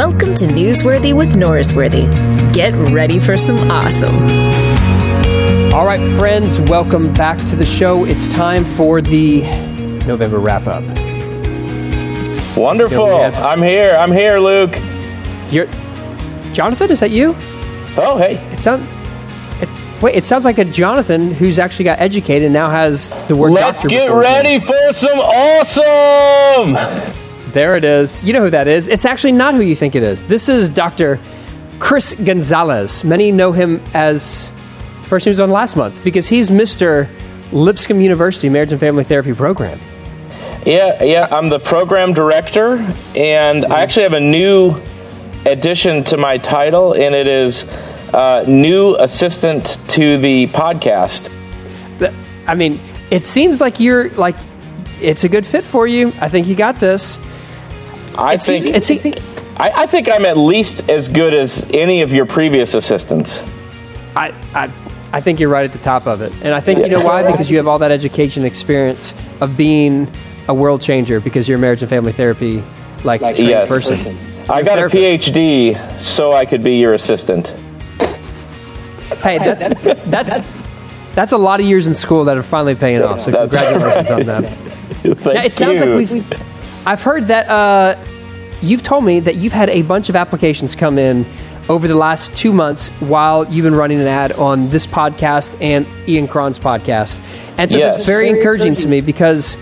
Welcome 0.00 0.34
to 0.36 0.46
Newsworthy 0.46 1.14
with 1.14 1.32
Norsworthy. 1.34 2.54
Get 2.54 2.74
ready 2.90 3.18
for 3.18 3.36
some 3.36 3.70
awesome. 3.70 4.16
All 5.74 5.84
right, 5.84 6.00
friends, 6.18 6.58
welcome 6.58 7.12
back 7.12 7.36
to 7.48 7.54
the 7.54 7.66
show. 7.66 8.06
It's 8.06 8.26
time 8.26 8.64
for 8.64 9.02
the 9.02 9.42
November 10.06 10.38
wrap 10.40 10.66
up. 10.66 10.84
Wonderful. 12.56 13.18
Have- 13.18 13.34
I'm 13.34 13.60
here. 13.60 13.94
I'm 13.94 14.10
here, 14.10 14.38
Luke. 14.40 14.74
You're, 15.50 15.66
Jonathan, 16.54 16.90
is 16.90 17.00
that 17.00 17.10
you? 17.10 17.36
Oh, 17.98 18.16
hey. 18.16 18.36
It 18.54 18.60
sounds. 18.60 18.88
It, 19.62 19.68
wait, 20.02 20.14
it 20.16 20.24
sounds 20.24 20.46
like 20.46 20.56
a 20.56 20.64
Jonathan 20.64 21.34
who's 21.34 21.58
actually 21.58 21.84
got 21.84 22.00
educated 22.00 22.44
and 22.46 22.54
now 22.54 22.70
has 22.70 23.10
the 23.26 23.36
word 23.36 23.52
Let's 23.52 23.82
doctor 23.82 23.88
get 23.88 24.06
before 24.06 24.22
his 24.22 24.32
name. 24.32 24.44
ready 24.44 24.60
for 24.60 24.92
some 24.94 25.18
awesome. 25.18 26.74
There 27.52 27.76
it 27.76 27.84
is. 27.84 28.22
You 28.22 28.32
know 28.32 28.42
who 28.42 28.50
that 28.50 28.68
is. 28.68 28.86
It's 28.86 29.04
actually 29.04 29.32
not 29.32 29.54
who 29.54 29.62
you 29.62 29.74
think 29.74 29.94
it 29.94 30.02
is. 30.02 30.22
This 30.22 30.48
is 30.48 30.68
Dr. 30.68 31.18
Chris 31.78 32.14
Gonzalez. 32.14 33.02
Many 33.02 33.32
know 33.32 33.52
him 33.52 33.82
as 33.94 34.52
the 35.02 35.08
person 35.08 35.26
who 35.26 35.30
was 35.30 35.40
on 35.40 35.50
last 35.50 35.76
month 35.76 36.02
because 36.04 36.28
he's 36.28 36.50
Mr. 36.50 37.08
Lipscomb 37.52 38.00
University 38.00 38.48
Marriage 38.48 38.70
and 38.70 38.80
Family 38.80 39.02
Therapy 39.02 39.34
Program. 39.34 39.80
Yeah, 40.64 41.02
yeah. 41.02 41.26
I'm 41.30 41.48
the 41.48 41.58
program 41.58 42.12
director, 42.12 42.76
and 43.16 43.64
I 43.64 43.80
actually 43.80 44.02
have 44.04 44.12
a 44.12 44.20
new 44.20 44.80
addition 45.46 46.04
to 46.04 46.16
my 46.16 46.38
title, 46.38 46.92
and 46.92 47.14
it 47.14 47.26
is 47.26 47.64
uh, 48.12 48.44
new 48.46 48.94
assistant 48.96 49.78
to 49.88 50.18
the 50.18 50.46
podcast. 50.48 51.32
I 52.46 52.54
mean, 52.54 52.80
it 53.10 53.24
seems 53.24 53.60
like 53.60 53.80
you're 53.80 54.10
like 54.10 54.36
it's 55.00 55.24
a 55.24 55.28
good 55.28 55.46
fit 55.46 55.64
for 55.64 55.86
you. 55.86 56.12
I 56.20 56.28
think 56.28 56.46
you 56.46 56.54
got 56.54 56.76
this. 56.76 57.18
I 58.20 58.34
It 58.34 58.42
think 58.42 58.64
seems- 58.64 58.76
it 58.76 58.84
seems- 59.02 59.16
I, 59.56 59.72
I 59.82 59.86
think 59.86 60.08
I'm 60.10 60.24
at 60.24 60.36
least 60.38 60.88
as 60.88 61.08
good 61.08 61.34
as 61.34 61.66
any 61.72 62.00
of 62.02 62.12
your 62.12 62.24
previous 62.26 62.74
assistants. 62.74 63.42
I, 64.16 64.28
I, 64.54 64.72
I 65.12 65.20
think 65.20 65.38
you're 65.40 65.50
right 65.50 65.64
at 65.64 65.72
the 65.72 65.78
top 65.78 66.06
of 66.06 66.22
it. 66.22 66.32
And 66.42 66.54
I 66.54 66.60
think 66.60 66.80
you 66.80 66.88
know 66.88 67.02
why? 67.04 67.30
Because 67.30 67.50
you 67.50 67.56
have 67.58 67.68
all 67.68 67.78
that 67.80 67.90
education 67.90 68.44
experience 68.44 69.12
of 69.40 69.56
being 69.56 70.10
a 70.48 70.54
world 70.54 70.80
changer 70.80 71.20
because 71.20 71.48
you're 71.48 71.58
a 71.58 71.60
marriage 71.60 71.82
and 71.82 71.88
family 71.90 72.12
therapy 72.12 72.62
like 73.04 73.20
trained 73.20 73.38
Yes. 73.38 73.68
person. 73.68 73.98
I 74.48 74.56
You're 74.56 74.64
got 74.64 74.78
a 74.78 74.88
therapist. 74.88 75.32
PhD 75.32 76.00
so 76.00 76.32
I 76.32 76.44
could 76.46 76.62
be 76.64 76.76
your 76.76 76.94
assistant. 76.94 77.54
Hey, 79.22 79.38
that's 79.38 79.68
that's 80.06 80.54
that's 81.14 81.32
a 81.32 81.36
lot 81.38 81.60
of 81.60 81.66
years 81.66 81.86
in 81.86 81.94
school 81.94 82.24
that 82.24 82.36
are 82.36 82.42
finally 82.42 82.74
paying 82.74 83.02
off. 83.02 83.20
So 83.20 83.30
That's 83.30 83.54
congratulations 83.54 84.10
on 84.10 84.22
that. 84.26 84.48
Thank 85.02 85.24
Now, 85.24 85.42
it 85.44 85.52
sounds 85.52 85.80
you. 85.80 85.86
like 85.86 86.10
we've. 86.10 86.42
I've 86.86 87.02
heard 87.02 87.28
that 87.28 87.48
uh, 87.48 88.02
you've 88.62 88.82
told 88.82 89.04
me 89.04 89.20
that 89.20 89.36
you've 89.36 89.52
had 89.52 89.70
a 89.70 89.82
bunch 89.82 90.08
of 90.08 90.16
applications 90.16 90.74
come 90.74 90.98
in 90.98 91.24
over 91.68 91.86
the 91.86 91.94
last 91.94 92.36
two 92.36 92.52
months 92.52 92.88
while 93.00 93.44
you've 93.52 93.64
been 93.64 93.74
running 93.74 94.00
an 94.00 94.06
ad 94.06 94.32
on 94.32 94.68
this 94.70 94.86
podcast 94.86 95.56
and 95.60 95.86
Ian 96.08 96.26
Cron's 96.26 96.58
podcast, 96.58 97.20
and 97.58 97.70
so 97.70 97.78
Yes. 97.78 97.94
that's 97.96 98.06
very 98.06 98.28
encouraging 98.28 98.74
to 98.76 98.88
me 98.88 99.00
because. 99.00 99.56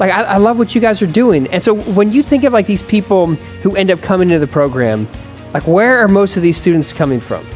Like 0.00 0.10
I, 0.10 0.22
I 0.24 0.36
love 0.38 0.58
what 0.58 0.74
you 0.74 0.80
guys 0.80 1.00
are 1.02 1.06
doing, 1.06 1.46
and 1.52 1.62
so 1.62 1.72
when 1.72 2.10
you 2.10 2.24
think 2.24 2.42
of 2.42 2.52
like 2.52 2.66
these 2.66 2.82
people 2.82 3.26
who 3.62 3.76
end 3.76 3.92
up 3.92 4.02
coming 4.02 4.28
into 4.28 4.44
the 4.44 4.50
program, 4.50 5.06
like 5.52 5.68
where 5.68 5.98
are 5.98 6.08
most 6.08 6.36
of 6.36 6.42
these 6.42 6.56
students 6.56 6.92
coming 6.92 7.20
from? 7.20 7.46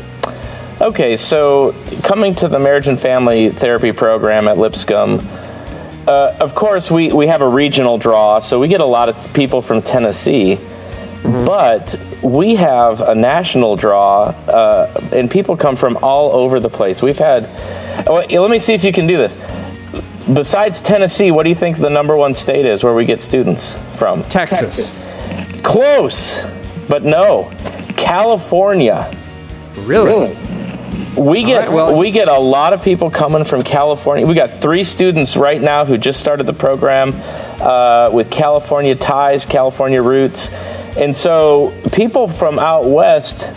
Okay, 0.80 1.16
so 1.16 1.74
coming 2.04 2.36
to 2.36 2.46
the 2.46 2.60
marriage 2.60 2.86
and 2.86 3.00
family 3.00 3.50
therapy 3.50 3.90
program 3.90 4.46
at 4.46 4.56
Lipscomb, 4.56 5.18
uh, 6.06 6.36
of 6.38 6.54
course, 6.54 6.92
we, 6.92 7.12
we 7.12 7.26
have 7.26 7.42
a 7.42 7.48
regional 7.48 7.98
draw, 7.98 8.38
so 8.38 8.60
we 8.60 8.68
get 8.68 8.80
a 8.80 8.84
lot 8.86 9.08
of 9.08 9.34
people 9.34 9.60
from 9.60 9.82
Tennessee. 9.82 10.60
But 11.22 11.98
we 12.22 12.54
have 12.54 13.00
a 13.00 13.14
national 13.14 13.76
draw, 13.76 14.24
uh, 14.48 15.08
and 15.12 15.30
people 15.30 15.56
come 15.56 15.76
from 15.76 15.98
all 16.02 16.32
over 16.32 16.60
the 16.60 16.68
place. 16.70 17.02
We've 17.02 17.18
had, 17.18 17.48
oh, 18.06 18.24
let 18.40 18.50
me 18.50 18.58
see 18.58 18.74
if 18.74 18.84
you 18.84 18.92
can 18.92 19.06
do 19.06 19.16
this. 19.16 19.36
Besides 20.32 20.80
Tennessee, 20.80 21.30
what 21.30 21.42
do 21.44 21.48
you 21.48 21.54
think 21.54 21.78
the 21.78 21.90
number 21.90 22.16
one 22.16 22.34
state 22.34 22.66
is 22.66 22.84
where 22.84 22.94
we 22.94 23.04
get 23.04 23.20
students 23.20 23.76
from? 23.94 24.22
Texas, 24.24 24.90
Close, 25.62 26.44
but 26.88 27.02
no, 27.04 27.50
California. 27.96 29.10
really? 29.78 30.36
We 31.16 31.42
get 31.42 31.60
right, 31.68 31.72
well- 31.72 31.98
we 31.98 32.10
get 32.12 32.28
a 32.28 32.38
lot 32.38 32.72
of 32.72 32.82
people 32.82 33.10
coming 33.10 33.42
from 33.42 33.62
California. 33.62 34.24
We 34.24 34.34
got 34.34 34.60
three 34.60 34.84
students 34.84 35.36
right 35.36 35.60
now 35.60 35.84
who 35.84 35.98
just 35.98 36.20
started 36.20 36.46
the 36.46 36.52
program 36.52 37.12
uh, 37.60 38.10
with 38.12 38.30
California 38.30 38.94
ties, 38.94 39.44
California 39.44 40.00
roots, 40.00 40.48
and 40.98 41.14
so 41.16 41.72
people 41.92 42.28
from 42.28 42.58
out 42.58 42.84
west 42.86 43.50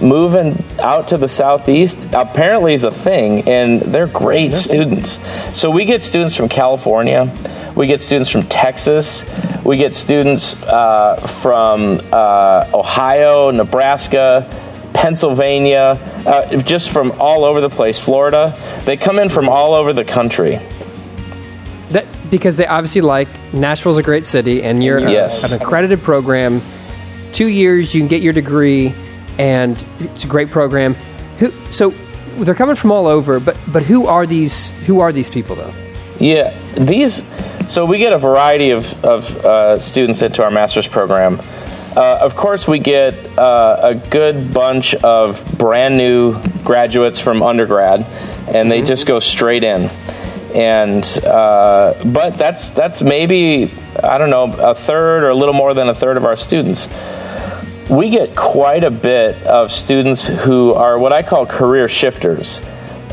moving 0.00 0.62
out 0.80 1.08
to 1.08 1.16
the 1.16 1.28
southeast 1.28 2.08
apparently 2.12 2.74
is 2.74 2.84
a 2.84 2.90
thing, 2.90 3.48
and 3.48 3.80
they're 3.82 4.06
great 4.08 4.54
students. 4.56 5.18
So 5.52 5.70
we 5.70 5.84
get 5.84 6.02
students 6.02 6.36
from 6.36 6.48
California, 6.48 7.32
we 7.76 7.86
get 7.86 8.02
students 8.02 8.28
from 8.28 8.42
Texas, 8.48 9.24
we 9.64 9.76
get 9.76 9.94
students 9.94 10.60
uh, 10.64 11.16
from 11.42 12.00
uh, 12.12 12.70
Ohio, 12.74 13.50
Nebraska. 13.50 14.48
Pennsylvania, 14.94 15.98
uh, 16.24 16.56
just 16.62 16.90
from 16.90 17.12
all 17.18 17.44
over 17.44 17.60
the 17.60 17.68
place, 17.68 17.98
Florida. 17.98 18.56
They 18.84 18.96
come 18.96 19.18
in 19.18 19.28
from 19.28 19.48
all 19.48 19.74
over 19.74 19.92
the 19.92 20.04
country. 20.04 20.60
That 21.90 22.06
because 22.30 22.56
they 22.56 22.66
obviously 22.66 23.00
like 23.00 23.28
Nashville's 23.52 23.98
a 23.98 24.04
great 24.04 24.24
city, 24.24 24.62
and 24.62 24.84
you're 24.84 24.98
a- 24.98 25.10
an 25.44 25.60
accredited 25.60 26.00
program. 26.02 26.62
Two 27.34 27.48
years, 27.48 27.92
you 27.92 28.00
can 28.00 28.06
get 28.06 28.22
your 28.22 28.32
degree, 28.32 28.94
and 29.38 29.84
it's 29.98 30.22
a 30.22 30.28
great 30.28 30.52
program. 30.52 30.94
Who? 31.38 31.50
So 31.72 31.90
they're 32.38 32.54
coming 32.54 32.76
from 32.76 32.92
all 32.92 33.08
over, 33.08 33.40
but 33.40 33.58
but 33.72 33.82
who 33.82 34.06
are 34.06 34.24
these? 34.24 34.70
Who 34.86 35.00
are 35.00 35.12
these 35.12 35.28
people 35.28 35.56
though? 35.56 35.74
Yeah, 36.20 36.56
these. 36.78 37.24
So 37.66 37.86
we 37.86 37.98
get 37.98 38.12
a 38.12 38.18
variety 38.18 38.70
of, 38.70 39.04
of 39.04 39.44
uh, 39.44 39.80
students 39.80 40.22
into 40.22 40.44
our 40.44 40.50
master's 40.50 40.86
program. 40.86 41.40
Uh, 41.96 42.18
of 42.20 42.36
course, 42.36 42.68
we 42.68 42.78
get 42.78 43.14
uh, 43.36 43.78
a 43.82 43.94
good 43.94 44.54
bunch 44.54 44.94
of 44.96 45.42
brand 45.58 45.96
new 45.96 46.40
graduates 46.62 47.18
from 47.18 47.42
undergrad, 47.42 48.02
and 48.48 48.70
they 48.70 48.80
just 48.80 49.06
go 49.06 49.18
straight 49.18 49.64
in. 49.64 49.90
And 50.54 51.04
uh, 51.24 51.94
but 52.04 52.38
that's 52.38 52.70
that's 52.70 53.02
maybe 53.02 53.72
I 54.00 54.18
don't 54.18 54.30
know 54.30 54.52
a 54.52 54.74
third 54.74 55.24
or 55.24 55.30
a 55.30 55.34
little 55.34 55.54
more 55.54 55.74
than 55.74 55.88
a 55.88 55.94
third 55.96 56.16
of 56.16 56.24
our 56.24 56.36
students. 56.36 56.86
We 57.90 58.08
get 58.08 58.34
quite 58.34 58.82
a 58.82 58.90
bit 58.90 59.42
of 59.44 59.70
students 59.70 60.26
who 60.26 60.72
are 60.72 60.98
what 60.98 61.12
I 61.12 61.22
call 61.22 61.44
career 61.44 61.86
shifters. 61.86 62.60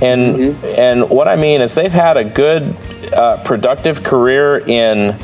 And 0.02 0.56
and 0.66 1.10
what 1.10 1.28
I 1.28 1.36
mean 1.36 1.62
is 1.62 1.76
they've 1.76 1.92
had 1.92 2.18
a 2.18 2.24
good, 2.24 2.76
uh, 3.14 3.44
productive 3.44 4.04
career 4.04 4.60
in 4.60 5.16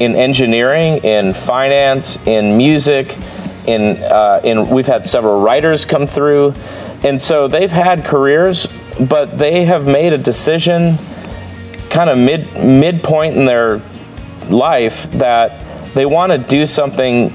in 0.00 0.14
engineering, 0.14 0.98
in 1.04 1.32
finance, 1.32 2.18
in 2.26 2.56
music, 2.56 3.16
in 3.66 3.96
uh, 4.02 4.40
in 4.44 4.68
we've 4.68 4.86
had 4.86 5.06
several 5.06 5.40
writers 5.40 5.86
come 5.86 6.06
through, 6.06 6.52
and 7.02 7.20
so 7.20 7.48
they've 7.48 7.70
had 7.70 8.04
careers, 8.04 8.66
but 9.08 9.38
they 9.38 9.64
have 9.64 9.86
made 9.86 10.12
a 10.12 10.18
decision, 10.18 10.98
kind 11.88 12.10
of 12.10 12.18
mid 12.18 12.52
midpoint 12.62 13.36
in 13.36 13.46
their 13.46 13.80
life 14.50 15.10
that 15.12 15.94
they 15.94 16.06
want 16.06 16.32
to 16.32 16.38
do 16.38 16.66
something 16.66 17.34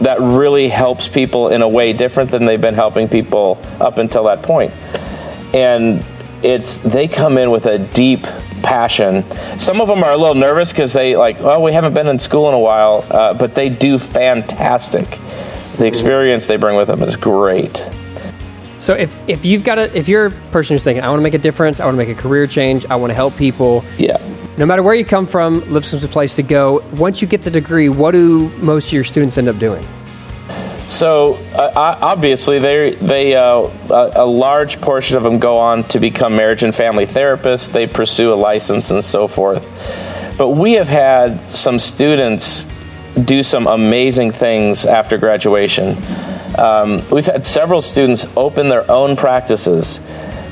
that 0.00 0.20
really 0.20 0.68
helps 0.68 1.08
people 1.08 1.48
in 1.48 1.62
a 1.62 1.68
way 1.68 1.92
different 1.92 2.30
than 2.30 2.44
they've 2.44 2.60
been 2.60 2.74
helping 2.74 3.08
people 3.08 3.60
up 3.80 3.98
until 3.98 4.24
that 4.24 4.42
point. 4.42 4.72
And 5.54 6.04
it's 6.42 6.78
they 6.78 7.08
come 7.08 7.38
in 7.38 7.50
with 7.50 7.66
a 7.66 7.78
deep 7.78 8.22
passion. 8.62 9.24
Some 9.58 9.80
of 9.80 9.88
them 9.88 10.02
are 10.02 10.12
a 10.12 10.16
little 10.16 10.34
nervous 10.34 10.72
because 10.72 10.92
they 10.92 11.16
like 11.16 11.40
oh 11.40 11.60
we 11.60 11.72
haven't 11.72 11.94
been 11.94 12.08
in 12.08 12.18
school 12.18 12.48
in 12.48 12.54
a 12.54 12.58
while 12.58 13.06
uh, 13.10 13.34
but 13.34 13.54
they 13.54 13.68
do 13.68 13.98
fantastic. 13.98 15.18
The 15.78 15.86
experience 15.86 16.46
they 16.46 16.56
bring 16.56 16.76
with 16.76 16.88
them 16.88 17.02
is 17.02 17.16
great. 17.16 17.84
So 18.78 18.94
if 18.94 19.28
if 19.28 19.46
you've 19.46 19.64
got 19.64 19.78
a 19.78 19.96
if 19.96 20.08
you're 20.08 20.26
a 20.26 20.30
person 20.50 20.74
who's 20.74 20.84
thinking 20.84 21.04
I 21.04 21.08
want 21.08 21.20
to 21.20 21.22
make 21.24 21.34
a 21.34 21.38
difference, 21.38 21.80
I 21.80 21.84
want 21.84 21.94
to 21.94 22.04
make 22.04 22.16
a 22.16 22.20
career 22.20 22.46
change, 22.46 22.84
I 22.86 22.96
want 22.96 23.10
to 23.10 23.14
help 23.14 23.36
people. 23.36 23.84
yeah 23.96 24.18
No 24.56 24.66
matter 24.66 24.82
where 24.82 24.94
you 24.94 25.04
come 25.04 25.26
from, 25.26 25.60
Lipscomb's 25.72 26.04
a 26.04 26.08
place 26.08 26.34
to 26.34 26.42
go. 26.42 26.82
Once 26.92 27.20
you 27.20 27.26
get 27.26 27.42
the 27.42 27.50
degree, 27.50 27.88
what 27.88 28.12
do 28.12 28.50
most 28.58 28.86
of 28.86 28.92
your 28.92 29.04
students 29.04 29.36
end 29.36 29.48
up 29.48 29.58
doing? 29.58 29.86
So 30.88 31.34
uh, 31.54 31.72
obviously, 32.00 32.58
they 32.58 32.94
they 32.96 33.34
uh, 33.34 33.70
a, 33.90 34.24
large 34.24 34.80
portion 34.80 35.16
of 35.16 35.22
them 35.22 35.38
go 35.38 35.58
on 35.58 35.82
to 35.88 35.98
become 35.98 36.36
marriage 36.36 36.62
and 36.62 36.74
family 36.74 37.06
therapists. 37.06 37.72
They 37.72 37.86
pursue 37.86 38.32
a 38.32 38.36
license 38.36 38.90
and 38.90 39.02
so 39.02 39.26
forth. 39.26 39.66
But 40.36 40.50
we 40.50 40.74
have 40.74 40.88
had 40.88 41.40
some 41.40 41.78
students 41.78 42.66
do 43.24 43.42
some 43.42 43.66
amazing 43.66 44.32
things 44.32 44.84
after 44.84 45.16
graduation. 45.16 45.96
Um, 46.58 47.08
we've 47.10 47.26
had 47.26 47.46
several 47.46 47.80
students 47.80 48.26
open 48.36 48.68
their 48.68 48.88
own 48.90 49.16
practices. 49.16 50.00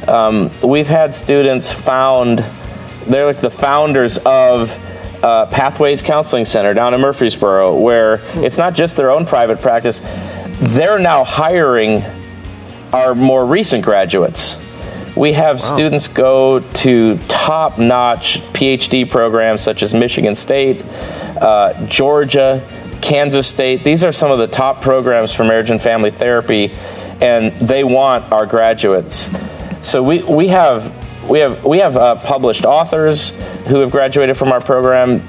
Um, 0.09 0.51
we've 0.63 0.89
had 0.89 1.15
students 1.15 1.71
found, 1.71 2.45
they're 3.07 3.27
like 3.27 3.41
the 3.41 3.51
founders 3.51 4.19
of 4.19 4.71
uh, 5.23 5.47
Pathways 5.47 6.03
Counseling 6.03 6.45
Center 6.45 6.75
down 6.75 6.95
in 6.95 7.01
Murfreesboro, 7.01 7.79
where 7.79 8.21
it's 8.45 8.59
not 8.59 8.75
just 8.75 8.97
their 8.97 9.11
own 9.11 9.25
private 9.25 9.61
practice. 9.61 10.01
they're 10.61 10.99
now 10.99 11.25
hiring 11.25 12.03
our 12.93 13.15
more 13.15 13.47
recent 13.47 13.85
graduates. 13.85 14.63
We 15.17 15.33
have 15.35 15.61
students 15.61 16.09
go 16.09 16.61
to 16.61 17.19
top 17.29 17.79
notch 17.79 18.41
PhD 18.53 19.09
programs 19.09 19.61
such 19.61 19.83
as 19.83 19.93
Michigan 19.93 20.35
State, 20.35 20.83
uh, 21.41 21.87
Georgia, 21.87 22.67
Kansas 23.03 23.47
State. 23.47 23.85
These 23.85 24.05
are 24.05 24.13
some 24.13 24.31
of 24.31 24.39
the 24.39 24.47
top 24.47 24.81
programs 24.81 25.33
for 25.33 25.45
marriage 25.45 25.71
and 25.71 25.83
family 25.83 26.11
therapy, 26.11 26.71
and 27.21 27.53
they 27.61 27.85
want 27.85 28.33
our 28.33 28.47
graduates. 28.47 29.29
So 29.83 30.03
we, 30.03 30.23
we 30.23 30.49
have 30.49 31.02
we 31.29 31.41
have 31.41 31.65
we 31.65 31.79
have 31.79 31.97
uh, 31.97 32.17
published 32.17 32.65
authors 32.65 33.31
who 33.67 33.81
have 33.81 33.91
graduated 33.91 34.37
from 34.37 34.53
our 34.53 34.61
program. 34.61 35.27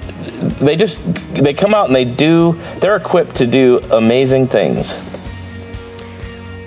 They 0.59 0.75
just 0.75 1.01
they 1.33 1.53
come 1.53 1.73
out 1.73 1.87
and 1.87 1.95
they 1.95 2.05
do. 2.05 2.59
They're 2.77 2.95
equipped 2.95 3.35
to 3.35 3.47
do 3.47 3.79
amazing 3.91 4.47
things. 4.47 5.01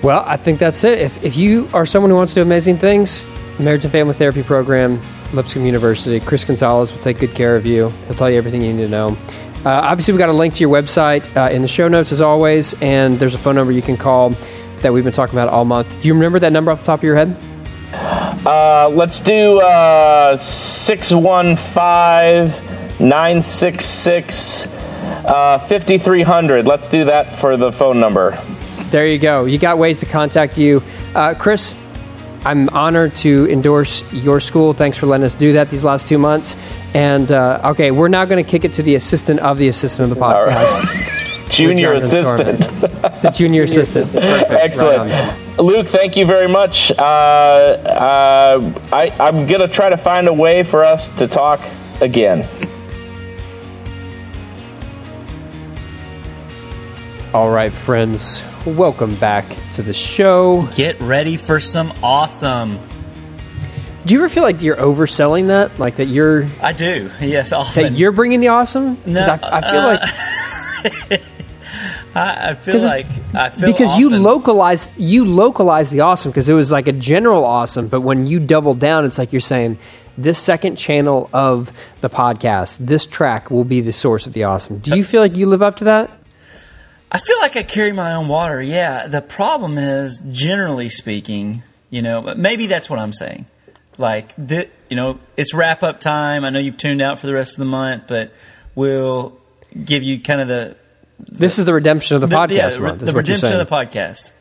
Well, 0.03 0.23
I 0.25 0.37
think 0.37 0.59
that's 0.59 0.83
it. 0.83 0.99
If, 0.99 1.23
if 1.23 1.35
you 1.35 1.67
are 1.73 1.85
someone 1.85 2.11
who 2.11 2.15
wants 2.15 2.33
to 2.33 2.39
do 2.39 2.43
amazing 2.43 2.77
things, 2.77 3.25
Marriage 3.59 3.83
and 3.83 3.91
Family 3.91 4.13
Therapy 4.13 4.43
Program, 4.43 5.01
Lipscomb 5.33 5.65
University, 5.65 6.19
Chris 6.19 6.45
Gonzalez 6.45 6.93
will 6.93 6.99
take 6.99 7.19
good 7.19 7.33
care 7.33 7.55
of 7.55 7.65
you. 7.65 7.89
He'll 8.05 8.13
tell 8.13 8.29
you 8.29 8.37
everything 8.37 8.61
you 8.61 8.73
need 8.73 8.83
to 8.83 8.89
know. 8.89 9.17
Uh, 9.65 9.69
obviously, 9.69 10.13
we've 10.13 10.19
got 10.19 10.29
a 10.29 10.33
link 10.33 10.53
to 10.53 10.61
your 10.61 10.69
website 10.69 11.35
uh, 11.35 11.51
in 11.51 11.61
the 11.61 11.67
show 11.67 11.87
notes 11.87 12.11
as 12.11 12.21
always, 12.21 12.73
and 12.81 13.19
there's 13.19 13.33
a 13.33 13.39
phone 13.39 13.55
number 13.55 13.73
you 13.73 13.81
can 13.81 13.97
call 13.97 14.29
that 14.77 14.93
we've 14.93 15.03
been 15.03 15.11
talking 15.11 15.35
about 15.35 15.49
all 15.49 15.65
month. 15.65 15.99
Do 15.99 16.07
you 16.07 16.13
remember 16.13 16.39
that 16.39 16.53
number 16.53 16.71
off 16.71 16.81
the 16.81 16.85
top 16.85 16.99
of 16.99 17.03
your 17.03 17.15
head? 17.15 17.35
Uh, 18.45 18.89
let's 18.89 19.19
do 19.19 19.59
uh, 19.59 20.37
615 20.37 22.77
966 22.99 24.77
uh, 25.27 25.57
5300. 25.59 26.67
Let's 26.67 26.87
do 26.87 27.05
that 27.05 27.35
for 27.35 27.57
the 27.57 27.71
phone 27.71 27.99
number. 27.99 28.41
There 28.89 29.07
you 29.07 29.17
go. 29.17 29.45
You 29.45 29.57
got 29.57 29.77
ways 29.77 29.99
to 29.99 30.05
contact 30.05 30.57
you. 30.57 30.81
Uh, 31.13 31.33
Chris, 31.37 31.75
I'm 32.45 32.69
honored 32.69 33.13
to 33.15 33.49
endorse 33.49 34.11
your 34.13 34.39
school. 34.39 34.73
Thanks 34.73 34.97
for 34.97 35.05
letting 35.05 35.25
us 35.25 35.35
do 35.35 35.53
that 35.53 35.69
these 35.69 35.83
last 35.83 36.07
two 36.07 36.17
months. 36.17 36.55
And 36.93 37.31
uh, 37.31 37.71
okay, 37.71 37.91
we're 37.91 38.07
now 38.07 38.25
going 38.25 38.43
to 38.43 38.49
kick 38.49 38.63
it 38.63 38.73
to 38.73 38.83
the 38.83 38.95
assistant 38.95 39.39
of 39.41 39.57
the 39.57 39.67
assistant 39.67 40.09
of 40.09 40.17
the 40.17 40.23
podcast, 40.23 41.13
Junior 41.51 41.93
assistant. 41.93 42.59
the 43.21 43.31
junior 43.33 43.63
assistant. 43.63 44.11
Perfect. 44.11 44.51
Excellent. 44.51 45.11
on. 45.11 45.65
Luke, 45.65 45.87
thank 45.87 46.17
you 46.17 46.25
very 46.25 46.47
much. 46.47 46.91
Uh, 46.91 47.01
uh, 47.01 48.79
I, 48.91 49.15
I'm 49.19 49.47
going 49.47 49.61
to 49.61 49.67
try 49.67 49.89
to 49.89 49.97
find 49.97 50.27
a 50.27 50.33
way 50.33 50.63
for 50.63 50.83
us 50.83 51.09
to 51.17 51.27
talk 51.27 51.61
again. 52.01 52.47
All 57.33 57.49
right, 57.49 57.71
friends, 57.71 58.43
welcome 58.65 59.15
back 59.15 59.45
to 59.73 59.83
the 59.83 59.93
show. 59.93 60.67
Get 60.75 60.99
ready 61.01 61.37
for 61.37 61.59
some 61.59 61.91
awesome. 62.03 62.77
Do 64.05 64.13
you 64.13 64.21
ever 64.21 64.29
feel 64.29 64.43
like 64.43 64.61
you're 64.63 64.77
overselling 64.77 65.47
that? 65.47 65.77
Like 65.79 65.97
that 65.97 66.05
you're 66.05 66.47
I 66.61 66.71
do. 66.71 67.11
Yes, 67.19 67.51
often. 67.51 67.83
that 67.83 67.91
you're 67.93 68.13
bringing 68.13 68.39
the 68.39 68.47
awesome? 68.47 68.97
No, 69.05 69.19
I, 69.19 69.57
I 69.57 69.61
feel 69.61 69.81
uh, 69.81 69.97
like 71.11 71.21
I, 72.17 72.49
I 72.51 72.55
feel 72.55 72.81
like 72.81 73.05
I 73.33 73.49
feel 73.49 73.71
because 73.71 73.97
you 73.97 74.07
often- 74.07 74.23
localize 74.23 74.97
you 74.97 75.25
localize 75.25 75.89
the 75.89 76.01
awesome 76.01 76.31
because 76.31 76.49
it 76.49 76.53
was 76.53 76.71
like 76.71 76.87
a 76.87 76.91
general 76.93 77.45
awesome, 77.45 77.87
but 77.87 78.01
when 78.01 78.25
you 78.27 78.39
double 78.39 78.73
down, 78.73 79.05
it's 79.05 79.17
like 79.17 79.31
you're 79.31 79.39
saying 79.39 79.77
this 80.17 80.39
second 80.39 80.77
channel 80.77 81.29
of 81.31 81.71
the 82.01 82.09
podcast, 82.09 82.77
this 82.79 83.05
track 83.05 83.51
will 83.51 83.63
be 83.63 83.81
the 83.81 83.93
source 83.93 84.25
of 84.25 84.33
the 84.33 84.43
awesome. 84.45 84.79
Do 84.79 84.97
you 84.97 85.03
feel 85.03 85.21
like 85.21 85.35
you 85.35 85.45
live 85.45 85.61
up 85.61 85.75
to 85.77 85.83
that? 85.83 86.09
I 87.11 87.19
feel 87.19 87.37
like 87.39 87.55
I 87.55 87.63
carry 87.63 87.93
my 87.93 88.15
own 88.15 88.27
water. 88.27 88.61
Yeah. 88.61 89.07
The 89.07 89.21
problem 89.21 89.77
is, 89.77 90.19
generally 90.31 90.89
speaking, 90.89 91.61
you 91.89 92.01
know, 92.01 92.33
maybe 92.35 92.67
that's 92.67 92.89
what 92.89 92.99
I'm 92.99 93.13
saying. 93.13 93.45
Like, 93.97 94.33
you 94.37 94.95
know, 94.95 95.19
it's 95.37 95.53
wrap 95.53 95.83
up 95.83 95.99
time. 95.99 96.43
I 96.43 96.49
know 96.49 96.59
you've 96.59 96.77
tuned 96.77 97.01
out 97.01 97.19
for 97.19 97.27
the 97.27 97.33
rest 97.33 97.53
of 97.53 97.59
the 97.59 97.65
month, 97.65 98.05
but 98.07 98.33
we'll 98.75 99.37
give 99.85 100.03
you 100.03 100.19
kind 100.19 100.41
of 100.41 100.47
the, 100.47 100.75
This 101.19 101.59
is 101.59 101.65
the 101.65 101.73
redemption 101.73 102.15
of 102.15 102.21
the, 102.21 102.27
the 102.27 102.35
podcast 102.35 102.49
yeah, 102.51 102.69
the, 102.69 102.79
month. 102.79 102.99
The 103.01 103.13
redemption 103.13 103.53
of 103.53 103.67
the 103.67 103.73
podcast. 103.75 104.31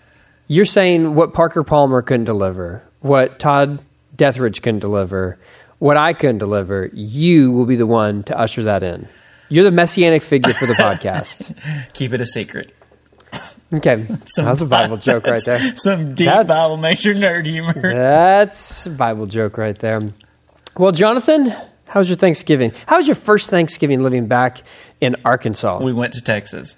You're 0.48 0.64
saying 0.64 1.14
what 1.14 1.34
Parker 1.34 1.64
Palmer 1.64 2.02
couldn't 2.02 2.24
deliver, 2.24 2.82
what 3.00 3.38
Todd 3.38 3.80
Deatherage 4.16 4.62
couldn't 4.62 4.80
deliver, 4.80 5.38
what 5.78 5.96
I 5.96 6.12
couldn't 6.12 6.38
deliver. 6.38 6.90
You 6.92 7.50
will 7.52 7.66
be 7.66 7.76
the 7.76 7.86
one 7.86 8.22
to 8.24 8.38
usher 8.38 8.62
that 8.64 8.82
in. 8.82 9.08
You're 9.48 9.64
the 9.64 9.70
messianic 9.70 10.22
figure 10.22 10.52
for 10.54 10.66
the 10.66 10.72
podcast. 10.74 11.92
Keep 11.92 12.12
it 12.14 12.20
a 12.20 12.26
secret. 12.26 12.72
Okay, 13.72 14.06
that's 14.36 14.60
a 14.60 14.66
Bible 14.66 14.96
joke 14.96 15.26
right 15.26 15.44
there. 15.44 15.76
Some 15.76 16.14
deep 16.14 16.26
That- 16.26 16.46
Bible 16.46 16.76
major 16.76 17.14
nerd 17.14 17.46
humor. 17.46 17.74
That's 17.74 18.86
a 18.86 18.90
Bible 18.90 19.26
joke 19.26 19.58
right 19.58 19.76
there. 19.78 20.00
Well, 20.78 20.92
Jonathan, 20.92 21.52
how 21.86 22.00
was 22.00 22.08
your 22.08 22.16
Thanksgiving? 22.16 22.72
How 22.86 22.96
was 22.96 23.06
your 23.08 23.14
first 23.14 23.50
Thanksgiving 23.50 24.02
living 24.02 24.26
back 24.26 24.62
in 25.00 25.16
Arkansas? 25.24 25.82
We 25.82 25.92
went 25.92 26.12
to 26.14 26.20
Texas. 26.20 26.76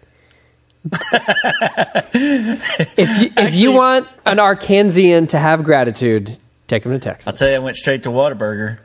if 2.15 3.21
you, 3.21 3.27
if 3.27 3.39
Actually- 3.39 3.59
you 3.61 3.73
want 3.73 4.07
an 4.27 4.39
Arkansian 4.39 5.29
to 5.31 5.39
have 5.39 5.65
gratitude, 5.65 6.37
take 6.67 6.85
him 6.85 6.93
to 6.93 6.99
Texas. 6.99 7.27
I'll 7.29 7.35
tell 7.35 7.49
you, 7.51 7.57
I 7.57 7.59
went 7.59 7.77
straight 7.77 8.03
to 8.05 8.11
Whataburger. 8.11 8.77
Did 8.79 8.81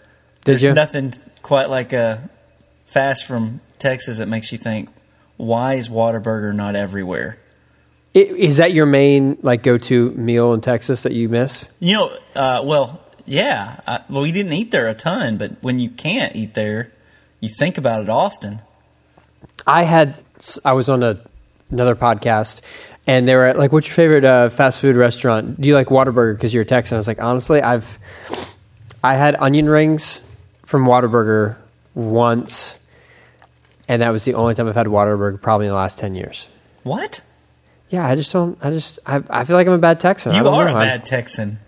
There's 0.46 0.64
you? 0.64 0.74
nothing 0.74 1.14
quite 1.42 1.70
like 1.70 1.94
a 1.94 2.30
fast 2.86 3.26
from 3.26 3.62
Texas 3.80 4.18
that 4.18 4.28
makes 4.28 4.52
you 4.52 4.58
think, 4.58 4.90
why 5.38 5.76
is 5.76 5.90
Whataburger 5.90 6.54
not 6.54 6.76
everywhere? 6.76 7.38
I- 8.16 8.20
Is 8.20 8.58
that 8.58 8.74
your 8.74 8.86
main 8.86 9.38
like 9.42 9.64
go-to 9.64 10.12
meal 10.12 10.54
in 10.54 10.62
Texas 10.62 11.04
that 11.04 11.14
you 11.14 11.30
miss? 11.30 11.66
You 11.80 11.94
know, 11.98 12.18
uh, 12.36 12.62
well, 12.64 13.02
yeah. 13.26 13.80
I, 13.88 14.02
well, 14.10 14.22
we 14.24 14.32
didn't 14.32 14.54
eat 14.54 14.72
there 14.72 14.88
a 14.88 14.94
ton, 14.94 15.38
but 15.38 15.52
when 15.62 15.80
you 15.80 15.90
can't 15.90 16.36
eat 16.36 16.54
there, 16.54 16.92
you 17.40 17.50
think 17.50 17.78
about 17.78 18.02
it 18.02 18.10
often. 18.10 18.62
I 19.68 19.84
had 19.84 20.16
I 20.66 20.74
was 20.74 20.90
on 20.90 21.04
a, 21.04 21.20
another 21.72 21.96
podcast 21.96 22.62
and 23.08 23.28
they 23.28 23.36
were 23.36 23.54
like, 23.54 23.72
"What's 23.72 23.88
your 23.88 23.96
favorite 23.96 24.26
uh, 24.26 24.50
fast 24.50 24.80
food 24.80 24.96
restaurant? 24.96 25.60
Do 25.60 25.68
you 25.68 25.76
like 25.76 25.88
Whataburger 25.88 26.36
because 26.36 26.54
you're 26.54 26.64
a 26.64 26.66
Texan?" 26.66 26.96
I 26.96 27.00
was 27.00 27.08
like, 27.08 27.22
"Honestly, 27.22 27.62
I've 27.62 27.98
I 29.04 29.16
had 29.16 29.36
onion 29.40 29.68
rings 29.70 30.22
from 30.66 30.86
Whataburger 30.86 31.56
once, 31.96 32.78
and 33.88 34.02
that 34.02 34.10
was 34.10 34.24
the 34.26 34.34
only 34.36 34.54
time 34.54 34.68
I've 34.68 34.76
had 34.76 34.88
Whataburger 34.88 35.42
probably 35.42 35.68
in 35.68 35.72
the 35.72 35.76
last 35.78 35.98
ten 36.00 36.16
years." 36.16 36.48
What? 36.84 37.22
Yeah, 37.90 38.06
I 38.08 38.16
just 38.16 38.32
don't. 38.34 38.58
I 38.62 38.72
just 38.72 39.00
I, 39.06 39.22
I 39.30 39.44
feel 39.46 39.56
like 39.56 39.68
I'm 39.68 39.74
a 39.74 39.78
bad 39.78 40.00
Texan. 40.00 40.32
I 40.34 40.38
You 40.38 40.44
don't 40.44 40.54
are 40.54 40.66
know. 40.72 40.78
a 40.78 40.80
bad 40.80 41.06
Texan. 41.06 41.60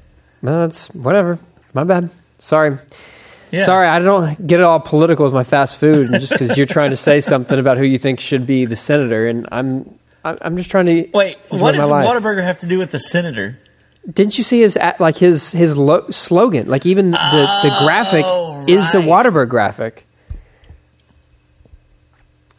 No, 0.46 0.62
that's 0.62 0.88
whatever. 0.94 1.40
My 1.74 1.84
bad. 1.84 2.10
Sorry. 2.40 2.78
Yeah. 3.52 3.62
Sorry, 3.62 3.88
I 3.88 4.00
don't 4.00 4.46
get 4.46 4.60
it 4.60 4.64
all 4.64 4.80
political 4.80 5.24
with 5.26 5.34
my 5.34 5.44
fast 5.44 5.78
food, 5.78 6.10
and 6.12 6.20
just 6.20 6.34
because 6.34 6.58
you're 6.58 6.66
trying 6.66 6.90
to 6.90 6.98
say 6.98 7.22
something 7.22 7.58
about 7.58 7.78
who 7.78 7.84
you 7.84 7.98
think 7.98 8.20
should 8.20 8.46
be 8.46 8.66
the 8.66 8.76
senator, 8.76 9.28
and 9.28 9.48
I'm, 9.52 9.98
I'm 10.24 10.58
just 10.58 10.70
trying 10.70 10.88
to 10.88 11.10
Wait, 11.14 11.38
what 11.50 11.74
does. 11.74 11.90
Whataburger 11.90 12.44
have 12.44 12.58
to 12.60 12.68
do 12.68 12.78
with 12.78 12.92
the 12.92 13.00
senator? 13.00 13.58
Didn't 14.12 14.38
you 14.38 14.44
see 14.44 14.62
his 14.62 14.78
like 15.00 15.18
his 15.18 15.52
his 15.52 15.78
lo- 15.78 16.06
slogan? 16.12 16.68
Like 16.68 16.86
even 16.86 17.12
the 17.12 17.18
the 17.64 17.76
graphic 17.84 18.24
Oh, 18.28 18.66
is 18.68 18.92
the 18.92 19.00
right. 19.00 19.08
Whataburger 19.08 19.48
graphic. 19.50 20.06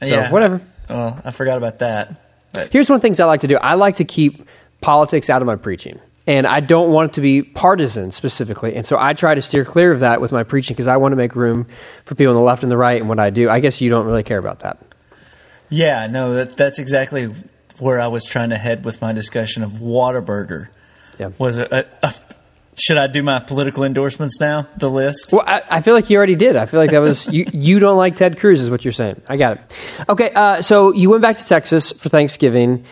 So 0.02 0.28
whatever. 0.30 0.60
Well, 0.88 1.20
I 1.24 1.30
forgot 1.30 1.56
about 1.58 1.78
that. 1.80 2.14
But 2.52 2.72
Here's 2.72 2.88
one 2.88 2.96
of 2.96 3.00
the 3.02 3.06
things 3.06 3.20
I 3.20 3.24
like 3.26 3.40
to 3.40 3.48
do. 3.48 3.56
I 3.56 3.74
like 3.74 3.96
to 3.96 4.04
keep 4.04 4.46
politics 4.80 5.28
out 5.30 5.42
of 5.42 5.46
my 5.46 5.56
preaching. 5.56 5.98
And 6.26 6.47
I 6.47 6.59
don't 6.61 6.90
want 6.90 7.11
it 7.11 7.14
to 7.14 7.21
be 7.21 7.42
partisan 7.42 8.11
specifically. 8.11 8.75
And 8.75 8.85
so 8.85 8.99
I 8.99 9.12
try 9.14 9.35
to 9.37 9.42
steer 9.42 9.64
clear 9.64 9.92
of 9.92 10.00
that 10.00 10.21
with 10.21 10.33
my 10.33 10.42
preaching 10.42 10.75
because 10.75 10.88
I 10.88 10.97
want 10.97 11.12
to 11.12 11.16
make 11.16 11.37
room 11.37 11.66
for 12.04 12.16
people 12.16 12.30
on 12.33 12.37
the 12.37 12.42
left 12.42 12.62
and 12.64 12.73
the 12.73 12.76
right 12.76 13.00
and 13.00 13.09
what 13.09 13.21
I 13.21 13.30
do. 13.30 13.49
I 13.49 13.61
guess 13.61 13.80
you 13.80 13.90
don't 13.90 14.06
really 14.06 14.25
care 14.25 14.38
about 14.38 14.61
that. 14.61 14.78
yeah, 15.68 16.06
no, 16.09 16.35
that, 16.35 16.56
that's 16.56 16.78
exactly 16.78 17.33
where 17.78 18.00
I 18.00 18.09
was 18.09 18.25
trying 18.25 18.50
to 18.50 18.59
head 18.59 18.85
with 18.85 19.00
my 19.00 19.12
discussion 19.12 19.62
of 19.62 19.73
Whataburger. 19.73 20.68
Yeah. 21.18 21.30
Was 21.38 21.59
a, 21.59 21.87
a, 22.02 22.09
a 22.09 22.14
should 22.78 22.99
I 22.99 23.06
do 23.06 23.23
my 23.23 23.38
political 23.38 23.85
endorsements 23.85 24.38
now? 24.40 24.66
The 24.76 24.90
list. 24.90 25.33
Well, 25.33 25.45
I, 25.47 25.62
I 25.71 25.80
feel 25.80 25.95
like 25.95 26.11
you 26.11 26.16
already 26.18 26.35
did. 26.35 26.56
I 26.56 26.66
feel 26.66 26.78
like 26.80 26.90
that 26.90 26.99
was 26.99 27.33
you. 27.33 27.47
You 27.52 27.78
don't 27.78 27.97
like 27.97 28.16
Ted 28.16 28.38
Cruz, 28.38 28.61
is 28.61 28.71
what 28.71 28.85
you're 28.85 28.92
saying. 28.92 29.23
I 29.28 29.37
got 29.37 29.59
it. 29.59 29.76
Okay, 30.09 30.30
uh, 30.35 30.61
so 30.61 30.92
you 30.92 31.09
went 31.09 31.23
back 31.23 31.37
to 31.38 31.45
Texas 31.47 31.92
for 31.92 32.09
Thanksgiving. 32.09 32.85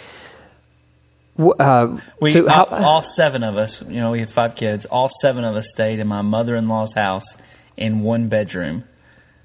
Uh, 1.39 1.99
We 2.21 2.31
so 2.31 2.49
how- 2.49 2.65
all, 2.65 2.85
all 2.85 3.03
seven 3.03 3.43
of 3.43 3.57
us, 3.57 3.83
you 3.83 4.01
know, 4.01 4.13
we 4.13 4.21
have 4.21 4.31
five 4.31 4.55
kids. 4.55 4.87
All 4.87 5.09
seven 5.21 5.45
of 5.45 5.57
us 5.57 5.69
stayed 5.71 5.99
in 5.99 6.07
my 6.07 6.23
mother-in-law's 6.23 6.95
house 6.95 7.25
in 7.77 8.01
one 8.01 8.29
bedroom. 8.29 8.85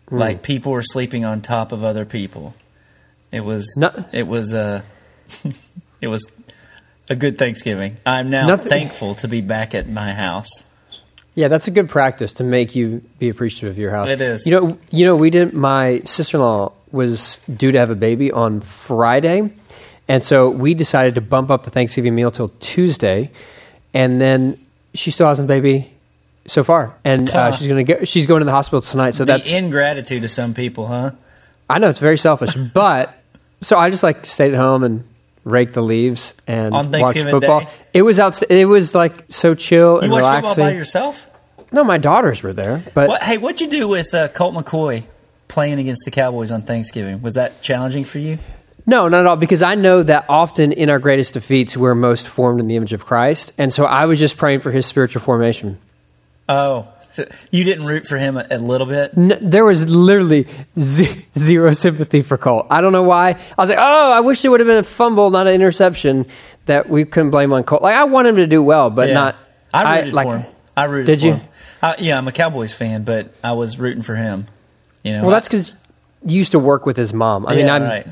Hmm. 0.09 0.17
Like 0.19 0.43
people 0.43 0.71
were 0.71 0.83
sleeping 0.83 1.25
on 1.25 1.41
top 1.41 1.71
of 1.71 1.83
other 1.83 2.05
people. 2.05 2.53
It 3.31 3.41
was 3.41 3.67
No- 3.79 4.05
it 4.11 4.27
was 4.27 4.53
uh, 4.53 4.81
it 6.01 6.07
was 6.07 6.31
a 7.09 7.15
good 7.15 7.37
Thanksgiving. 7.39 7.97
I'm 8.05 8.29
now 8.29 8.45
Nothing- 8.47 8.69
thankful 8.69 9.15
to 9.15 9.27
be 9.27 9.41
back 9.41 9.73
at 9.73 9.89
my 9.89 10.13
house. 10.13 10.49
Yeah, 11.35 11.47
that's 11.47 11.67
a 11.67 11.71
good 11.71 11.89
practice 11.89 12.33
to 12.33 12.43
make 12.43 12.75
you 12.75 13.01
be 13.17 13.29
appreciative 13.29 13.69
of 13.71 13.77
your 13.77 13.91
house. 13.91 14.09
It 14.09 14.19
is. 14.19 14.45
You 14.45 14.51
know, 14.59 14.77
you 14.91 15.05
know, 15.05 15.15
we 15.15 15.29
did. 15.29 15.53
My 15.53 16.01
sister-in-law 16.03 16.73
was 16.91 17.37
due 17.55 17.71
to 17.71 17.77
have 17.79 17.91
a 17.91 17.95
baby 17.95 18.31
on 18.31 18.59
Friday, 18.61 19.49
And 20.09 20.23
so 20.23 20.49
we 20.49 20.73
decided 20.73 21.15
to 21.15 21.21
bump 21.21 21.51
up 21.51 21.63
the 21.63 21.69
Thanksgiving 21.69 22.15
meal 22.15 22.31
till 22.31 22.49
Tuesday, 22.59 23.29
and 23.93 24.19
then 24.19 24.57
she 24.93 25.11
still 25.11 25.27
hasn't 25.27 25.47
baby 25.47 25.93
so 26.47 26.63
far, 26.63 26.95
and 27.05 27.29
uh, 27.29 27.51
she's 27.51 27.67
gonna 27.67 27.83
get 27.83 28.07
she's 28.07 28.25
going 28.25 28.39
to 28.41 28.45
the 28.45 28.51
hospital 28.51 28.81
tonight. 28.81 29.11
So 29.11 29.23
the 29.23 29.33
that's 29.33 29.47
ingratitude 29.47 30.23
of 30.23 30.31
some 30.31 30.55
people, 30.55 30.87
huh? 30.87 31.11
I 31.69 31.77
know 31.77 31.89
it's 31.89 31.99
very 31.99 32.17
selfish, 32.17 32.55
but 32.73 33.13
so 33.61 33.77
I 33.77 33.91
just 33.91 34.01
like 34.01 34.25
stayed 34.25 34.53
at 34.53 34.59
home 34.59 34.83
and 34.83 35.03
raked 35.43 35.73
the 35.75 35.83
leaves 35.83 36.33
and 36.47 36.73
On 36.73 36.91
watched 36.91 37.19
football. 37.19 37.61
Day? 37.61 37.71
It 37.93 38.01
was 38.01 38.19
out. 38.19 38.41
It 38.49 38.65
was 38.65 38.95
like 38.95 39.25
so 39.27 39.53
chill 39.53 39.95
You 39.97 40.01
and 40.01 40.11
relaxing. 40.11 40.47
football 40.47 40.65
by 40.65 40.71
yourself? 40.71 41.29
no, 41.71 41.83
my 41.83 41.99
daughters 41.99 42.41
were 42.41 42.53
there, 42.53 42.83
but 42.95 43.09
What, 43.09 43.21
hey, 43.23 43.37
what'd 43.37 43.61
you 43.61 43.69
do 43.69 43.87
with 43.87 44.11
uh, 44.15 44.27
Colt 44.29 44.55
McCoy 44.55 45.03
playing 45.47 45.77
against 45.79 46.03
the 46.03 46.09
Cowboys 46.11 46.49
on 46.49 46.63
Thanksgiving? 46.63 47.21
Was 47.21 47.35
that 47.35 47.61
challenging 47.61 48.05
for 48.05 48.17
you? 48.17 48.39
No, 48.89 49.07
not 49.07 49.19
at 49.21 49.25
all. 49.27 49.35
Because 49.35 49.61
I 49.61 49.75
know 49.75 50.01
that 50.03 50.25
often 50.27 50.71
in 50.71 50.89
our 50.89 50.97
greatest 50.99 51.35
defeats, 51.35 51.77
we're 51.77 51.93
most 51.95 52.27
formed 52.27 52.59
in 52.59 52.67
the 52.67 52.75
image 52.75 52.91
of 52.93 53.05
Christ. 53.05 53.51
And 53.57 53.71
so 53.71 53.85
I 53.85 54.05
was 54.05 54.19
just 54.19 54.35
praying 54.37 54.61
for 54.61 54.71
his 54.71 54.85
spiritual 54.87 55.21
formation. 55.21 55.77
Oh, 56.47 56.87
so 57.11 57.25
you 57.51 57.63
didn't 57.63 57.85
root 57.85 58.07
for 58.07 58.17
him 58.17 58.37
a, 58.37 58.47
a 58.49 58.57
little 58.57 58.87
bit? 58.87 59.11
N- 59.15 59.37
there 59.41 59.63
was 59.65 59.87
literally 59.89 60.47
z- 60.77 61.25
zero 61.37 61.73
sympathy 61.73 62.21
for 62.23 62.37
Colt. 62.37 62.65
I 62.71 62.81
don't 62.81 62.91
know 62.91 63.03
why. 63.03 63.29
I 63.31 63.61
was 63.61 63.69
like, 63.69 63.77
oh, 63.79 64.11
I 64.11 64.21
wish 64.21 64.43
it 64.43 64.49
would 64.49 64.59
have 64.59 64.67
been 64.67 64.77
a 64.77 64.83
fumble, 64.83 65.29
not 65.29 65.45
an 65.47 65.53
interception 65.53 66.25
that 66.65 66.89
we 66.89 67.05
couldn't 67.05 67.29
blame 67.29 67.53
on 67.53 67.63
Colt. 67.63 67.81
Like, 67.83 67.95
I 67.95 68.05
want 68.05 68.27
him 68.27 68.37
to 68.37 68.47
do 68.47 68.63
well, 68.63 68.89
but 68.89 69.09
Yeah. 69.09 69.13
not. 69.13 69.35
I 69.73 69.99
rooted 69.99 70.13
like, 70.15 70.27
for 70.27 70.37
him. 70.39 70.45
I 70.75 70.83
rooted 70.85 71.05
Did 71.05 71.19
for 71.21 71.25
you? 71.27 71.33
him. 71.33 71.47
I, 71.83 71.95
yeah, 71.99 72.17
I'm 72.17 72.27
a 72.27 72.31
Cowboys 72.31 72.73
fan, 72.73 73.03
but 73.03 73.33
I 73.43 73.51
was 73.51 73.77
rooting 73.77 74.01
for 74.03 74.15
him. 74.15 74.47
You 75.03 75.13
know, 75.13 75.21
Well, 75.21 75.31
that's 75.31 75.47
because 75.47 75.75
you 76.25 76.37
used 76.37 76.51
to 76.53 76.59
work 76.59 76.85
with 76.87 76.97
his 76.97 77.13
mom. 77.13 77.45
I 77.45 77.55
mean, 77.55 77.69
I'm. 77.69 77.83
right. 77.83 78.07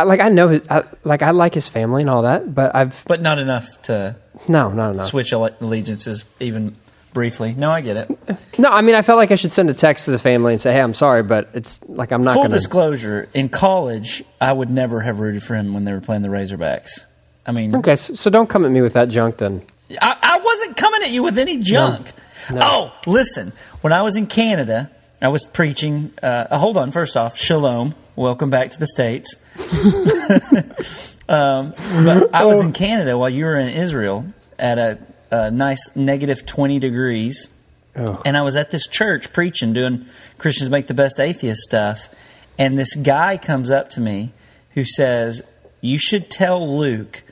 I, 0.00 0.02
like, 0.04 0.20
I 0.20 0.28
know 0.28 0.48
his. 0.48 0.62
I, 0.68 0.84
like, 1.04 1.22
I 1.22 1.30
like 1.30 1.54
his 1.54 1.68
family 1.68 2.02
and 2.02 2.10
all 2.10 2.22
that, 2.22 2.54
but 2.54 2.74
I've. 2.74 3.02
but 3.06 3.20
not 3.22 3.38
enough 3.38 3.80
to 3.82 4.16
No, 4.48 4.70
not 4.70 4.94
enough. 4.94 5.08
switch 5.08 5.32
alle- 5.32 5.50
allegiances 5.60 6.24
even 6.40 6.76
briefly. 7.12 7.54
No, 7.56 7.70
I 7.70 7.80
get 7.80 7.96
it. 7.96 8.38
No, 8.58 8.70
I 8.70 8.80
mean, 8.82 8.94
I 8.94 9.02
felt 9.02 9.16
like 9.18 9.30
I 9.30 9.34
should 9.34 9.52
send 9.52 9.68
a 9.70 9.74
text 9.74 10.04
to 10.04 10.10
the 10.12 10.18
family 10.18 10.52
and 10.52 10.60
say, 10.62 10.72
hey, 10.72 10.80
I'm 10.80 10.94
sorry, 10.94 11.22
but 11.22 11.48
it's 11.54 11.82
like 11.88 12.12
I'm 12.12 12.22
not 12.22 12.34
Full 12.34 12.42
going 12.44 12.50
to. 12.50 12.56
disclosure: 12.56 13.28
in 13.34 13.48
college, 13.48 14.22
I 14.40 14.52
would 14.52 14.70
never 14.70 15.00
have 15.00 15.18
rooted 15.20 15.42
for 15.42 15.54
him 15.56 15.74
when 15.74 15.84
they 15.84 15.92
were 15.92 16.00
playing 16.00 16.22
the 16.22 16.28
Razorbacks. 16.28 17.06
I 17.46 17.52
mean, 17.52 17.74
Okay, 17.76 17.96
so, 17.96 18.14
so 18.14 18.30
don't 18.30 18.48
come 18.48 18.64
at 18.64 18.70
me 18.70 18.80
with 18.82 18.92
that 18.92 19.08
junk 19.08 19.38
then. 19.38 19.62
I, 20.00 20.16
I 20.22 20.38
wasn't 20.40 20.76
coming 20.76 21.02
at 21.02 21.10
you 21.10 21.22
with 21.22 21.36
any 21.38 21.56
junk. 21.58 22.12
No. 22.50 22.60
Oh, 22.62 22.92
listen. 23.06 23.52
When 23.80 23.92
I 23.92 24.02
was 24.02 24.14
in 24.16 24.26
Canada, 24.26 24.90
I 25.20 25.28
was 25.28 25.44
preaching. 25.44 26.12
Uh, 26.22 26.46
uh, 26.50 26.58
hold 26.58 26.76
on. 26.76 26.90
First 26.92 27.16
off, 27.16 27.36
shalom. 27.36 27.94
Welcome 28.20 28.50
back 28.50 28.68
to 28.72 28.78
the 28.78 28.86
states. 28.86 29.34
um, 31.26 31.72
but 32.04 32.34
I 32.34 32.44
was 32.44 32.60
in 32.60 32.72
Canada 32.74 33.16
while 33.16 33.30
you 33.30 33.46
were 33.46 33.56
in 33.58 33.70
Israel 33.70 34.26
at 34.58 34.78
a, 34.78 34.98
a 35.30 35.50
nice 35.50 35.96
negative 35.96 36.44
twenty 36.44 36.78
degrees, 36.78 37.48
Oh. 37.96 38.20
and 38.26 38.36
I 38.36 38.42
was 38.42 38.56
at 38.56 38.70
this 38.70 38.86
church 38.86 39.32
preaching, 39.32 39.72
doing 39.72 40.04
Christians 40.36 40.68
make 40.68 40.86
the 40.86 40.92
best 40.92 41.18
atheist 41.18 41.62
stuff. 41.62 42.10
And 42.58 42.76
this 42.76 42.94
guy 42.94 43.38
comes 43.38 43.70
up 43.70 43.88
to 43.92 44.02
me 44.02 44.32
who 44.74 44.84
says, 44.84 45.42
"You 45.80 45.96
should 45.96 46.30
tell 46.30 46.78
Luke 46.78 47.22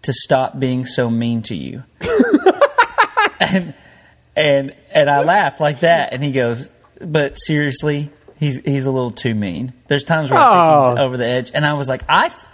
to 0.00 0.14
stop 0.14 0.58
being 0.58 0.86
so 0.86 1.10
mean 1.10 1.42
to 1.42 1.54
you." 1.54 1.84
and 3.38 3.74
and 4.34 4.74
and 4.94 5.10
I 5.10 5.24
laughed 5.24 5.60
like 5.60 5.80
that, 5.80 6.14
and 6.14 6.24
he 6.24 6.30
goes, 6.32 6.70
"But 7.02 7.34
seriously, 7.34 8.12
he's 8.38 8.62
he's 8.64 8.86
a 8.86 8.90
little 8.90 9.10
too 9.10 9.34
mean." 9.34 9.72
There's 9.88 10.04
times 10.04 10.30
where 10.30 10.40
I 10.40 10.44
think 10.44 10.90
he's 10.92 10.98
Oh. 11.00 11.04
over 11.06 11.16
the 11.16 11.26
edge, 11.26 11.50
and 11.54 11.64
I 11.66 11.74
was 11.74 11.88
like, 11.88 12.02
I, 12.08 12.26
f- 12.26 12.46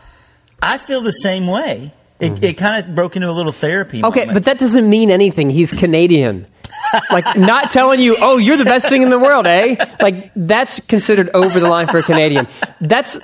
I 0.63 0.79
feel 0.79 1.01
the 1.01 1.13
same 1.13 1.47
way. 1.47 1.93
It, 2.21 2.43
it 2.43 2.55
kind 2.55 2.83
of 2.85 2.95
broke 2.95 3.17
into 3.17 3.29
a 3.29 3.33
little 3.33 3.53
therapy. 3.53 3.99
Mm-hmm. 3.99 4.07
Okay, 4.07 4.21
moment. 4.21 4.35
but 4.35 4.45
that 4.45 4.59
doesn't 4.59 4.89
mean 4.89 5.11
anything. 5.11 5.51
He's 5.51 5.73
Canadian. 5.73 6.47
like, 7.11 7.37
not 7.37 7.71
telling 7.73 7.99
you, 8.01 8.17
oh, 8.21 8.39
you're 8.39 8.57
the 8.57 8.65
best 8.65 8.89
thing 8.89 9.03
in 9.03 9.11
the 9.11 9.19
world, 9.19 9.47
eh? 9.47 9.75
Like, 10.01 10.31
that's 10.37 10.79
considered 10.87 11.29
over 11.35 11.59
the 11.61 11.69
line 11.69 11.89
for 11.89 11.99
a 11.99 12.03
Canadian. 12.03 12.47
That's, 12.81 13.19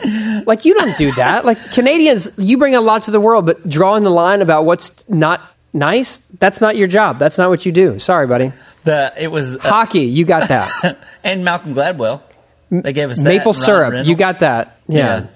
like, 0.45 0.65
you 0.65 0.75
don't 0.75 0.99
do 0.99 1.13
that. 1.13 1.45
Like, 1.45 1.71
Canadians, 1.73 2.31
you 2.37 2.59
bring 2.59 2.75
a 2.75 2.81
lot 2.81 3.05
to 3.05 3.11
the 3.13 3.21
world, 3.21 3.47
but 3.47 3.67
drawing 3.69 4.03
the 4.03 4.11
line 4.11 4.43
about 4.43 4.65
what's 4.67 5.09
not 5.09 5.41
nice, 5.73 6.19
that's 6.41 6.61
not 6.61 6.77
your 6.77 6.89
job. 6.89 7.19
That's 7.19 7.39
not 7.39 7.49
what 7.49 7.65
you 7.65 7.71
do. 7.73 7.99
Sorry, 8.01 8.27
buddy. 8.27 8.53
the 8.85 9.13
it 9.17 9.29
was 9.29 9.55
uh, 9.57 9.61
Hockey, 9.61 10.01
you 10.01 10.25
got 10.25 10.49
that. 10.49 10.99
and 11.25 11.45
Malcolm 11.45 11.75
Gladwell. 11.75 12.23
They 12.71 12.93
gave 12.93 13.11
us 13.11 13.19
that, 13.19 13.25
Maple 13.25 13.53
Ryan 13.53 13.65
syrup, 13.65 14.07
you 14.07 14.15
got 14.15 14.41
that. 14.41 14.79
Yeah. 14.89 15.27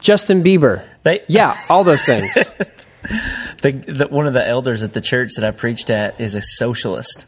Justin 0.00 0.42
Bieber. 0.44 0.84
They- 1.02 1.22
yeah, 1.28 1.56
all 1.68 1.84
those 1.84 2.04
things. 2.04 2.36
The, 3.62 3.72
the, 3.72 4.06
one 4.08 4.26
of 4.28 4.34
the 4.34 4.46
elders 4.46 4.82
at 4.84 4.92
the 4.92 5.00
church 5.00 5.30
that 5.36 5.44
I 5.44 5.50
preached 5.50 5.90
at 5.90 6.20
is 6.20 6.36
a 6.36 6.42
socialist, 6.42 7.26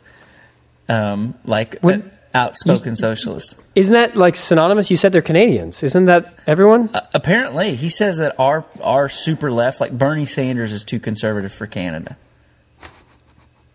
um, 0.88 1.34
like 1.44 1.80
When- 1.80 2.02
an 2.02 2.10
outspoken 2.34 2.94
socialist. 2.94 3.56
Isn't 3.74 3.94
that 3.94 4.16
like 4.16 4.36
synonymous? 4.36 4.90
You 4.92 4.96
said 4.96 5.10
they're 5.10 5.22
Canadians. 5.22 5.82
Isn't 5.82 6.04
that 6.04 6.34
everyone? 6.46 6.90
Uh, 6.94 7.00
apparently, 7.14 7.74
he 7.74 7.88
says 7.88 8.18
that 8.18 8.38
our 8.38 8.64
our 8.80 9.08
super 9.08 9.50
left, 9.50 9.80
like 9.80 9.96
Bernie 9.96 10.26
Sanders, 10.26 10.70
is 10.70 10.84
too 10.84 11.00
conservative 11.00 11.52
for 11.52 11.66
Canada. 11.66 12.16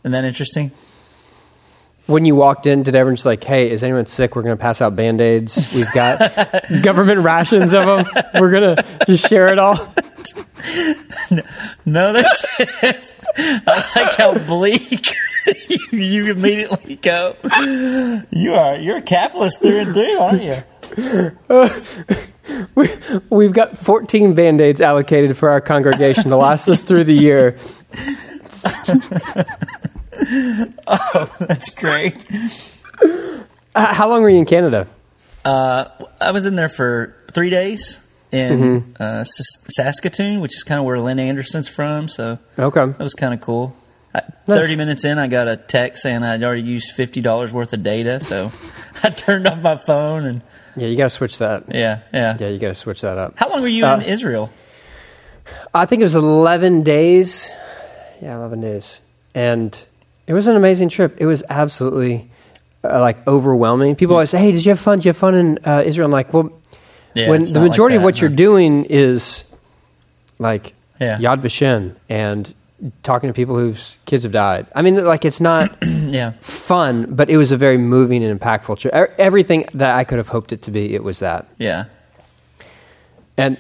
Isn't 0.04 0.12
that 0.14 0.24
interesting? 0.24 0.72
When 2.08 2.26
you 2.26 2.36
walked 2.36 2.68
in, 2.68 2.84
did 2.84 2.96
everyone 2.96 3.16
just 3.16 3.26
like, 3.26 3.44
hey, 3.44 3.70
is 3.70 3.84
anyone 3.84 4.06
sick? 4.06 4.36
We're 4.36 4.44
going 4.44 4.58
to 4.58 4.62
pass 4.62 4.82
out 4.82 4.96
band 4.96 5.22
aids. 5.22 5.74
We've 5.74 5.92
got 5.92 6.20
government 6.84 7.22
rations 7.22 7.74
of 7.74 7.86
them. 7.86 8.06
We're 8.40 8.52
going 8.52 8.76
to 8.76 9.06
just 9.08 9.28
share 9.28 9.48
it 9.48 9.60
all. 9.60 9.94
No, 11.86 12.14
that's. 12.14 12.46
I 13.38 13.92
like 13.96 14.14
how 14.16 14.34
bleak 14.46 15.12
you, 15.68 16.00
you 16.00 16.32
immediately 16.32 16.96
go. 16.96 17.36
You 18.32 18.54
are 18.54 18.78
you're 18.78 18.98
a 18.98 19.02
capitalist 19.02 19.62
through 19.62 19.80
and 19.80 19.94
through, 19.94 20.20
aren't 20.20 20.44
you? 20.44 21.72
We, 22.76 22.90
we've 23.32 23.54
got 23.54 23.78
14 23.78 24.36
band 24.36 24.62
aids 24.62 24.80
allocated 24.80 25.36
for 25.36 25.50
our 25.50 25.60
congregation 25.60 26.26
to 26.26 26.38
last 26.38 26.70
us 26.70 26.84
through 26.84 27.06
the 27.06 27.14
year. 27.14 27.58
Oh, 30.88 31.36
that's 31.40 31.70
great. 31.72 32.16
Uh, 33.02 33.94
how 33.94 34.08
long 34.08 34.22
were 34.22 34.30
you 34.30 34.38
in 34.40 34.46
Canada? 34.46 34.88
Uh, 35.44 35.86
I 36.22 36.32
was 36.32 36.46
in 36.46 36.56
there 36.56 36.70
for 36.70 37.16
three 37.34 37.50
days 37.50 38.00
in 38.32 38.96
uh, 39.00 39.24
Sas- 39.24 39.66
Saskatoon, 39.70 40.40
which 40.42 40.56
is 40.56 40.64
kind 40.64 40.80
of 40.80 40.86
where 40.86 41.00
Lynn 41.00 41.20
Anderson's 41.20 41.68
from. 41.68 42.08
So 42.08 42.40
Okay. 42.58 42.86
that 42.86 43.00
was 43.00 43.14
kind 43.14 43.34
of 43.34 43.42
cool. 43.42 43.76
I, 44.14 44.22
Thirty 44.46 44.76
minutes 44.78 45.04
in, 45.04 45.18
I 45.20 45.28
got 45.28 45.48
a 45.50 45.58
text 45.58 46.04
saying 46.04 46.24
I'd 46.24 46.42
already 46.44 46.62
used 46.62 46.92
fifty 46.92 47.20
dollars 47.22 47.54
worth 47.54 47.74
of 47.74 47.84
data, 47.84 48.20
so 48.22 48.52
I 49.04 49.10
turned 49.10 49.46
off 49.48 49.62
my 49.62 49.76
phone 49.76 50.26
and 50.26 50.42
Yeah, 50.78 50.88
you 50.88 50.96
got 50.96 51.06
to 51.06 51.10
switch 51.10 51.38
that. 51.40 51.66
yeah, 51.74 52.00
yeah. 52.14 52.38
Yeah, 52.40 52.48
you 52.48 52.58
got 52.58 52.70
to 52.70 52.76
switch 52.76 53.02
that 53.02 53.18
up. 53.18 53.34
How 53.38 53.50
long 53.50 53.62
were 53.62 53.70
you 53.70 53.86
Uh, 53.86 53.96
in 53.98 54.04
Israel? 54.04 54.52
I 55.74 55.86
think 55.86 56.00
it 56.00 56.06
was 56.06 56.16
11 56.16 56.84
days. 56.84 57.52
Yeah, 58.22 58.36
11 58.38 58.62
days. 58.62 59.02
And 59.36 59.86
it 60.28 60.34
was 60.34 60.48
an 60.48 60.56
amazing 60.56 60.90
trip. 60.90 61.16
It 61.20 61.26
was 61.26 61.44
absolutely 61.50 62.30
uh, 62.84 63.00
like 63.00 63.26
overwhelming. 63.28 63.96
People 63.96 64.16
always 64.16 64.30
say, 64.30 64.40
hey, 64.40 64.52
did 64.52 64.66
you 64.66 64.72
have 64.72 64.80
fun? 64.80 65.00
Did 65.00 65.06
you 65.06 65.10
have 65.10 65.18
fun 65.18 65.36
in 65.36 65.60
uh, 65.66 65.84
Israel? 65.86 66.06
I'm 66.08 66.12
like, 66.12 66.34
well, 66.34 66.52
Yeah, 67.14 67.30
when 67.30 67.44
the 67.44 67.54
not 67.54 67.62
like 67.62 67.70
majority 67.70 67.96
of 67.96 68.02
that, 68.02 68.06
what 68.06 68.22
you're 68.22 68.30
doing 68.30 68.86
is 68.86 69.44
like 70.40 70.74
Yeah. 71.00 71.18
Yad 71.18 71.42
Vashem 71.42 71.96
and 72.10 72.54
talking 73.04 73.30
to 73.30 73.34
people 73.34 73.58
whose 73.58 73.96
kids 74.06 74.24
have 74.24 74.32
died. 74.34 74.68
I 74.76 74.82
mean, 74.82 75.04
like 75.06 75.26
it's 75.26 75.40
not 75.42 75.78
yeah, 75.84 76.32
fun, 76.42 77.08
but 77.16 77.30
it 77.30 77.38
was 77.38 77.52
a 77.52 77.58
very 77.58 77.78
moving 77.78 78.24
and 78.24 78.38
impactful 78.40 78.80
trip. 78.80 78.94
Everything 79.18 79.66
that 79.74 79.96
I 79.96 80.04
could 80.04 80.18
have 80.18 80.28
hoped 80.30 80.52
it 80.52 80.62
to 80.64 80.72
be, 80.72 80.94
it 80.94 81.04
was 81.04 81.20
that. 81.20 81.48
yeah, 81.58 81.86
And 83.38 83.58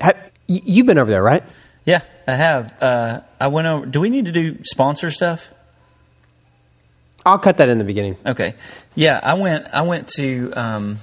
ha- 0.00 0.12
y- 0.48 0.62
you've 0.64 0.86
been 0.86 0.98
over 0.98 1.10
there, 1.10 1.22
right? 1.22 1.44
yeah. 1.84 2.00
I 2.26 2.36
have. 2.36 2.72
Uh, 2.82 3.20
I 3.38 3.48
went 3.48 3.66
over. 3.66 3.84
Do 3.84 4.00
we 4.00 4.08
need 4.08 4.24
to 4.24 4.32
do 4.32 4.56
sponsor 4.64 5.10
stuff? 5.10 5.52
I'll 7.26 7.38
cut 7.38 7.56
that 7.58 7.68
in 7.68 7.78
the 7.78 7.84
beginning. 7.84 8.16
Okay. 8.26 8.54
Yeah, 8.94 9.18
I 9.22 9.34
went. 9.34 9.66
I 9.72 9.82
went 9.82 10.08
to 10.16 10.52
um, 10.54 10.98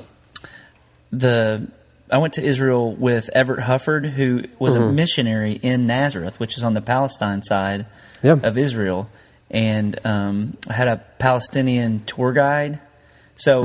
the. 1.11 1.67
I 2.09 2.17
went 2.17 2.33
to 2.33 2.43
Israel 2.43 2.93
with 2.93 3.29
Everett 3.33 3.61
Huffard, 3.61 4.05
who 4.05 4.43
was 4.59 4.75
a 4.75 4.81
missionary 4.81 5.53
in 5.53 5.87
Nazareth, 5.87 6.41
which 6.41 6.57
is 6.57 6.63
on 6.63 6.73
the 6.73 6.81
Palestine 6.81 7.41
side 7.41 7.85
Yeah. 8.21 8.33
of 8.43 8.57
Israel, 8.57 9.09
and 9.49 9.97
um, 10.05 10.57
I 10.69 10.73
had 10.73 10.89
a 10.89 10.97
Palestinian 11.19 12.03
tour 12.05 12.33
guide. 12.33 12.81
So, 13.37 13.63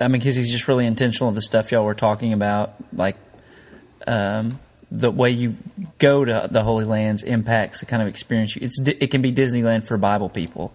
I 0.00 0.06
mean, 0.06 0.12
because 0.20 0.36
he's 0.36 0.52
just 0.52 0.68
really 0.68 0.86
intentional 0.86 1.28
of 1.28 1.34
the 1.34 1.42
stuff 1.42 1.72
y'all 1.72 1.84
were 1.84 1.94
talking 1.96 2.32
about, 2.32 2.74
like 2.92 3.16
um, 4.06 4.60
the 4.92 5.10
way 5.10 5.30
you 5.30 5.56
go 5.98 6.24
to 6.24 6.48
the 6.48 6.62
Holy 6.62 6.84
Lands 6.84 7.24
impacts 7.24 7.80
the 7.80 7.86
kind 7.86 8.02
of 8.02 8.06
experience 8.08 8.54
you. 8.54 8.62
It's 8.64 8.78
it 8.86 9.10
can 9.10 9.20
be 9.20 9.32
Disneyland 9.32 9.82
for 9.84 9.96
Bible 9.96 10.28
people. 10.28 10.72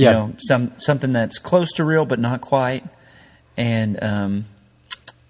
You 0.00 0.06
Yeah. 0.06 0.12
know, 0.12 0.32
some 0.38 0.72
something 0.78 1.12
that's 1.12 1.38
close 1.38 1.72
to 1.74 1.84
real 1.84 2.06
but 2.06 2.18
not 2.18 2.40
quite, 2.40 2.84
and 3.56 4.02
um, 4.02 4.44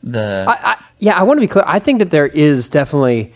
the 0.02 0.44
I, 0.48 0.72
I, 0.72 0.76
yeah, 0.98 1.18
I 1.18 1.24
want 1.24 1.38
to 1.38 1.40
be 1.42 1.48
clear. 1.48 1.64
I 1.66 1.78
think 1.80 1.98
that 1.98 2.10
there 2.10 2.26
is 2.26 2.68
definitely 2.68 3.32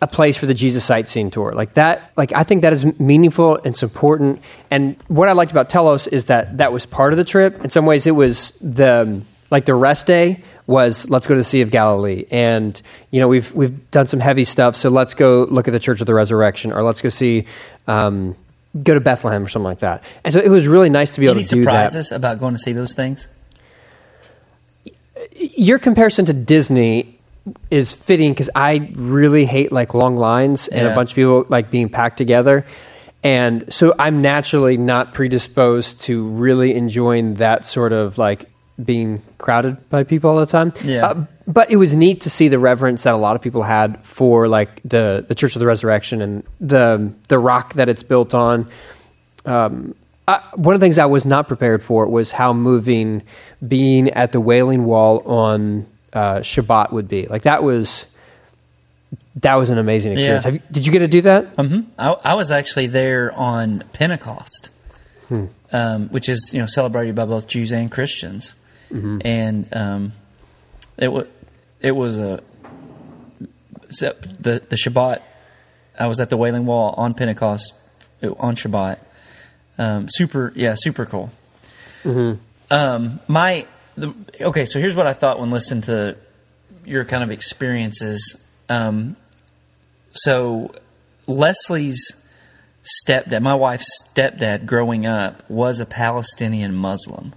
a 0.00 0.06
place 0.06 0.36
for 0.36 0.46
the 0.46 0.54
Jesus 0.54 0.84
sightseeing 0.84 1.30
tour. 1.30 1.52
Like 1.52 1.74
that, 1.74 2.12
like 2.16 2.32
I 2.32 2.42
think 2.44 2.62
that 2.62 2.72
is 2.72 2.98
meaningful 2.98 3.56
and 3.56 3.66
it's 3.66 3.82
important. 3.82 4.40
And 4.70 4.96
what 5.08 5.28
I 5.28 5.32
liked 5.32 5.50
about 5.52 5.68
Telos 5.68 6.06
is 6.06 6.26
that 6.26 6.58
that 6.58 6.72
was 6.72 6.86
part 6.86 7.12
of 7.12 7.16
the 7.16 7.24
trip. 7.24 7.62
In 7.64 7.70
some 7.70 7.84
ways, 7.86 8.06
it 8.06 8.12
was 8.12 8.52
the 8.60 9.20
like 9.50 9.64
the 9.64 9.74
rest 9.74 10.06
day 10.06 10.42
was 10.66 11.08
let's 11.08 11.26
go 11.26 11.34
to 11.34 11.38
the 11.40 11.44
Sea 11.44 11.62
of 11.62 11.70
Galilee, 11.70 12.24
and 12.30 12.80
you 13.10 13.20
know 13.20 13.28
we've 13.28 13.52
we've 13.54 13.90
done 13.90 14.06
some 14.08 14.20
heavy 14.20 14.44
stuff, 14.44 14.74
so 14.76 14.88
let's 14.88 15.14
go 15.14 15.46
look 15.50 15.68
at 15.68 15.72
the 15.72 15.80
Church 15.80 16.00
of 16.00 16.06
the 16.06 16.14
Resurrection, 16.14 16.72
or 16.72 16.82
let's 16.82 17.00
go 17.00 17.08
see. 17.08 17.46
Um, 17.86 18.34
go 18.82 18.94
to 18.94 19.00
Bethlehem 19.00 19.44
or 19.44 19.48
something 19.48 19.64
like 19.64 19.78
that. 19.80 20.02
And 20.24 20.32
so 20.34 20.40
it 20.40 20.48
was 20.48 20.66
really 20.66 20.90
nice 20.90 21.10
to 21.12 21.20
be 21.20 21.26
able 21.26 21.36
Any 21.36 21.44
to 21.44 21.48
do 21.56 21.64
that. 21.64 21.90
surprises 21.90 22.12
about 22.12 22.38
going 22.38 22.54
to 22.54 22.58
see 22.60 22.72
those 22.72 22.92
things? 22.94 23.28
your 25.34 25.78
comparison 25.78 26.24
to 26.26 26.32
Disney 26.32 27.18
is 27.70 27.92
fitting 27.92 28.32
because 28.32 28.50
I 28.54 28.90
really 28.94 29.44
hate 29.44 29.72
like 29.72 29.94
long 29.94 30.16
lines 30.16 30.68
and 30.68 30.82
Yeah. 30.86 30.92
a 30.92 30.94
bunch 30.94 31.10
of 31.10 31.16
people 31.16 31.44
like 31.48 31.70
being 31.70 31.88
packed 31.88 32.18
together. 32.18 32.64
And 33.24 33.72
so 33.72 33.94
I'm 33.98 34.22
naturally 34.22 34.76
not 34.76 35.12
predisposed 35.12 36.00
to 36.02 36.24
really 36.28 36.74
enjoying 36.74 37.34
that 37.34 37.64
sort 37.66 37.92
of 37.92 38.16
like 38.18 38.44
being 38.82 39.22
crowded 39.38 39.88
by 39.88 40.04
people 40.04 40.30
all 40.30 40.36
the 40.36 40.46
time. 40.46 40.72
Yeah. 40.84 41.06
Uh, 41.06 41.24
but 41.46 41.70
it 41.70 41.76
was 41.76 41.96
neat 41.96 42.20
to 42.22 42.30
see 42.30 42.48
the 42.48 42.58
reverence 42.58 43.04
that 43.04 43.14
a 43.14 43.16
lot 43.16 43.36
of 43.36 43.42
people 43.42 43.62
had 43.62 44.04
for 44.04 44.48
like 44.48 44.82
the, 44.84 45.24
the 45.26 45.34
Church 45.34 45.56
of 45.56 45.60
the 45.60 45.66
Resurrection 45.66 46.20
and 46.20 46.42
the 46.60 47.12
the 47.28 47.38
rock 47.38 47.74
that 47.74 47.88
it's 47.88 48.02
built 48.02 48.34
on. 48.34 48.68
Um, 49.46 49.94
I, 50.26 50.42
one 50.56 50.74
of 50.74 50.80
the 50.80 50.84
things 50.84 50.98
I 50.98 51.06
was 51.06 51.24
not 51.24 51.48
prepared 51.48 51.82
for 51.82 52.06
was 52.06 52.30
how 52.32 52.52
moving 52.52 53.22
being 53.66 54.10
at 54.10 54.32
the 54.32 54.40
Wailing 54.40 54.84
Wall 54.84 55.20
on 55.26 55.86
uh, 56.12 56.40
Shabbat 56.40 56.92
would 56.92 57.08
be. 57.08 57.26
Like 57.26 57.42
that 57.42 57.62
was 57.62 58.04
that 59.36 59.54
was 59.54 59.70
an 59.70 59.78
amazing 59.78 60.12
experience. 60.12 60.44
Yeah. 60.44 60.50
Have 60.50 60.54
you, 60.54 60.62
did 60.70 60.86
you 60.86 60.92
get 60.92 60.98
to 60.98 61.08
do 61.08 61.22
that? 61.22 61.46
hmm 61.56 61.80
I, 61.98 62.10
I 62.24 62.34
was 62.34 62.50
actually 62.50 62.88
there 62.88 63.32
on 63.32 63.84
Pentecost, 63.94 64.70
um, 65.72 66.08
which 66.08 66.28
is 66.28 66.50
you 66.52 66.60
know 66.60 66.66
celebrated 66.66 67.14
by 67.14 67.24
both 67.24 67.46
Jews 67.46 67.72
and 67.72 67.90
Christians, 67.90 68.52
and 69.24 69.68
um, 69.74 70.12
it 70.96 71.08
was 71.08 71.26
it 71.80 71.92
was 71.92 72.18
a 72.18 72.42
the 73.88 74.62
the 74.68 74.76
Shabbat. 74.76 75.22
I 75.98 76.06
was 76.06 76.20
at 76.20 76.30
the 76.30 76.36
Wailing 76.36 76.66
Wall 76.66 76.94
on 76.96 77.14
Pentecost 77.14 77.74
on 78.22 78.56
Shabbat. 78.56 78.98
Um, 79.78 80.06
super, 80.08 80.52
yeah, 80.56 80.74
super 80.76 81.06
cool. 81.06 81.30
Um, 82.70 83.20
my 83.28 83.66
the, 83.96 84.14
okay, 84.40 84.64
so 84.64 84.78
here's 84.78 84.94
what 84.96 85.06
I 85.06 85.12
thought 85.12 85.38
when 85.40 85.50
listening 85.50 85.82
to 85.82 86.16
your 86.84 87.04
kind 87.04 87.22
of 87.22 87.30
experiences. 87.30 88.40
Um, 88.68 89.16
so 90.12 90.74
Leslie's 91.26 92.12
stepdad, 93.06 93.42
my 93.42 93.54
wife's 93.54 93.86
stepdad, 94.04 94.66
growing 94.66 95.06
up 95.06 95.48
was 95.48 95.80
a 95.80 95.86
Palestinian 95.86 96.74
Muslim, 96.74 97.32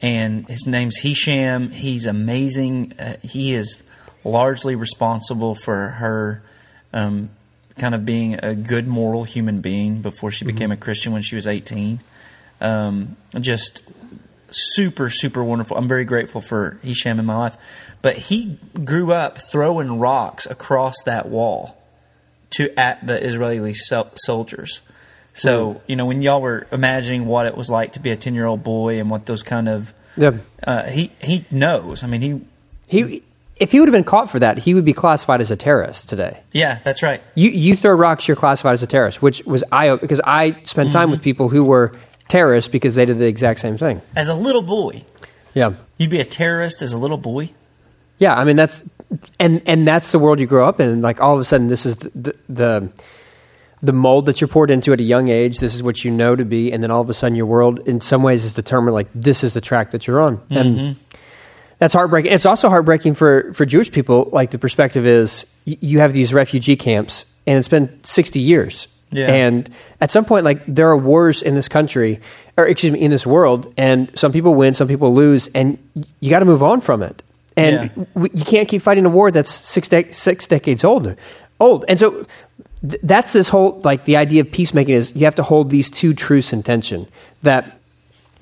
and 0.00 0.48
his 0.48 0.66
name's 0.66 0.98
Hisham. 0.98 1.70
He's 1.70 2.06
amazing. 2.06 2.94
Uh, 2.98 3.16
he 3.22 3.54
is 3.54 3.82
largely 4.24 4.74
responsible 4.74 5.54
for 5.54 5.88
her 5.88 6.42
um, 6.92 7.30
kind 7.78 7.94
of 7.94 8.04
being 8.04 8.38
a 8.42 8.54
good 8.54 8.86
moral 8.86 9.24
human 9.24 9.60
being 9.60 10.02
before 10.02 10.30
she 10.30 10.44
became 10.44 10.72
a 10.72 10.76
Christian 10.76 11.12
when 11.12 11.22
she 11.22 11.36
was 11.36 11.46
18. 11.46 12.00
Um, 12.60 13.16
just 13.38 13.82
super, 14.50 15.10
super 15.10 15.42
wonderful. 15.44 15.76
I'm 15.76 15.88
very 15.88 16.04
grateful 16.04 16.40
for 16.40 16.78
Hisham 16.82 17.18
in 17.18 17.26
my 17.26 17.36
life. 17.36 17.56
But 18.02 18.16
he 18.16 18.58
grew 18.84 19.12
up 19.12 19.38
throwing 19.38 19.98
rocks 19.98 20.46
across 20.46 20.94
that 21.04 21.28
wall 21.28 21.76
to 22.50 22.78
at 22.78 23.06
the 23.06 23.22
Israeli 23.22 23.74
sol- 23.74 24.10
soldiers. 24.14 24.80
So, 25.38 25.80
you 25.86 25.96
know, 25.96 26.04
when 26.06 26.20
y'all 26.22 26.40
were 26.40 26.66
imagining 26.72 27.26
what 27.26 27.46
it 27.46 27.56
was 27.56 27.70
like 27.70 27.92
to 27.94 28.00
be 28.00 28.10
a 28.10 28.16
10 28.16 28.34
year 28.34 28.46
old 28.46 28.62
boy 28.62 28.98
and 29.00 29.08
what 29.10 29.26
those 29.26 29.42
kind 29.42 29.68
of. 29.68 29.94
Yeah. 30.16 30.38
Uh, 30.62 30.84
he, 30.90 31.12
he 31.20 31.44
knows. 31.50 32.02
I 32.02 32.06
mean, 32.08 32.20
he. 32.20 32.40
He 32.88 33.22
if 33.60 33.72
he 33.72 33.80
would 33.80 33.88
have 33.88 33.92
been 33.92 34.04
caught 34.04 34.30
for 34.30 34.38
that, 34.38 34.58
he 34.58 34.72
would 34.72 34.84
be 34.84 34.92
classified 34.92 35.40
as 35.40 35.50
a 35.50 35.56
terrorist 35.56 36.08
today. 36.08 36.40
Yeah, 36.52 36.78
that's 36.84 37.02
right. 37.02 37.20
You 37.34 37.50
you 37.50 37.74
throw 37.74 37.92
rocks, 37.92 38.28
you're 38.28 38.36
classified 38.36 38.74
as 38.74 38.82
a 38.84 38.86
terrorist, 38.86 39.20
which 39.20 39.42
was 39.44 39.64
I 39.72 39.96
because 39.96 40.20
I 40.24 40.56
spent 40.62 40.92
time 40.92 41.10
with 41.10 41.22
people 41.22 41.48
who 41.48 41.64
were 41.64 41.92
terrorists 42.28 42.70
because 42.70 42.94
they 42.94 43.04
did 43.04 43.18
the 43.18 43.26
exact 43.26 43.58
same 43.58 43.76
thing. 43.76 44.00
As 44.14 44.28
a 44.28 44.34
little 44.34 44.62
boy, 44.62 45.02
Yeah. 45.54 45.72
you'd 45.98 46.08
be 46.10 46.20
a 46.20 46.24
terrorist 46.24 46.82
as 46.82 46.92
a 46.92 46.96
little 46.98 47.16
boy. 47.18 47.50
Yeah, 48.18 48.34
I 48.36 48.44
mean 48.44 48.54
that's 48.56 48.88
and 49.40 49.60
and 49.66 49.86
that's 49.88 50.12
the 50.12 50.20
world 50.20 50.38
you 50.38 50.46
grow 50.46 50.66
up 50.68 50.78
in. 50.80 51.02
Like 51.02 51.20
all 51.20 51.34
of 51.34 51.40
a 51.40 51.44
sudden, 51.44 51.66
this 51.66 51.84
is 51.84 51.96
the, 51.96 52.10
the 52.14 52.34
the 52.48 52.88
mold 53.82 54.26
that 54.26 54.40
you're 54.40 54.48
poured 54.48 54.70
into 54.70 54.92
at 54.92 55.00
a 55.00 55.04
young 55.04 55.28
age. 55.28 55.58
This 55.58 55.74
is 55.74 55.82
what 55.82 56.04
you 56.04 56.10
know 56.10 56.34
to 56.36 56.44
be, 56.44 56.72
and 56.72 56.82
then 56.82 56.90
all 56.90 57.00
of 57.00 57.08
a 57.08 57.14
sudden, 57.14 57.36
your 57.36 57.46
world, 57.46 57.80
in 57.80 58.00
some 58.00 58.22
ways, 58.22 58.44
is 58.44 58.52
determined. 58.52 58.94
Like 58.94 59.08
this 59.14 59.44
is 59.44 59.54
the 59.54 59.60
track 59.60 59.92
that 59.92 60.06
you're 60.06 60.20
on, 60.20 60.40
and 60.50 60.76
mm-hmm. 60.76 61.18
that's 61.78 61.94
heartbreaking. 61.94 62.32
It's 62.32 62.46
also 62.46 62.68
heartbreaking 62.68 63.14
for 63.14 63.52
for 63.52 63.64
Jewish 63.64 63.90
people. 63.92 64.28
Like 64.32 64.50
the 64.50 64.58
perspective 64.58 65.06
is, 65.06 65.46
y- 65.66 65.78
you 65.80 66.00
have 66.00 66.12
these 66.12 66.34
refugee 66.34 66.76
camps, 66.76 67.24
and 67.46 67.58
it's 67.58 67.68
been 67.68 68.02
60 68.04 68.40
years. 68.40 68.88
Yeah. 69.10 69.26
And 69.28 69.70
at 70.00 70.10
some 70.10 70.24
point, 70.24 70.44
like 70.44 70.62
there 70.66 70.88
are 70.88 70.96
wars 70.96 71.42
in 71.42 71.54
this 71.54 71.68
country, 71.68 72.20
or 72.56 72.66
excuse 72.66 72.92
me, 72.92 73.00
in 73.00 73.10
this 73.10 73.26
world, 73.26 73.72
and 73.76 74.10
some 74.18 74.32
people 74.32 74.54
win, 74.54 74.74
some 74.74 74.88
people 74.88 75.14
lose, 75.14 75.48
and 75.54 75.78
you 76.20 76.30
got 76.30 76.40
to 76.40 76.44
move 76.44 76.62
on 76.62 76.80
from 76.80 77.02
it. 77.02 77.22
And 77.56 77.90
Yeah. 77.96 78.04
we, 78.14 78.30
you 78.34 78.44
can't 78.44 78.68
keep 78.68 78.82
fighting 78.82 79.06
a 79.06 79.08
war 79.08 79.30
that's 79.30 79.50
six 79.50 79.88
de- 79.88 80.12
six 80.12 80.46
decades 80.46 80.84
old. 80.84 81.14
Old, 81.60 81.84
and 81.88 81.98
so 81.98 82.26
th- 82.80 83.00
that's 83.02 83.32
this 83.32 83.48
whole 83.48 83.80
like 83.84 84.04
the 84.04 84.16
idea 84.16 84.40
of 84.40 84.50
peacemaking 84.50 84.94
is 84.94 85.14
you 85.14 85.24
have 85.24 85.34
to 85.36 85.42
hold 85.42 85.70
these 85.70 85.90
two 85.90 86.14
truths 86.14 86.52
in 86.52 86.62
tension. 86.62 87.06
That 87.42 87.78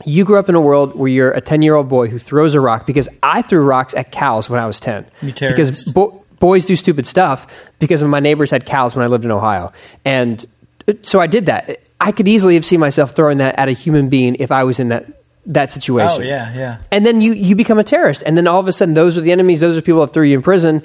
you 0.04 0.24
grew 0.24 0.38
up 0.38 0.48
in 0.48 0.54
a 0.54 0.60
world 0.60 0.94
where 0.94 1.08
you're 1.08 1.32
a 1.32 1.40
ten 1.40 1.62
year 1.62 1.74
old 1.74 1.88
boy 1.88 2.08
who 2.08 2.18
throws 2.18 2.54
a 2.54 2.60
rock 2.60 2.86
because 2.86 3.08
I 3.22 3.42
threw 3.42 3.62
rocks 3.64 3.94
at 3.94 4.12
cows 4.12 4.48
when 4.50 4.60
I 4.60 4.66
was 4.66 4.80
ten. 4.80 5.06
You 5.22 5.32
because 5.32 5.84
bo- 5.86 6.24
boys 6.38 6.64
do 6.64 6.76
stupid 6.76 7.06
stuff 7.06 7.46
because 7.78 8.02
my 8.02 8.20
neighbors 8.20 8.50
had 8.50 8.66
cows 8.66 8.94
when 8.94 9.04
I 9.04 9.08
lived 9.08 9.24
in 9.24 9.30
Ohio, 9.30 9.72
and 10.04 10.44
uh, 10.88 10.94
so 11.02 11.20
I 11.20 11.26
did 11.26 11.46
that. 11.46 11.80
I 12.00 12.12
could 12.12 12.28
easily 12.28 12.54
have 12.54 12.64
seen 12.64 12.80
myself 12.80 13.16
throwing 13.16 13.38
that 13.38 13.58
at 13.58 13.68
a 13.68 13.72
human 13.72 14.08
being 14.10 14.36
if 14.36 14.52
I 14.52 14.64
was 14.64 14.78
in 14.78 14.88
that 14.88 15.06
that 15.46 15.72
situation. 15.72 16.22
Oh, 16.22 16.24
yeah, 16.24 16.52
yeah. 16.54 16.82
And 16.90 17.06
then 17.06 17.20
you, 17.20 17.32
you 17.32 17.54
become 17.54 17.78
a 17.78 17.84
terrorist. 17.84 18.22
And 18.26 18.36
then 18.36 18.46
all 18.46 18.60
of 18.60 18.68
a 18.68 18.72
sudden, 18.72 18.94
those 18.94 19.16
are 19.16 19.20
the 19.20 19.32
enemies. 19.32 19.60
Those 19.60 19.76
are 19.76 19.82
people 19.82 20.00
that 20.04 20.12
threw 20.12 20.24
you 20.24 20.36
in 20.36 20.42
prison. 20.42 20.82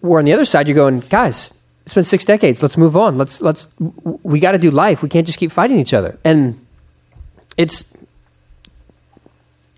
Where 0.00 0.18
on 0.18 0.24
the 0.24 0.32
other 0.32 0.46
side, 0.46 0.66
you're 0.66 0.74
going, 0.74 1.00
guys, 1.00 1.52
it's 1.86 1.94
been 1.94 2.04
six 2.04 2.24
decades. 2.24 2.62
Let's 2.62 2.76
move 2.76 2.96
on. 2.96 3.16
Let's, 3.16 3.40
let's, 3.40 3.68
we 3.78 4.38
got 4.40 4.52
to 4.52 4.58
do 4.58 4.70
life. 4.70 5.02
We 5.02 5.08
can't 5.08 5.24
just 5.26 5.38
keep 5.38 5.50
fighting 5.52 5.78
each 5.78 5.94
other. 5.94 6.18
And 6.24 6.66
it's, 7.56 7.96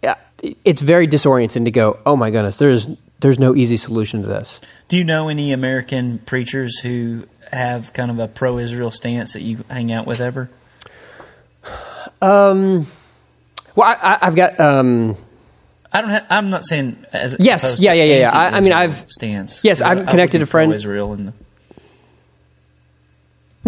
yeah, 0.02 0.16
it's 0.64 0.80
very 0.80 1.06
disorienting 1.06 1.64
to 1.66 1.70
go, 1.70 1.98
oh 2.06 2.16
my 2.16 2.30
goodness, 2.30 2.56
there's, 2.56 2.86
there's 3.20 3.38
no 3.38 3.54
easy 3.54 3.76
solution 3.76 4.22
to 4.22 4.26
this. 4.26 4.58
Do 4.88 4.96
you 4.96 5.04
know 5.04 5.28
any 5.28 5.52
American 5.52 6.18
preachers 6.20 6.78
who 6.80 7.26
have 7.52 7.92
kind 7.92 8.10
of 8.10 8.18
a 8.18 8.26
pro 8.26 8.58
Israel 8.58 8.90
stance 8.90 9.34
that 9.34 9.42
you 9.42 9.64
hang 9.68 9.92
out 9.92 10.06
with 10.06 10.20
ever? 10.20 10.48
Um, 12.22 12.86
Well, 13.76 13.96
I, 14.00 14.18
I've 14.22 14.34
got, 14.34 14.58
um, 14.58 15.16
I 15.92 16.00
don't 16.00 16.10
have. 16.10 16.26
I'm 16.30 16.50
not 16.50 16.64
saying 16.64 17.04
as 17.12 17.36
Yes, 17.38 17.80
yeah, 17.80 17.92
yeah, 17.92 18.04
yeah, 18.04 18.14
yeah. 18.20 18.30
I- 18.32 18.56
I 18.56 18.60
mean, 18.60 18.72
I've- 18.72 19.04
stance. 19.08 19.62
yes, 19.62 19.80
I'm 19.80 20.06
connected 20.06 20.40
to 20.40 20.46
friends. 20.46 20.74
Israel 20.74 21.12
and 21.12 21.28
the, 21.28 21.32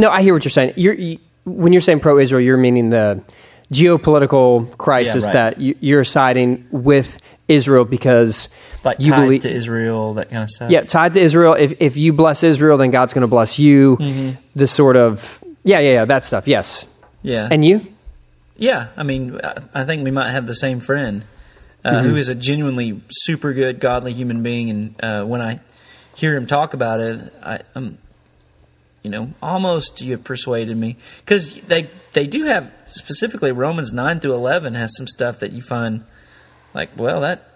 No, 0.01 0.11
I 0.11 0.23
hear 0.23 0.35
what 0.35 0.45
you're 0.45 0.51
saying. 0.51 0.75
You're, 0.77 0.95
you, 0.95 1.19
when 1.45 1.73
you're 1.73 1.81
saying 1.83 2.01
pro-Israel, 2.01 2.41
you're 2.41 2.57
meaning 2.57 2.91
the 2.91 3.23
geopolitical 3.73 4.77
crisis 4.79 5.23
Yeah, 5.25 5.27
right. 5.29 5.33
that 5.55 5.61
you, 5.61 5.77
you're 5.81 6.05
siding 6.05 6.67
with 6.71 7.19
Israel 7.49 7.85
because 7.85 8.49
like 8.85 8.99
you 9.01 9.13
tied 9.13 9.23
believe. 9.25 9.43
to 9.43 9.53
Israel, 9.53 10.15
that 10.15 10.31
kind 10.31 10.43
of 10.43 10.51
stuff. 10.51 10.71
yeah, 10.71 10.83
tied 10.83 11.15
to 11.15 11.21
Israel. 11.21 11.55
If 11.55 11.75
if 11.81 11.97
you 11.97 12.13
bless 12.13 12.43
Israel, 12.43 12.77
then 12.79 12.91
God's 12.91 13.13
going 13.13 13.23
to 13.23 13.29
bless 13.29 13.59
you. 13.59 13.97
Mm-hmm. 13.97 14.41
This 14.55 14.71
sort 14.73 14.97
of 14.97 15.43
yeah, 15.65 15.79
yeah, 15.81 15.93
yeah, 15.93 16.05
that 16.07 16.25
stuff. 16.25 16.47
Yes, 16.49 16.87
yeah, 17.23 17.49
and 17.51 17.65
you? 17.65 17.87
yeah. 18.57 18.89
I 18.97 19.03
mean, 19.03 19.39
I- 19.43 19.63
I 19.75 19.85
think 19.85 20.05
we 20.05 20.11
might 20.11 20.31
have 20.31 20.47
the 20.47 20.55
same 20.55 20.81
friend 20.81 21.25
uh, 21.85 21.91
Mm-hmm. 21.91 22.09
who 22.09 22.17
is 22.17 22.29
a 22.29 22.35
genuinely 22.35 23.03
super 23.11 23.53
good, 23.53 23.81
godly 23.81 24.13
human 24.13 24.43
being, 24.43 24.71
and 24.71 25.05
uh, 25.05 25.25
when 25.25 25.41
I 25.41 25.61
hear 26.15 26.35
him 26.37 26.47
talk 26.47 26.73
about 26.75 27.01
it, 27.01 27.33
I, 27.43 27.61
I'm, 27.75 27.99
you 29.03 29.11
know, 29.11 29.33
almost 29.43 30.01
you 30.01 30.13
have 30.13 30.25
persuaded 30.25 30.77
me 30.77 30.97
because 31.25 31.61
they 31.63 31.91
they 32.13 32.27
do 32.27 32.45
have 32.45 32.73
specifically 32.87 33.53
Romans 33.53 33.93
nine 33.93 34.21
through 34.21 34.35
eleven 34.35 34.75
has 34.75 34.95
some 34.97 35.07
stuff 35.07 35.39
that 35.41 35.53
you 35.53 35.63
find 35.63 36.05
like, 36.75 36.91
well, 36.97 37.21
that 37.23 37.47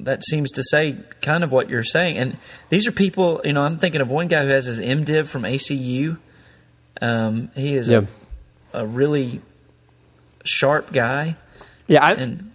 that 0.00 0.24
seems 0.24 0.50
to 0.52 0.62
say 0.62 0.96
kind 1.22 1.44
of 1.44 1.52
what 1.52 1.68
you're 1.70 1.84
saying. 1.84 2.18
And 2.18 2.36
these 2.68 2.86
are 2.86 2.92
people, 2.92 3.40
you 3.44 3.52
know, 3.52 3.62
I'm 3.62 3.78
thinking 3.78 4.00
of 4.00 4.10
one 4.10 4.28
guy 4.28 4.42
who 4.42 4.48
has 4.48 4.66
his 4.66 4.80
MDiv 4.80 5.28
from 5.28 5.42
ACU. 5.42 6.18
Um, 7.00 7.50
he 7.54 7.74
is 7.74 7.88
Yeah, 7.88 8.02
a, 8.72 8.82
a 8.82 8.86
really 8.86 9.40
sharp 10.44 10.92
guy, 10.92 11.36
yeah. 11.86 12.02
I, 12.04 12.12
and 12.12 12.50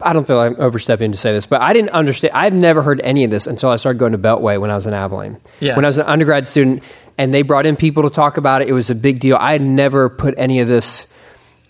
I 0.00 0.12
don't 0.12 0.26
feel 0.26 0.38
I'm 0.38 0.56
overstepping 0.58 1.12
to 1.12 1.18
say 1.18 1.32
this, 1.32 1.46
but 1.46 1.60
I 1.60 1.72
didn't 1.72 1.90
understand. 1.90 2.34
I've 2.34 2.52
never 2.52 2.82
heard 2.82 3.00
any 3.02 3.24
of 3.24 3.30
this 3.30 3.46
until 3.46 3.70
I 3.70 3.76
started 3.76 3.98
going 3.98 4.12
to 4.12 4.18
Beltway 4.18 4.60
when 4.60 4.70
I 4.70 4.74
was 4.74 4.86
in 4.86 4.94
Abilene. 4.94 5.38
Yeah. 5.60 5.76
When 5.76 5.84
I 5.84 5.88
was 5.88 5.98
an 5.98 6.06
undergrad 6.06 6.46
student, 6.46 6.82
and 7.18 7.34
they 7.34 7.42
brought 7.42 7.66
in 7.66 7.76
people 7.76 8.04
to 8.04 8.10
talk 8.10 8.36
about 8.36 8.62
it. 8.62 8.68
It 8.68 8.72
was 8.72 8.88
a 8.88 8.94
big 8.94 9.18
deal. 9.18 9.36
I 9.38 9.52
had 9.52 9.60
never 9.60 10.08
put 10.08 10.34
any 10.38 10.60
of 10.60 10.68
this. 10.68 11.12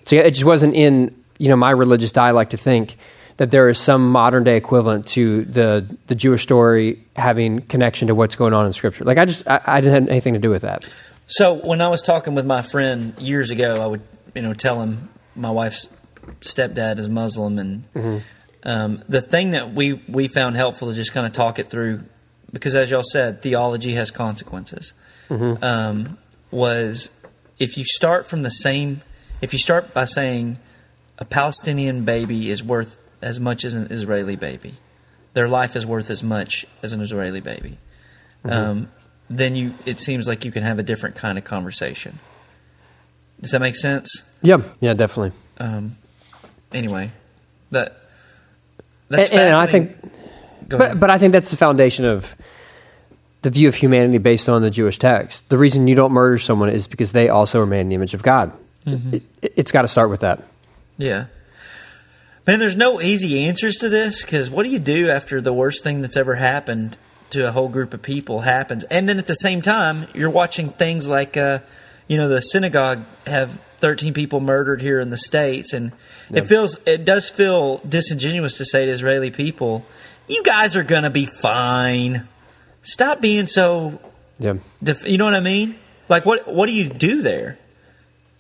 So 0.05 0.17
it 0.17 0.33
just 0.33 0.45
wasn't 0.45 0.75
in 0.75 1.15
you 1.39 1.49
know 1.49 1.57
my 1.57 1.71
religious 1.71 2.13
dialect 2.13 2.51
to 2.53 2.57
think 2.57 2.97
that 3.39 3.51
there 3.51 3.69
is 3.69 3.79
some 3.79 4.11
modern 4.11 4.45
day 4.45 4.57
equivalent 4.57 5.07
to 5.09 5.45
the 5.47 5.97
the 6.07 6.15
Jewish 6.15 6.43
story 6.43 7.03
having 7.17 7.63
connection 7.63 8.09
to 8.09 8.15
what's 8.15 8.37
going 8.37 8.53
on 8.53 8.67
in 8.67 8.73
Scripture. 8.73 9.05
Like 9.05 9.19
I 9.19 9.25
just 9.25 9.49
I, 9.49 9.61
I 9.65 9.81
didn't 9.81 9.95
have 9.95 10.09
anything 10.11 10.35
to 10.35 10.41
do 10.41 10.51
with 10.51 10.63
that. 10.63 10.89
So 11.27 11.55
when 11.55 11.81
I 11.81 11.89
was 11.89 12.03
talking 12.03 12.35
with 12.35 12.47
my 12.47 12.63
friend 12.63 13.15
years 13.19 13.51
ago, 13.51 13.75
I 13.75 13.87
would 13.87 14.03
you 14.35 14.43
know 14.43 14.53
tell 14.53 14.83
him 14.83 15.09
my 15.35 15.51
wife's 15.51 15.89
stepdad 16.41 16.99
is 16.99 17.09
Muslim, 17.09 17.59
and 17.59 18.23
um, 18.63 19.03
the 19.09 19.23
thing 19.23 19.51
that 19.51 19.73
we 19.73 20.03
we 20.09 20.29
found 20.29 20.57
helpful 20.57 20.89
to 20.89 20.95
just 20.95 21.13
kind 21.13 21.27
of 21.27 21.33
talk 21.33 21.59
it 21.59 21.69
through, 21.71 22.05
because 22.53 22.75
as 22.75 22.91
y'all 22.91 23.03
said, 23.03 23.43
theology 23.43 23.95
has 23.95 24.11
consequences. 24.11 24.93
Um, 25.31 26.19
was 26.51 27.11
if 27.59 27.77
you 27.77 27.85
start 27.85 28.27
from 28.27 28.43
the 28.43 28.51
same, 28.51 29.03
if 29.43 29.53
you 29.53 29.59
start 29.59 29.93
by 29.93 30.05
saying 30.05 30.59
a 31.19 31.25
Palestinian 31.25 32.05
baby 32.05 32.51
is 32.51 32.63
worth 32.63 32.99
as 33.21 33.39
much 33.39 33.65
as 33.65 33.75
an 33.75 33.91
Israeli 33.91 34.37
baby, 34.37 34.77
their 35.35 35.49
life 35.49 35.77
is 35.77 35.85
worth 35.85 36.11
as 36.11 36.23
much 36.23 36.65
as 36.83 36.93
an 36.93 37.01
Israeli 37.01 37.41
baby. 37.41 37.79
Um, 38.45 38.89
then 39.29 39.57
you, 39.57 39.75
it 39.85 40.01
seems 40.01 40.27
like 40.27 40.45
you 40.45 40.53
can 40.53 40.63
have 40.63 40.79
a 40.79 40.83
different 40.83 41.17
kind 41.17 41.37
of 41.37 41.45
conversation. 41.45 42.19
Does 43.41 43.51
that 43.51 43.61
make 43.61 43.77
sense? 43.77 44.23
Yeah, 44.43 44.63
yeah, 44.81 44.95
definitely. 44.95 45.33
Um, 45.59 45.97
anyway, 46.73 47.11
that 47.71 48.01
And, 49.11 49.19
that's 49.19 49.31
and 49.31 49.55
I 49.55 49.67
think, 49.67 49.97
but 50.69 51.01
but 51.01 51.11
I 51.11 51.19
think 51.19 51.33
that's 51.33 51.51
the 51.51 51.57
foundation 51.57 52.05
of 52.05 52.37
the 53.43 53.51
view 53.51 53.69
of 53.69 53.75
humanity 53.75 54.19
based 54.19 54.49
on 54.49 54.63
the 54.63 54.71
Jewish 54.71 54.99
text. 54.99 55.49
The 55.49 55.59
reason 55.59 55.89
you 55.89 55.95
don't 55.95 56.13
murder 56.13 56.39
someone 56.39 56.69
is 56.69 56.87
because 56.87 57.13
they 57.13 57.29
also 57.29 57.61
are 57.63 57.67
made 57.67 57.81
in 57.81 57.89
the 57.89 57.95
image 57.95 58.15
of 58.15 58.23
God. 58.23 58.53
Mm-hmm. 58.87 59.15
It, 59.15 59.23
it's 59.57 59.73
got 59.73 59.83
to 59.83 59.89
start 59.89 60.11
with 60.11 60.21
that. 60.21 60.43
Yeah. 60.99 61.27
Man, 62.47 62.59
there's 62.59 62.77
no 62.77 63.01
easy 63.01 63.47
answers 63.47 63.77
to 63.77 63.89
this 63.89 64.23
because 64.23 64.51
what 64.51 64.65
do 64.65 64.71
you 64.71 64.79
do 64.79 65.11
after 65.11 65.41
the 65.41 65.53
worst 65.53 65.85
thing 65.85 66.01
that's 66.01 66.17
ever 66.17 66.35
happened 66.37 66.97
to 67.31 67.47
a 67.47 67.53
whole 67.53 67.69
group 67.69 67.95
of 67.95 68.03
people 68.03 68.41
happens? 68.41 68.85
And 68.85 69.09
then 69.09 69.19
at 69.19 69.27
the 69.27 69.35
same 69.35 69.63
time, 69.63 70.09
you're 70.15 70.31
watching 70.31 70.71
things 70.71 71.07
like, 71.07 71.37
uh, 71.37 71.61
you 72.09 72.17
know, 72.17 72.29
the 72.29 72.41
synagogue 72.41 73.05
have 73.27 73.61
13 73.79 74.15
people 74.15 74.41
murdered 74.41 74.81
here 74.83 75.01
in 75.01 75.11
the 75.11 75.17
States. 75.17 75.73
And 75.73 75.93
it 76.31 76.47
feels, 76.47 76.79
it 76.87 77.05
does 77.05 77.29
feel 77.29 77.79
disingenuous 77.89 78.55
to 78.59 78.65
say 78.65 78.87
to 78.87 78.93
Israeli 78.93 79.31
people, 79.31 79.87
you 80.29 80.43
guys 80.43 80.77
are 80.77 80.83
going 80.85 81.05
to 81.05 81.11
be 81.11 81.27
fine. 81.41 82.29
Stop 82.83 83.21
being 83.21 83.47
so, 83.47 84.01
Yeah. 84.39 84.55
def- 84.83 85.07
you 85.07 85.19
know 85.19 85.25
what 85.25 85.35
I 85.35 85.41
mean? 85.41 85.77
Like, 86.09 86.25
what, 86.27 86.47
what 86.53 86.67
do 86.67 86.73
you 86.73 86.89
do 86.89 87.23
there? 87.23 87.59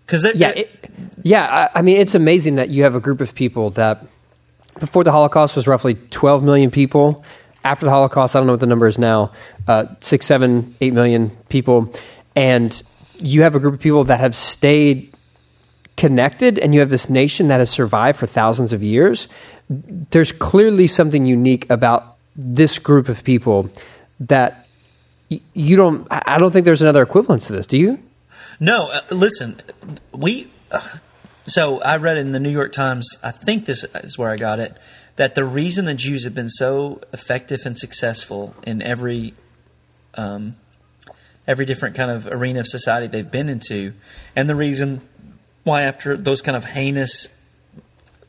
Because 0.06 0.24
Yeah, 0.34 0.50
it, 0.50 0.90
yeah. 1.22 1.68
I, 1.74 1.78
I 1.80 1.82
mean, 1.82 1.98
it's 1.98 2.14
amazing 2.14 2.56
that 2.56 2.70
you 2.70 2.82
have 2.84 2.94
a 2.94 3.00
group 3.00 3.20
of 3.20 3.34
people 3.34 3.70
that 3.70 4.04
before 4.80 5.04
the 5.04 5.12
Holocaust 5.12 5.54
was 5.54 5.66
roughly 5.66 5.94
12 5.94 6.42
million 6.42 6.70
people. 6.70 7.24
After 7.64 7.84
the 7.84 7.90
Holocaust, 7.90 8.34
I 8.34 8.38
don't 8.38 8.46
know 8.46 8.54
what 8.54 8.60
the 8.60 8.66
number 8.66 8.86
is 8.86 8.98
now, 8.98 9.32
uh, 9.66 9.86
six, 10.00 10.24
seven, 10.24 10.74
eight 10.80 10.94
million 10.94 11.30
people, 11.48 11.92
and 12.36 12.80
you 13.18 13.42
have 13.42 13.54
a 13.56 13.58
group 13.60 13.74
of 13.74 13.80
people 13.80 14.04
that 14.04 14.20
have 14.20 14.34
stayed 14.34 15.12
connected, 15.98 16.58
and 16.58 16.72
you 16.72 16.80
have 16.80 16.90
this 16.90 17.10
nation 17.10 17.48
that 17.48 17.58
has 17.58 17.68
survived 17.68 18.18
for 18.18 18.26
thousands 18.26 18.72
of 18.72 18.82
years. 18.82 19.28
There's 19.68 20.32
clearly 20.32 20.86
something 20.86 21.26
unique 21.26 21.68
about 21.68 22.16
this 22.36 22.78
group 22.78 23.08
of 23.08 23.24
people 23.24 23.68
that 24.20 24.66
you 25.28 25.76
don't. 25.76 26.06
I 26.10 26.38
don't 26.38 26.52
think 26.52 26.64
there's 26.64 26.82
another 26.82 27.02
equivalence 27.02 27.48
to 27.48 27.52
this. 27.52 27.66
Do 27.66 27.76
you? 27.76 27.98
No, 28.60 28.88
uh, 28.90 29.00
listen, 29.10 29.60
we. 30.12 30.48
Uh, 30.70 30.80
so 31.46 31.82
I 31.82 31.96
read 31.96 32.16
in 32.16 32.32
the 32.32 32.40
New 32.40 32.50
York 32.50 32.72
Times. 32.72 33.08
I 33.22 33.32
think 33.32 33.66
this 33.66 33.84
is 34.02 34.16
where 34.16 34.30
I 34.30 34.36
got 34.36 34.60
it. 34.60 34.76
That 35.16 35.34
the 35.34 35.44
reason 35.44 35.84
the 35.84 35.94
Jews 35.94 36.24
have 36.24 36.34
been 36.34 36.48
so 36.48 37.00
effective 37.12 37.60
and 37.66 37.76
successful 37.76 38.54
in 38.62 38.82
every, 38.82 39.34
um, 40.14 40.54
every 41.46 41.66
different 41.66 41.96
kind 41.96 42.10
of 42.10 42.28
arena 42.28 42.60
of 42.60 42.68
society 42.68 43.08
they've 43.08 43.28
been 43.28 43.48
into, 43.48 43.94
and 44.36 44.48
the 44.48 44.54
reason 44.54 45.00
why 45.68 45.82
after 45.82 46.16
those 46.16 46.42
kind 46.42 46.56
of 46.56 46.64
heinous 46.64 47.28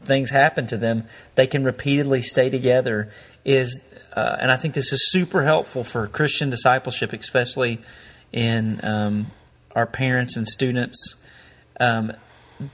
things 0.04 0.30
happen 0.30 0.67
to 0.67 0.78
them, 0.78 1.06
they 1.36 1.47
can 1.47 1.63
repeatedly 1.63 2.21
stay 2.21 2.49
together 2.49 3.10
is, 3.45 3.82
uh, 4.15 4.38
and 4.39 4.52
I 4.52 4.58
think 4.58 4.73
this 4.73 4.93
is 4.93 5.12
super 5.12 5.43
helpful 5.43 5.84
for 5.84 6.08
Christian 6.08 6.49
discipleship, 6.49 7.13
especially 7.13 7.80
in 8.32 8.80
um, 8.84 9.32
our 9.75 9.88
parents 9.88 10.36
and 10.36 10.47
students. 10.47 11.15
Um, 11.80 12.13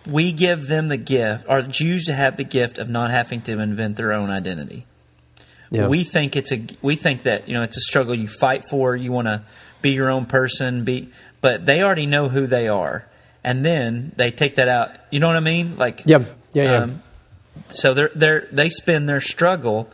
we 0.08 0.32
give 0.32 0.68
them 0.68 0.88
the 0.88 0.98
gift, 0.98 1.46
or 1.48 1.62
Jews 1.62 2.06
to 2.06 2.14
have 2.14 2.38
the 2.38 2.44
gift 2.44 2.80
of 2.80 2.90
not 2.90 3.12
having 3.12 3.42
to 3.44 3.60
invent 3.60 3.98
their 3.98 4.12
own 4.12 4.30
identity. 4.30 4.86
Yeah. 5.70 5.88
We 5.88 6.04
think 6.04 6.36
it's 6.36 6.52
a 6.52 6.66
we 6.82 6.96
think 6.96 7.24
that 7.24 7.48
you 7.48 7.54
know 7.54 7.64
it's 7.64 7.78
a 7.78 7.82
struggle 7.82 8.16
you 8.16 8.28
fight 8.28 8.64
for. 8.64 8.96
You 8.96 9.12
want 9.12 9.28
to 9.28 9.44
be 9.82 9.92
your 9.92 10.10
own 10.10 10.26
person, 10.26 10.84
be 10.84 11.12
but 11.42 11.66
they 11.66 11.82
already 11.84 12.06
know 12.06 12.30
who 12.30 12.48
they 12.48 12.68
are, 12.68 13.08
and 13.46 13.64
then 13.64 14.12
they 14.18 14.32
take 14.32 14.56
that 14.56 14.68
out. 14.68 14.90
You 15.12 15.20
know 15.22 15.28
what 15.28 15.38
I 15.38 15.42
mean? 15.42 15.78
Like 15.78 16.02
Yeah. 16.06 16.26
Yeah. 16.54 16.64
Yeah. 16.64 16.88
so 17.70 17.94
they're 17.94 18.12
they're 18.16 18.48
they 18.52 18.70
spend 18.70 19.08
their 19.08 19.22
struggle 19.22 19.90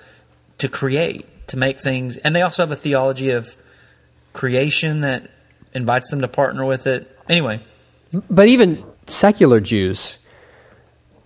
to 0.58 0.68
create 0.70 1.26
to 1.50 1.58
make 1.58 1.82
things, 1.82 2.18
and 2.18 2.34
they 2.36 2.42
also 2.42 2.64
have 2.64 2.72
a 2.72 2.76
theology 2.76 3.30
of 3.30 3.56
creation 4.34 5.02
that 5.02 5.30
invites 5.74 6.10
them 6.10 6.22
to 6.22 6.28
partner 6.28 6.66
with 6.66 6.88
it. 6.88 7.16
Anyway, 7.28 7.60
But 8.30 8.48
even 8.48 8.84
secular 9.08 9.60
Jews 9.60 10.18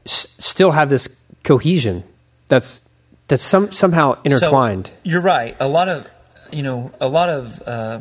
s- 0.05 0.35
still 0.39 0.71
have 0.71 0.89
this 0.89 1.23
cohesion 1.43 2.03
that's 2.47 2.81
that's 3.27 3.43
some 3.43 3.71
somehow 3.71 4.17
intertwined. 4.23 4.87
So, 4.87 4.93
you're 5.03 5.21
right. 5.21 5.55
A 5.59 5.67
lot 5.67 5.89
of 5.89 6.07
you 6.51 6.63
know 6.63 6.91
a 6.99 7.07
lot 7.07 7.29
of 7.29 7.61
uh, 7.67 7.99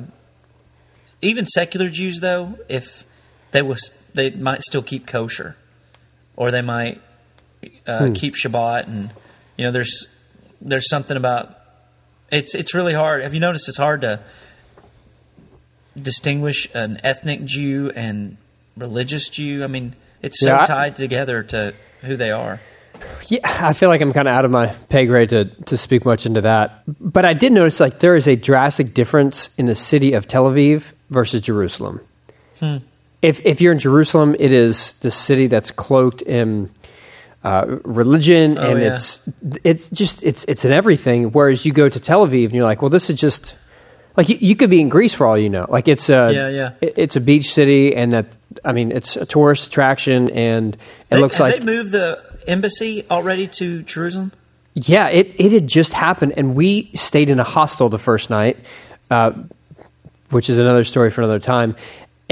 even 1.20 1.44
secular 1.46 1.88
Jews 1.88 2.20
though, 2.20 2.58
if 2.68 3.04
they 3.52 3.62
was 3.62 3.94
they 4.14 4.30
might 4.30 4.62
still 4.62 4.82
keep 4.82 5.06
kosher, 5.06 5.56
or 6.36 6.50
they 6.50 6.62
might 6.62 7.00
uh, 7.86 8.10
keep 8.14 8.34
Shabbat, 8.34 8.86
and 8.86 9.10
you 9.56 9.64
know 9.64 9.72
there's 9.72 10.08
there's 10.60 10.88
something 10.88 11.16
about 11.16 11.58
it's 12.30 12.54
it's 12.54 12.74
really 12.74 12.94
hard. 12.94 13.22
Have 13.22 13.34
you 13.34 13.40
noticed 13.40 13.68
it's 13.68 13.78
hard 13.78 14.00
to 14.02 14.20
distinguish 16.00 16.68
an 16.74 17.00
ethnic 17.04 17.44
Jew 17.44 17.92
and 17.94 18.36
religious 18.76 19.28
Jew? 19.28 19.64
I 19.64 19.66
mean, 19.66 19.94
it's 20.22 20.40
so 20.40 20.48
Yeah, 20.48 20.62
I- 20.62 20.66
tied 20.66 20.96
together 20.96 21.42
to 21.44 21.74
who 22.02 22.16
they 22.16 22.30
are. 22.30 22.60
Yeah, 23.26 23.40
I 23.42 23.72
feel 23.72 23.88
like 23.88 24.00
I'm 24.00 24.12
kind 24.12 24.28
of 24.28 24.32
out 24.34 24.44
of 24.44 24.50
my 24.52 24.68
pay 24.88 25.04
grade 25.06 25.30
to 25.30 25.46
to 25.46 25.76
speak 25.76 26.04
much 26.04 26.26
into 26.26 26.40
that. 26.42 26.82
But 26.86 27.24
I 27.24 27.34
did 27.34 27.52
notice 27.52 27.80
like 27.80 27.98
there 27.98 28.14
is 28.14 28.28
a 28.28 28.36
drastic 28.36 28.94
difference 28.94 29.52
in 29.56 29.66
the 29.66 29.74
city 29.74 30.12
of 30.12 30.28
Tel 30.28 30.44
Aviv 30.44 30.92
versus 31.10 31.40
Jerusalem. 31.40 32.00
If 33.24 33.44
if 33.44 33.60
you're 33.60 33.72
in 33.72 33.78
Jerusalem, 33.78 34.36
it 34.38 34.52
is 34.52 34.92
the 35.00 35.10
city 35.10 35.46
that's 35.46 35.70
cloaked 35.70 36.20
in 36.22 36.68
uh, 37.42 37.78
religion, 37.84 38.58
and 38.58 38.80
yeah. 38.80 38.88
it's 38.92 39.28
it's 39.64 39.88
just 39.90 40.22
it's 40.22 40.44
it's 40.44 40.64
in 40.64 40.72
everything. 40.72 41.32
Whereas 41.32 41.64
you 41.66 41.72
go 41.72 41.88
to 41.88 42.00
Tel 42.00 42.26
Aviv, 42.26 42.44
and 42.46 42.54
you're 42.54 42.64
like, 42.64 42.82
well, 42.82 42.90
this 42.90 43.08
is 43.10 43.18
just 43.18 43.56
like 44.16 44.28
you, 44.28 44.36
you 44.40 44.54
could 44.56 44.70
be 44.70 44.80
in 44.80 44.88
Greece 44.88 45.14
for 45.14 45.26
all 45.26 45.38
you 45.38 45.48
know. 45.50 45.66
Like 45.68 45.88
it's 45.88 46.08
a 46.10 46.32
Yeah, 46.32 46.48
yeah. 46.48 46.70
it- 46.80 46.94
it's 46.98 47.16
a 47.16 47.20
beach 47.20 47.52
city, 47.52 47.94
and 47.96 48.12
that 48.12 48.26
I 48.64 48.72
mean, 48.72 48.92
it's 48.92 49.16
a 49.16 49.26
tourist 49.26 49.66
attraction, 49.68 50.30
and 50.30 50.74
it 50.74 50.80
They- 51.10 51.20
looks 51.20 51.40
like 51.40 51.60
they 51.60 51.64
moved 51.64 51.92
the 51.92 52.20
embassy 52.46 53.04
already 53.10 53.46
to 53.58 53.82
Jerusalem. 53.82 54.32
Yeah, 54.74 55.08
it, 55.08 55.32
it 55.38 55.52
had 55.52 55.66
just 55.66 55.92
happened, 55.92 56.34
and 56.36 56.54
we 56.54 56.90
stayed 56.94 57.30
in 57.30 57.38
a 57.40 57.44
hostel 57.44 57.88
the 57.88 57.98
first 57.98 58.28
night, 58.28 58.56
uh, 59.10 59.30
which 60.30 60.50
is 60.50 60.58
another 60.58 60.82
story 60.84 61.10
for 61.10 61.22
another 61.22 61.38
time. 61.38 61.76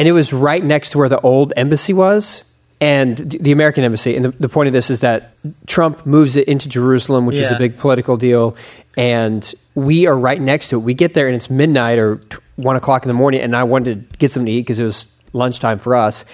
And 0.02 0.08
it 0.08 0.12
was 0.12 0.32
right 0.32 0.64
next 0.64 0.90
to 0.90 0.98
where 0.98 1.08
the 1.08 1.20
old 1.20 1.52
embassy 1.56 1.92
was, 1.92 2.42
and 2.80 3.16
the, 3.16 3.52
American 3.52 3.84
embassy. 3.84 4.16
And 4.16 4.24
the, 4.24 4.30
the 4.30 4.48
point 4.48 4.66
of 4.66 4.72
this 4.72 4.90
is 4.90 4.98
that 4.98 5.36
Trump 5.68 6.04
moves 6.04 6.34
it 6.34 6.48
into 6.48 6.68
Jerusalem, 6.68 7.24
which 7.24 7.36
is 7.36 7.48
a 7.48 7.56
big 7.56 7.78
political 7.78 8.16
deal. 8.16 8.56
And 8.96 9.54
we 9.76 10.08
are 10.08 10.18
right 10.18 10.40
next 10.40 10.70
to 10.70 10.76
it. 10.76 10.80
We 10.80 10.94
get 10.94 11.14
there, 11.14 11.28
and 11.28 11.36
it's 11.36 11.48
midnight 11.48 12.00
or 12.00 12.16
t- 12.16 12.38
one 12.56 12.74
o'clock 12.74 13.04
in 13.04 13.10
the 13.10 13.14
morning, 13.14 13.42
and 13.42 13.54
I 13.54 13.62
wanted 13.62 14.10
to 14.10 14.16
get 14.16 14.32
something 14.32 14.46
to 14.46 14.50
eat 14.50 14.62
because 14.62 14.80
it 14.80 14.84
was 14.84 15.06
lunchtime 15.34 15.78
for 15.78 15.94
us. 15.94 16.24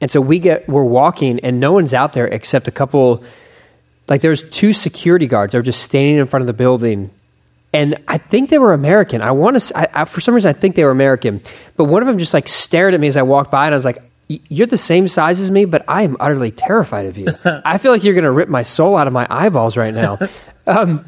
And 0.00 0.08
so 0.08 0.20
we 0.20 0.38
get 0.38 0.68
we're 0.68 0.84
walking, 0.84 1.40
and 1.40 1.58
no 1.58 1.72
one's 1.72 1.94
out 1.94 2.12
there 2.12 2.28
except 2.28 2.68
a 2.68 2.70
couple 2.70 3.24
like 4.08 4.20
there's 4.20 4.48
two 4.50 4.72
security 4.72 5.26
guards 5.26 5.50
They're 5.50 5.62
just 5.62 5.82
standing 5.82 6.18
in 6.18 6.28
front 6.28 6.44
of 6.44 6.46
the 6.46 6.52
building 6.52 7.10
and 7.76 7.96
i 8.08 8.18
think 8.18 8.50
they 8.50 8.58
were 8.58 8.72
american 8.72 9.20
i 9.22 9.30
want 9.30 9.60
to 9.60 9.78
I, 9.78 10.02
I, 10.02 10.04
for 10.04 10.20
some 10.20 10.34
reason 10.34 10.48
i 10.48 10.52
think 10.52 10.76
they 10.76 10.84
were 10.84 10.90
american 10.90 11.40
but 11.76 11.84
one 11.84 12.02
of 12.02 12.08
them 12.08 12.18
just 12.18 12.34
like 12.34 12.48
stared 12.48 12.94
at 12.94 13.00
me 13.00 13.06
as 13.06 13.16
i 13.16 13.22
walked 13.22 13.50
by 13.50 13.66
and 13.66 13.74
i 13.74 13.76
was 13.76 13.84
like 13.84 13.98
you're 14.28 14.66
the 14.66 14.76
same 14.76 15.06
size 15.06 15.38
as 15.38 15.52
me, 15.52 15.66
but 15.66 15.84
I 15.86 16.02
am 16.02 16.16
utterly 16.18 16.50
terrified 16.50 17.06
of 17.06 17.16
you. 17.16 17.28
I 17.44 17.78
feel 17.78 17.92
like 17.92 18.02
you're 18.02 18.14
going 18.14 18.24
to 18.24 18.30
rip 18.32 18.48
my 18.48 18.62
soul 18.62 18.96
out 18.96 19.06
of 19.06 19.12
my 19.12 19.26
eyeballs 19.30 19.76
right 19.76 19.94
now. 19.94 20.18
um, 20.66 21.04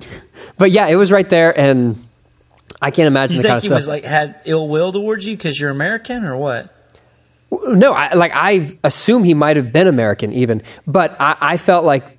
but 0.57 0.70
yeah, 0.70 0.87
it 0.87 0.94
was 0.94 1.11
right 1.11 1.28
there, 1.28 1.59
and 1.59 2.07
I 2.81 2.92
can't 2.92 3.09
imagine 3.09 3.38
you 3.38 3.42
the 3.42 3.48
think 3.48 3.62
he 3.64 3.70
was 3.70 3.88
like 3.88 4.04
had 4.04 4.40
ill 4.44 4.68
will 4.68 4.92
towards 4.92 5.26
you 5.26 5.37
because 5.37 5.59
you're 5.59 5.70
American 5.70 6.24
or 6.24 6.37
what? 6.37 6.72
no, 7.50 7.92
I, 7.92 8.14
like 8.14 8.31
I 8.35 8.78
assume 8.85 9.24
he 9.24 9.35
might 9.35 9.57
have 9.57 9.72
been 9.72 9.88
American, 9.88 10.33
even, 10.33 10.62
but 10.87 11.16
I, 11.20 11.37
I 11.40 11.57
felt 11.57 11.85
like 11.85 12.18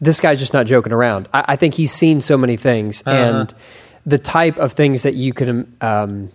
this 0.00 0.18
guy's 0.18 0.40
just 0.40 0.52
not 0.54 0.66
joking 0.66 0.92
around. 0.92 1.28
I, 1.32 1.44
I 1.50 1.56
think 1.56 1.74
he's 1.74 1.92
seen 1.92 2.20
so 2.20 2.36
many 2.36 2.56
things, 2.56 3.02
Uh-huh. 3.06 3.16
and 3.16 3.54
the 4.04 4.18
type 4.18 4.56
of 4.56 4.72
things 4.72 5.02
that 5.02 5.14
you 5.14 5.32
can 5.32 5.76
um, 5.80 6.30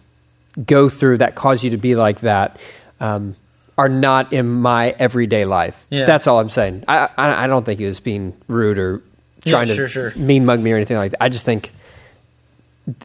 go 0.65 0.89
through 0.89 1.17
that 1.19 1.35
cause 1.35 1.63
you 1.63 1.71
to 1.71 1.77
be 1.77 1.95
like 1.95 2.21
that 2.21 2.59
um, 2.99 3.35
are 3.77 3.89
not 3.89 4.33
in 4.33 4.47
my 4.47 4.91
everyday 4.99 5.45
life. 5.45 5.85
Yeah. 5.89 6.05
That's 6.05 6.27
all 6.27 6.39
I'm 6.39 6.49
saying. 6.49 6.83
I, 6.87 7.09
I 7.17 7.43
I 7.43 7.47
don't 7.47 7.65
think 7.65 7.79
he 7.79 7.85
was 7.85 7.99
being 7.99 8.33
rude 8.47 8.77
or 8.77 9.01
trying 9.45 9.67
Yeah, 9.67 9.75
to 9.75 9.87
sure, 9.87 10.11
sure. 10.11 10.21
mean 10.21 10.45
mug 10.45 10.59
me 10.59 10.71
or 10.71 10.75
anything 10.75 10.97
like 10.97 11.11
that. 11.11 11.21
I 11.23 11.29
just 11.29 11.45
think 11.45 11.71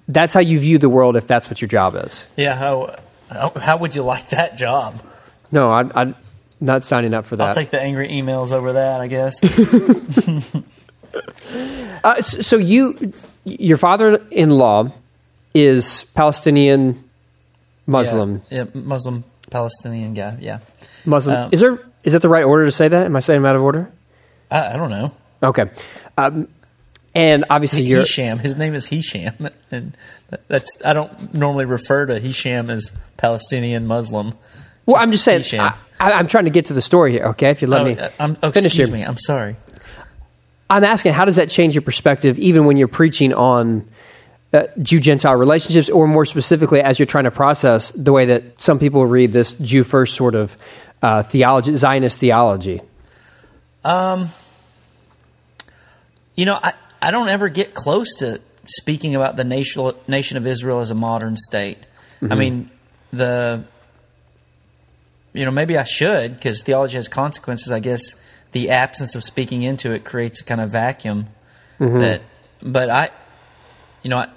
that's 0.09 0.33
how 0.33 0.41
you 0.41 0.61
view 0.61 0.79
the 0.79 0.89
world 0.89 1.17
if 1.17 1.27
that's 1.27 1.51
what 1.51 1.61
your 1.61 1.69
job 1.69 1.95
is. 1.97 2.27
Yeah, 2.37 2.55
how 2.55 2.97
how, 3.31 3.77
would 3.79 3.97
you 3.97 4.03
like 4.03 4.29
that 4.31 4.57
job? 4.57 5.01
No, 5.51 5.71
I, 5.71 5.91
I'm 5.95 6.15
not 6.61 6.85
signing 6.85 7.15
up 7.15 7.25
for 7.25 7.37
that. 7.37 7.49
I'll 7.49 7.55
take 7.55 7.71
the 7.71 7.81
angry 7.81 8.09
emails 8.09 8.53
over 8.53 8.75
that, 8.75 9.01
I 9.01 9.07
guess. 9.09 9.41
Uh, 12.05 12.21
so 12.23 12.57
you, 12.57 13.13
your 13.45 13.77
father-in-law 13.77 14.93
is 15.55 16.11
Palestinian 16.15 17.03
Muslim. 17.87 18.43
Yeah, 18.51 18.65
yeah, 18.75 18.81
Muslim 18.81 19.25
Palestinian 19.51 20.15
guy. 20.15 20.39
Yeah, 20.41 20.59
Muslim. 21.05 21.45
Um, 21.45 21.49
is 21.53 21.61
there 21.61 21.79
is 22.05 22.13
that 22.15 22.23
the 22.23 22.29
right 22.29 22.45
order 22.45 22.65
to 22.65 22.71
say 22.71 22.89
that? 22.89 23.07
Am 23.07 23.17
I 23.17 23.21
saying 23.21 23.45
out 23.45 23.57
of 23.57 23.63
order? 23.63 23.91
I, 24.51 24.75
I 24.75 24.77
don't 24.77 24.91
know. 24.91 25.13
Okay. 25.43 25.67
Um, 26.17 26.49
and 27.15 27.45
obviously 27.51 27.83
you're 27.83 28.01
Hisham. 28.01 28.39
His 28.39 28.57
name 28.57 28.75
is 28.75 28.87
Hisham, 28.87 29.49
and 29.71 29.97
that's 30.49 30.81
I 30.85 30.93
don't 30.93 31.35
normally 31.35 31.65
refer 31.67 32.07
to 32.07 32.19
Hisham 32.21 32.71
as 32.71 32.91
Palestinian 33.17 33.87
Muslim. 33.87 34.35
well. 34.87 34.97
I'm 34.97 35.13
just 35.13 35.25
saying. 35.25 35.41
Hisham. 35.41 35.73
I, 36.01 36.13
I'm 36.15 36.27
trying 36.27 36.45
to 36.45 36.51
get 36.51 36.67
to 36.67 36.73
the 36.73 36.83
story 36.83 37.13
here. 37.13 37.27
Okay, 37.27 37.51
if 37.51 37.63
you 37.63 37.69
let 37.69 37.83
Oh, 37.83 37.85
me 37.85 37.97
I'm, 38.19 38.37
oh, 38.43 38.51
finish 38.51 38.67
excuse 38.73 38.89
here. 38.89 38.97
me. 38.97 39.03
I'm 39.05 39.19
sorry. 39.19 39.55
I'm 40.73 40.85
asking, 40.85 41.13
how 41.13 41.25
does 41.25 41.37
that 41.37 41.51
change 41.51 41.75
your 41.75 41.83
perspective, 41.83 42.39
even 42.39 42.65
when 42.65 42.77
you're 42.79 42.89
preaching 42.89 43.33
on 43.35 43.87
uh, 44.53 44.65
Jew 44.81 45.01
Gentile 45.01 45.37
relationships, 45.37 45.89
or 45.91 46.07
more 46.07 46.25
specifically, 46.25 46.81
as 46.81 46.99
you're 46.99 47.07
trying 47.07 47.25
to 47.25 47.31
process 47.31 47.91
the 47.91 48.13
way 48.13 48.27
that 48.27 48.61
some 48.61 48.79
people 48.79 49.05
read 49.07 49.33
this 49.33 49.55
Jew 49.55 49.85
first 49.85 50.17
sort 50.17 50.35
of 50.35 50.57
uh, 51.03 51.23
theology, 51.23 51.77
Zionist 51.77 52.19
theology? 52.19 52.81
Um, 53.85 54.31
You 56.35 56.47
know, 56.47 56.59
I, 56.63 56.73
I 57.01 57.11
don't 57.11 57.29
ever 57.29 57.49
get 57.49 57.75
close 57.75 58.09
to 58.21 58.41
speaking 58.67 59.15
about 59.15 59.37
the 59.37 59.45
nation 59.45 59.93
nation 60.09 60.39
of 60.39 60.47
Israel 60.47 60.81
as 60.81 60.91
a 60.91 60.95
modern 60.95 61.37
state. 61.37 61.79
Mm-hmm. 62.23 62.33
I 62.33 62.37
mean, 62.37 62.71
the 63.13 63.65
you 65.35 65.45
know 65.45 65.51
maybe 65.51 65.77
I 65.77 65.85
should 65.85 66.35
because 66.35 66.63
theology 66.63 66.97
has 66.97 67.09
consequences. 67.09 67.71
I 67.71 67.81
guess 67.81 68.15
the 68.53 68.71
absence 68.71 69.15
of 69.15 69.25
speaking 69.25 69.63
into 69.63 69.93
it 69.93 70.05
creates 70.05 70.41
a 70.41 70.45
kind 70.45 70.61
of 70.61 70.71
vacuum 70.71 71.29
Mm-hmm. 71.81 72.01
that. 72.01 72.23
But 72.63 72.91
I, 72.91 73.11
you 74.05 74.11
know, 74.11 74.19
I, 74.19 74.29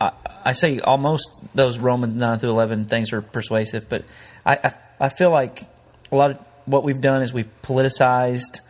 I, 0.00 0.12
I 0.44 0.52
say 0.52 0.78
almost 0.78 1.32
those 1.52 1.78
Romans 1.78 2.14
nine 2.14 2.38
through 2.38 2.50
eleven 2.50 2.84
things 2.84 3.12
are 3.12 3.20
persuasive, 3.20 3.88
but 3.88 4.04
I, 4.46 4.56
I, 4.62 4.74
I 5.00 5.08
feel 5.08 5.30
like 5.30 5.66
a 6.12 6.16
lot 6.16 6.30
of 6.30 6.38
what 6.64 6.84
we've 6.84 7.00
done 7.00 7.22
is 7.22 7.32
we've 7.32 7.50
politicized. 7.62 8.60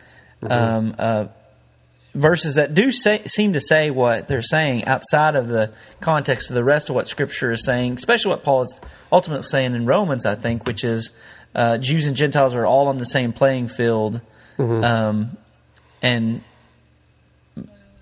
Mm-hmm. 0.41 0.51
Um, 0.51 0.95
uh, 0.97 1.25
verses 2.15 2.55
that 2.55 2.73
do 2.73 2.91
say, 2.91 3.23
seem 3.25 3.53
to 3.53 3.61
say 3.61 3.89
what 3.91 4.27
they're 4.27 4.41
saying 4.41 4.85
outside 4.85 5.35
of 5.35 5.47
the 5.47 5.71
context 5.99 6.49
of 6.49 6.55
the 6.55 6.63
rest 6.63 6.89
of 6.89 6.95
what 6.95 7.07
Scripture 7.07 7.51
is 7.51 7.63
saying, 7.63 7.93
especially 7.93 8.29
what 8.29 8.43
Paul 8.43 8.63
is 8.63 8.73
ultimately 9.11 9.43
saying 9.43 9.75
in 9.75 9.85
Romans, 9.85 10.25
I 10.25 10.35
think, 10.35 10.65
which 10.65 10.83
is 10.83 11.11
uh, 11.55 11.77
Jews 11.77 12.07
and 12.07 12.15
Gentiles 12.15 12.55
are 12.55 12.65
all 12.65 12.87
on 12.87 12.97
the 12.97 13.05
same 13.05 13.31
playing 13.31 13.67
field. 13.67 14.21
Um, 14.59 15.37
and 16.01 16.41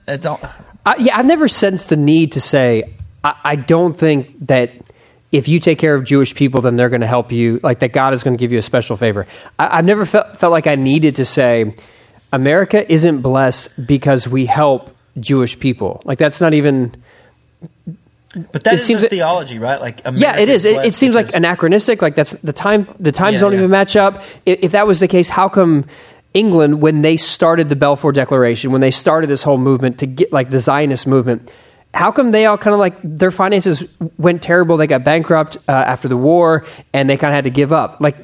it's 0.07 0.25
all, 0.25 0.39
I, 0.85 0.95
yeah, 0.99 1.17
I've 1.17 1.25
never 1.25 1.47
sensed 1.47 1.89
the 1.89 1.95
need 1.97 2.33
to 2.33 2.41
say, 2.41 2.91
I, 3.23 3.35
I 3.43 3.55
don't 3.55 3.93
think 3.93 4.47
that 4.47 4.71
if 5.31 5.47
you 5.47 5.59
take 5.59 5.79
care 5.79 5.95
of 5.95 6.03
Jewish 6.03 6.35
people, 6.35 6.61
then 6.61 6.75
they're 6.75 6.89
going 6.89 7.01
to 7.01 7.07
help 7.07 7.31
you, 7.31 7.59
like 7.63 7.79
that 7.79 7.93
God 7.93 8.13
is 8.13 8.23
going 8.23 8.35
to 8.35 8.39
give 8.39 8.51
you 8.51 8.57
a 8.59 8.61
special 8.63 8.97
favor. 8.97 9.27
I, 9.57 9.77
I've 9.77 9.85
never 9.85 10.05
felt, 10.05 10.37
felt 10.39 10.51
like 10.51 10.67
I 10.67 10.75
needed 10.75 11.15
to 11.17 11.25
say, 11.25 11.73
America 12.33 12.91
isn't 12.91 13.21
blessed 13.21 13.85
because 13.87 14.27
we 14.27 14.45
help 14.45 14.95
Jewish 15.19 15.57
people. 15.59 16.01
Like, 16.05 16.17
that's 16.17 16.41
not 16.41 16.53
even. 16.53 16.95
but 18.51 18.63
that 18.63 18.75
It 18.75 18.83
seems 18.83 19.01
the 19.01 19.09
theology, 19.09 19.59
right? 19.59 19.79
Like 19.79 20.01
Yeah, 20.15 20.37
it 20.37 20.49
is. 20.49 20.63
It, 20.65 20.85
it 20.85 20.93
seems 20.93 21.13
like 21.15 21.33
anachronistic. 21.33 22.01
Like 22.01 22.15
that's 22.15 22.31
the 22.31 22.53
time. 22.53 22.87
The 22.99 23.11
times 23.11 23.35
Yeah, 23.35 23.39
don't 23.41 23.51
yeah. 23.53 23.57
even 23.59 23.71
match 23.71 23.95
up. 23.95 24.19
I- 24.47 24.59
If 24.61 24.71
that 24.71 24.87
was 24.87 24.99
the 25.01 25.07
case, 25.09 25.27
how 25.29 25.49
come 25.49 25.83
England, 26.33 26.81
when 26.81 27.01
they 27.01 27.17
started 27.17 27.69
the 27.69 27.75
Balfour 27.75 28.11
Declaration, 28.11 28.71
when 28.71 28.81
they 28.81 28.91
started 28.91 29.27
this 29.29 29.43
whole 29.43 29.57
movement 29.57 29.99
to 29.99 30.05
get 30.05 30.31
like 30.31 30.49
the 30.49 30.59
Zionist 30.59 31.05
movement, 31.07 31.51
how 31.93 32.09
come 32.09 32.31
they 32.31 32.45
all 32.45 32.57
kind 32.57 32.73
of 32.73 32.79
like 32.79 32.95
their 33.03 33.31
finances 33.31 33.83
went 34.17 34.41
terrible? 34.41 34.77
They 34.77 34.87
got 34.87 35.03
bankrupt 35.03 35.57
uh, 35.67 35.71
after 35.71 36.07
the 36.07 36.15
war, 36.15 36.65
and 36.93 37.09
they 37.09 37.17
kind 37.17 37.31
of 37.33 37.35
had 37.35 37.43
to 37.43 37.49
give 37.49 37.73
up. 37.73 37.99
Like 37.99 38.15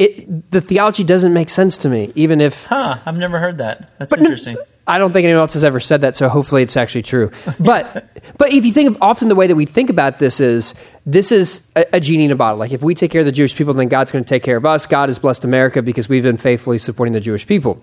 it, 0.00 0.50
the 0.50 0.60
theology 0.60 1.04
doesn't 1.04 1.32
make 1.32 1.48
sense 1.48 1.78
to 1.78 1.88
me, 1.88 2.10
even 2.16 2.40
if 2.40 2.66
Huh, 2.66 2.98
I've 3.06 3.16
never 3.16 3.38
heard 3.38 3.58
that. 3.58 3.92
That's 3.98 4.10
But 4.10 4.18
no- 4.20 4.24
interesting. 4.24 4.56
I 4.84 4.98
don't 4.98 5.12
think 5.12 5.22
anyone 5.22 5.40
else 5.42 5.54
has 5.54 5.62
ever 5.62 5.78
said 5.78 6.00
that, 6.00 6.16
so 6.16 6.28
hopefully 6.28 6.64
it's 6.64 6.76
actually 6.76 7.02
true. 7.02 7.30
But 7.60 8.18
but 8.38 8.52
if 8.52 8.66
you 8.66 8.72
think 8.72 8.90
of 8.90 8.98
often 9.00 9.28
the 9.28 9.36
way 9.36 9.46
that 9.46 9.54
we 9.54 9.64
think 9.66 9.88
about 9.90 10.18
this 10.18 10.40
is 10.40 10.74
this 11.04 11.32
is 11.32 11.72
a, 11.74 11.84
a 11.94 12.00
genie 12.00 12.26
in 12.26 12.30
a 12.30 12.36
bottle. 12.36 12.58
Like 12.58 12.72
if 12.72 12.82
we 12.82 12.94
take 12.94 13.10
care 13.10 13.20
of 13.20 13.26
the 13.26 13.32
Jewish 13.32 13.56
people, 13.56 13.74
then 13.74 13.88
God's 13.88 14.12
going 14.12 14.24
to 14.24 14.28
take 14.28 14.42
care 14.42 14.56
of 14.56 14.64
us. 14.66 14.86
God 14.86 15.08
has 15.08 15.18
blessed 15.18 15.44
America 15.44 15.82
because 15.82 16.08
we've 16.08 16.22
been 16.22 16.36
faithfully 16.36 16.78
supporting 16.78 17.12
the 17.12 17.20
Jewish 17.20 17.46
people. 17.46 17.82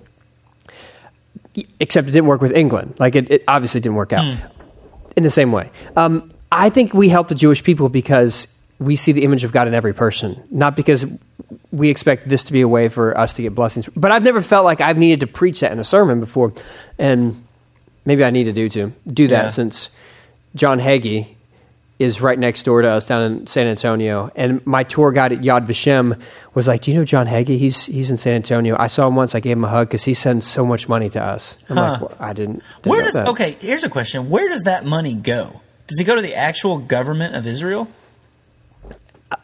Except 1.79 2.07
it 2.07 2.11
didn't 2.11 2.27
work 2.27 2.41
with 2.41 2.51
England. 2.51 2.95
Like 2.99 3.15
it, 3.15 3.29
it 3.31 3.43
obviously 3.47 3.81
didn't 3.81 3.95
work 3.95 4.13
out 4.13 4.37
in 5.17 5.23
the 5.23 5.29
same 5.29 5.51
way. 5.51 5.71
Um, 5.97 6.31
I 6.51 6.69
think 6.69 6.93
we 6.93 7.09
help 7.09 7.27
the 7.27 7.35
Jewish 7.35 7.63
people 7.63 7.89
because 7.89 8.55
we 8.79 8.95
see 8.95 9.11
the 9.11 9.23
image 9.23 9.43
of 9.43 9.51
God 9.51 9.67
in 9.67 9.73
every 9.73 9.93
person, 9.93 10.41
not 10.51 10.75
because 10.75 11.05
we 11.71 11.89
expect 11.89 12.29
this 12.29 12.45
to 12.45 12.53
be 12.53 12.61
a 12.61 12.67
way 12.67 12.87
for 12.87 13.17
us 13.17 13.33
to 13.33 13.41
get 13.41 13.53
blessings. 13.53 13.89
But 13.95 14.11
I've 14.11 14.23
never 14.23 14.41
felt 14.41 14.63
like 14.63 14.79
I've 14.79 14.97
needed 14.97 15.19
to 15.21 15.27
preach 15.27 15.59
that 15.59 15.71
in 15.71 15.79
a 15.79 15.83
sermon 15.83 16.19
before, 16.21 16.53
and 16.97 17.43
maybe 18.05 18.23
I 18.23 18.29
need 18.29 18.45
to 18.45 18.53
do 18.53 18.69
to 18.69 18.93
do 19.05 19.27
that 19.27 19.43
Yeah. 19.45 19.49
since 19.49 19.89
John 20.55 20.79
Hagee 20.79 21.35
is 21.99 22.21
right 22.21 22.39
next 22.39 22.63
door 22.63 22.81
to 22.81 22.87
us 22.87 23.05
down 23.05 23.23
in 23.23 23.47
San 23.47 23.67
Antonio. 23.67 24.31
And 24.35 24.65
my 24.65 24.83
tour 24.83 25.11
guide 25.11 25.33
at 25.33 25.39
Yad 25.39 25.67
Vashem 25.67 26.19
was 26.53 26.67
like, 26.67 26.81
"Do 26.81 26.91
you 26.91 26.97
know 26.97 27.05
John 27.05 27.27
Hagee? 27.27 27.57
He's 27.57 27.85
he's 27.85 28.09
in 28.09 28.17
San 28.17 28.33
Antonio. 28.33 28.75
I 28.79 28.87
saw 28.87 29.07
him 29.07 29.15
once. 29.15 29.35
I 29.35 29.41
gave 29.41 29.57
him 29.57 29.65
a 29.65 29.67
hug 29.67 29.89
because 29.89 30.05
he 30.05 30.13
sends 30.13 30.47
so 30.47 30.65
much 30.65 30.87
money 30.87 31.09
to 31.09 31.21
us." 31.21 31.57
I'm 31.69 31.75
like, 31.75 32.01
well, 32.01 32.15
"I 32.19 32.33
didn't." 32.33 32.63
didn't 32.81 32.89
Where 32.89 33.03
does 33.03 33.13
that." 33.15 33.27
okay? 33.27 33.57
Here's 33.59 33.83
a 33.83 33.89
question: 33.89 34.29
Where 34.29 34.47
does 34.47 34.63
that 34.63 34.85
money 34.85 35.13
go? 35.13 35.61
Does 35.87 35.99
it 35.99 36.05
go 36.05 36.15
to 36.15 36.21
the 36.21 36.35
actual 36.35 36.77
government 36.77 37.35
of 37.35 37.45
Israel? 37.45 37.87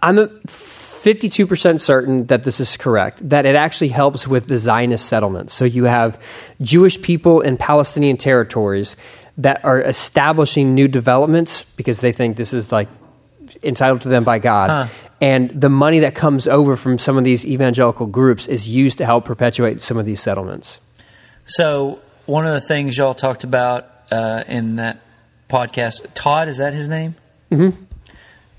I'm 0.02 0.18
a 0.18 0.28
52% 0.48 1.80
certain 1.80 2.26
that 2.28 2.44
this 2.44 2.60
is 2.60 2.78
correct, 2.78 3.30
that 3.30 3.46
it 3.46 3.56
actually 3.56 3.90
helps 3.90 4.28
with 4.28 4.48
the 4.48 4.58
Zionist 4.58 5.06
settlements. 5.06 5.54
So 5.54 5.64
you 5.66 5.84
have 5.84 6.20
Jewish 6.62 7.00
people 7.00 7.42
in 7.42 7.58
Palestinian 7.58 8.18
territories 8.18 8.96
that 9.38 9.64
are 9.66 9.82
establishing 9.82 10.74
new 10.74 10.88
developments 10.88 11.64
because 11.76 12.02
they 12.02 12.12
think 12.12 12.38
this 12.38 12.54
is 12.54 12.72
like 12.72 12.88
entitled 13.64 14.02
to 14.02 14.10
them 14.10 14.24
by 14.24 14.40
God. 14.40 14.70
Huh. 14.70 14.88
And 15.22 15.50
the 15.50 15.70
money 15.70 16.00
that 16.00 16.16
comes 16.16 16.48
over 16.48 16.76
from 16.76 16.98
some 17.00 17.18
of 17.18 17.24
these 17.24 17.46
evangelical 17.46 18.06
groups 18.06 18.48
is 18.48 18.68
used 18.68 18.98
to 18.98 19.06
help 19.06 19.26
perpetuate 19.26 19.82
some 19.82 19.98
of 19.98 20.06
these 20.06 20.22
settlements. 20.22 20.80
So 21.46 22.00
one 22.26 22.46
of 22.48 22.54
the 22.54 22.62
things 22.62 22.98
y'all 22.98 23.14
talked 23.14 23.44
about 23.44 23.90
uh, 24.12 24.44
in 24.48 24.76
that 24.78 25.00
podcast, 25.50 26.06
Todd, 26.14 26.48
is 26.48 26.58
that 26.58 26.74
his 26.74 26.90
name? 26.90 27.16
Mm-hmm. 27.52 27.84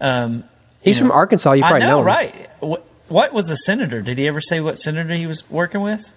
Um, 0.01 0.45
He's 0.81 1.01
know- 1.01 1.09
from 1.09 1.17
Arkansas. 1.17 1.53
You 1.53 1.63
probably 1.63 1.81
know, 1.81 2.01
him. 2.01 2.07
right? 2.07 2.51
What, 2.61 2.87
what 3.09 3.33
was 3.33 3.49
the 3.49 3.57
senator? 3.57 4.03
Did 4.03 4.19
he 4.19 4.27
ever 4.27 4.41
say 4.41 4.61
what 4.61 4.79
senator 4.79 5.15
he 5.15 5.27
was 5.27 5.49
working 5.51 5.81
with? 5.81 6.13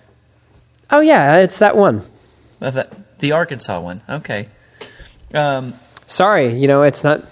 Oh, 0.92 1.02
yeah, 1.02 1.38
it's 1.38 1.60
that 1.60 1.76
one. 1.76 2.06
That- 2.60 2.94
the 3.20 3.34
Arkansas 3.34 3.80
one. 3.80 4.02
Okay. 4.10 4.50
Um, 5.34 5.76
Sorry, 6.08 6.56
you 6.56 6.68
know, 6.68 6.82
it's 6.84 7.04
not 7.04 7.26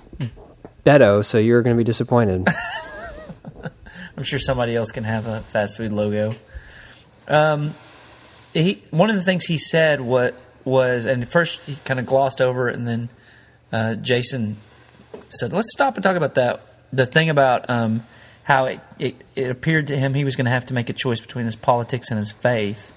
Beto, 0.85 1.25
so 1.25 1.37
you're 1.37 1.61
going 1.63 1.75
to 1.75 1.77
be 1.77 1.83
disappointed. 1.83 2.47
I'm 4.17 4.23
sure 4.23 4.39
somebody 4.39 4.75
else 4.75 4.91
can 4.91 5.03
have 5.03 5.27
a 5.27 5.41
fast 5.41 5.77
food 5.77 5.91
logo. 5.91 6.33
Um, 7.27 7.75
he 8.53 8.83
one 8.91 9.09
of 9.09 9.15
the 9.15 9.23
things 9.23 9.45
he 9.45 9.57
said 9.57 10.01
what 10.01 10.39
was, 10.63 11.05
and 11.05 11.27
first 11.27 11.61
he 11.61 11.75
kind 11.85 11.99
of 11.99 12.05
glossed 12.05 12.41
over 12.41 12.69
it, 12.69 12.75
and 12.75 12.87
then 12.87 13.09
uh, 13.71 13.95
Jason 13.95 14.57
said, 15.29 15.53
"Let's 15.53 15.71
stop 15.71 15.95
and 15.95 16.03
talk 16.03 16.15
about 16.15 16.35
that." 16.35 16.61
The 16.93 17.05
thing 17.05 17.29
about 17.29 17.69
um, 17.69 18.05
how 18.43 18.65
it, 18.65 18.79
it, 18.97 19.23
it 19.35 19.51
appeared 19.51 19.87
to 19.87 19.97
him 19.97 20.13
he 20.13 20.23
was 20.23 20.35
going 20.37 20.45
to 20.45 20.51
have 20.51 20.65
to 20.67 20.73
make 20.73 20.89
a 20.89 20.93
choice 20.93 21.19
between 21.19 21.45
his 21.45 21.55
politics 21.55 22.09
and 22.09 22.17
his 22.17 22.31
faith 22.31 22.93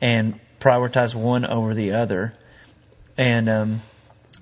and 0.00 0.38
prioritize 0.64 1.14
one 1.14 1.44
over 1.44 1.74
the 1.74 1.92
other. 1.92 2.34
And 3.18 3.48
um, 3.48 3.82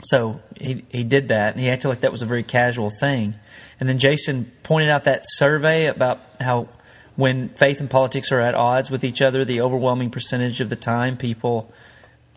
so 0.02 0.40
he, 0.58 0.85
he 0.90 1.02
did 1.02 1.28
that, 1.28 1.54
and 1.54 1.61
he 1.61 1.68
acted 1.68 1.88
like 1.88 2.00
that 2.00 2.12
was 2.12 2.22
a 2.22 2.26
very 2.26 2.42
casual 2.42 2.90
thing. 3.00 3.35
And 3.80 3.88
then 3.88 3.98
Jason 3.98 4.50
pointed 4.62 4.88
out 4.88 5.04
that 5.04 5.22
survey 5.24 5.87
about 5.87 6.20
how 6.40 6.68
when 7.16 7.50
faith 7.50 7.80
and 7.80 7.90
politics 7.90 8.32
are 8.32 8.40
at 8.40 8.54
odds 8.54 8.90
with 8.90 9.04
each 9.04 9.20
other, 9.20 9.44
the 9.44 9.61
overwhelming 9.61 10.11
percentage 10.11 10.61
of 10.61 10.70
the 10.70 10.76
time 10.76 11.16
people 11.16 11.70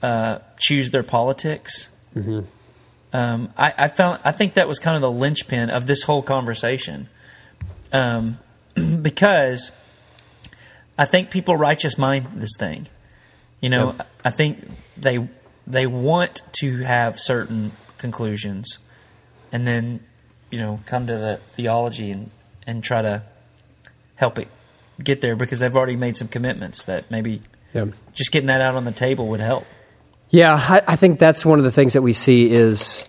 uh, 0.01 0.39
choose 0.59 0.89
their 0.89 1.03
politics. 1.03 1.89
Mm-hmm. 2.15 2.41
Um, 3.13 3.53
I, 3.57 3.73
I, 3.77 3.87
found 3.87 4.19
I 4.25 4.31
think 4.31 4.55
that 4.55 4.67
was 4.67 4.79
kind 4.79 4.95
of 4.95 5.01
the 5.01 5.11
linchpin 5.11 5.69
of 5.69 5.85
this 5.85 6.03
whole 6.03 6.21
conversation, 6.21 7.07
um, 7.93 8.39
because 9.01 9.71
I 10.97 11.05
think 11.05 11.31
people 11.31 11.55
righteous 11.55 11.97
mind 11.97 12.27
this 12.35 12.51
thing. 12.57 12.87
You 13.65 13.69
know, 13.69 13.93
yep. 13.93 14.07
I 14.23 14.29
think 14.29 14.59
they 14.95 15.27
they 15.65 15.87
want 15.87 16.43
to 16.59 16.83
have 16.83 17.19
certain 17.19 17.71
conclusions, 17.97 18.77
and 19.51 19.65
then 19.65 20.01
you 20.51 20.59
know 20.59 20.81
come 20.85 21.07
to 21.07 21.13
the 21.13 21.39
theology 21.53 22.11
and 22.11 22.29
and 22.67 22.83
try 22.83 23.01
to 23.01 23.23
help 24.17 24.37
it 24.37 24.49
get 25.03 25.21
there 25.21 25.35
because 25.35 25.57
they've 25.57 25.75
already 25.75 25.95
made 25.95 26.15
some 26.15 26.27
commitments 26.27 26.85
that 26.85 27.09
maybe 27.09 27.41
yeah. 27.73 27.85
just 28.13 28.31
getting 28.31 28.45
that 28.45 28.61
out 28.61 28.75
on 28.75 28.85
the 28.85 28.91
table 28.91 29.29
would 29.29 29.39
help. 29.39 29.65
Yeah, 30.29 30.53
I, 30.53 30.83
I, 30.89 30.95
think 30.95 31.17
that's 31.17 31.43
one 31.43 31.57
of 31.57 31.65
the 31.65 31.71
things 31.71 31.93
that 31.93 32.03
we 32.03 32.13
see 32.13 32.51
is 32.51 33.03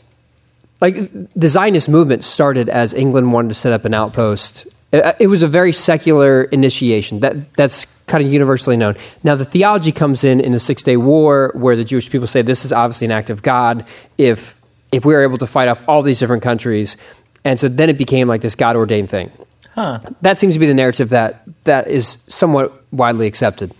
like 0.81 0.97
the 1.35 1.49
Zionist 1.49 1.91
movement 1.91 2.25
started 2.25 2.71
as 2.71 2.95
England 2.95 3.31
wanted 3.31 3.49
to 3.49 3.55
set 3.57 3.75
up 3.75 3.85
an 3.85 3.93
outpost. 3.93 4.67
It, 4.97 5.17
it 5.21 5.27
was 5.27 5.43
a 5.43 5.49
very 5.49 5.73
secular 5.73 6.45
initiation. 6.45 7.21
That 7.21 7.55
that's 7.55 7.87
kind 8.07 8.25
of 8.25 8.33
universally 8.33 8.77
known. 8.77 8.97
Now 9.23 9.35
the 9.35 9.45
theology 9.45 9.93
comes 9.93 10.25
in 10.25 10.41
in 10.41 10.53
the 10.53 10.61
Six 10.61 10.83
Day 10.83 10.97
War, 10.97 11.53
where 11.55 11.77
the 11.77 11.85
Jewish 11.85 12.11
people 12.11 12.27
say 12.27 12.43
this 12.43 12.65
is 12.65 12.73
obviously 12.73 13.07
an 13.07 13.13
act 13.13 13.31
of 13.31 13.43
God. 13.43 13.85
If 14.19 14.61
if 14.93 15.05
we 15.05 15.15
are 15.15 15.23
able 15.23 15.39
to 15.39 15.47
fight 15.47 15.69
off 15.69 15.83
all 15.89 16.03
these 16.03 16.19
different 16.19 16.43
countries, 16.43 16.97
and 17.45 17.59
so 17.59 17.69
then 17.69 17.91
it 17.91 17.99
became 17.99 18.29
like 18.29 18.41
this 18.41 18.55
God 18.55 18.77
ordained 18.77 19.11
thing. 19.11 19.31
Huh. 19.75 20.01
That 20.23 20.39
seems 20.39 20.55
to 20.55 20.61
be 20.61 20.67
the 20.67 20.75
narrative 20.75 21.11
that 21.11 21.43
that 21.65 21.89
is 21.89 22.19
somewhat 22.29 22.83
widely 22.93 23.27
accepted. 23.27 23.75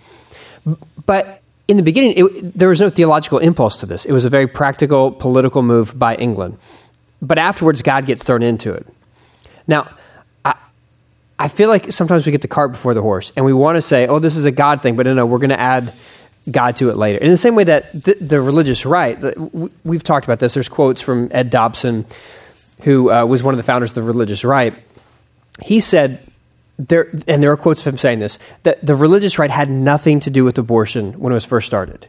But 1.07 1.41
in 1.69 1.77
the 1.77 1.83
beginning, 1.83 2.15
it, 2.17 2.59
there 2.59 2.69
was 2.69 2.81
no 2.81 2.91
theological 2.91 3.39
impulse 3.39 3.77
to 3.77 3.87
this. 3.87 4.05
It 4.05 4.13
was 4.13 4.25
a 4.25 4.31
very 4.31 4.47
practical 4.47 5.11
political 5.11 5.63
move 5.63 5.99
by 5.99 6.15
England. 6.17 6.59
But 7.23 7.39
afterwards, 7.39 7.83
God 7.83 8.07
gets 8.07 8.23
thrown 8.23 8.43
into 8.43 8.73
it. 8.73 8.87
Now, 9.67 9.89
I, 11.39 11.49
feel 11.49 11.69
like 11.69 11.93
sometimes 11.93 12.27
we 12.27 12.33
get 12.33 12.43
the 12.43 12.49
cart 12.49 12.73
before 12.73 12.95
the 12.95 13.03
horse, 13.03 13.33
and 13.37 13.45
we 13.45 13.53
want 13.53 13.77
to 13.77 13.83
say, 13.83 14.07
"Oh, 14.07 14.19
this 14.19 14.37
is 14.37 14.45
a 14.45 14.53
God 14.53 14.83
thing," 14.83 14.97
but 14.97 15.07
no, 15.07 15.15
no, 15.15 15.27
we're 15.27 15.39
going 15.39 15.51
to 15.51 15.61
add 15.61 15.93
God 16.51 16.77
to 16.77 16.91
it 16.91 16.97
later. 16.97 17.19
In 17.19 17.31
the 17.31 17.37
same 17.37 17.55
way 17.55 17.65
that 17.65 17.93
the, 17.93 18.15
the 18.15 18.41
religious 18.41 18.87
right, 18.87 19.21
the, 19.21 19.71
we've 19.85 20.05
talked 20.05 20.25
about 20.27 20.39
this. 20.39 20.55
There's 20.55 20.69
quotes 20.69 21.03
from 21.03 21.29
Ed 21.33 21.51
Dobson, 21.51 22.07
who 22.83 23.11
uh, 23.11 23.25
was 23.25 23.43
one 23.43 23.55
of 23.55 23.59
the 23.59 23.65
founders 23.65 23.91
of 23.91 23.97
the 23.97 24.03
religious 24.03 24.45
right 24.45 24.75
he 25.63 25.81
said 25.81 26.21
there, 26.79 27.09
and 27.27 27.43
there 27.43 27.51
are 27.51 27.57
quotes 27.57 27.81
of 27.81 27.87
him 27.87 27.99
saying 27.99 28.19
this, 28.19 28.39
that 28.65 28.85
the 28.85 28.95
religious 28.95 29.39
right 29.39 29.51
had 29.51 29.71
nothing 29.71 30.21
to 30.21 30.31
do 30.31 30.45
with 30.45 30.59
abortion 30.59 31.15
when 31.15 31.33
it 31.33 31.35
was 31.35 31.45
first 31.45 31.67
started. 31.67 32.07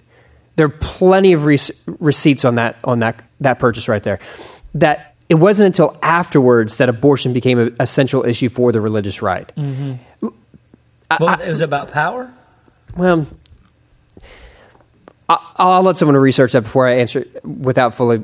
There 0.55 0.65
are 0.65 0.69
plenty 0.69 1.33
of 1.33 1.45
receipts 1.45 2.43
on 2.43 2.55
that 2.55 2.77
on 2.83 2.99
that 2.99 3.23
that 3.41 3.59
purchase 3.59 3.87
right 3.87 4.01
there. 4.01 4.19
That 4.73 5.15
it 5.29 5.35
wasn't 5.35 5.67
until 5.67 5.97
afterwards 6.01 6.77
that 6.77 6.89
abortion 6.89 7.33
became 7.33 7.75
a, 7.79 7.87
central 7.87 8.25
issue 8.25 8.49
for 8.49 8.71
the 8.71 8.79
religious 8.79 9.21
right. 9.21 9.51
Mm-hmm. 9.55 10.27
I, 11.11 11.17
was, 11.19 11.39
it 11.39 11.49
was 11.49 11.61
about 11.61 11.91
power. 11.91 12.31
Well, 12.95 13.27
I, 15.29 15.75
will 15.75 15.83
let 15.83 15.97
someone 15.97 16.15
research 16.17 16.53
that 16.53 16.61
before 16.61 16.87
I 16.87 16.97
answer 16.97 17.25
without 17.43 17.93
fully 17.93 18.23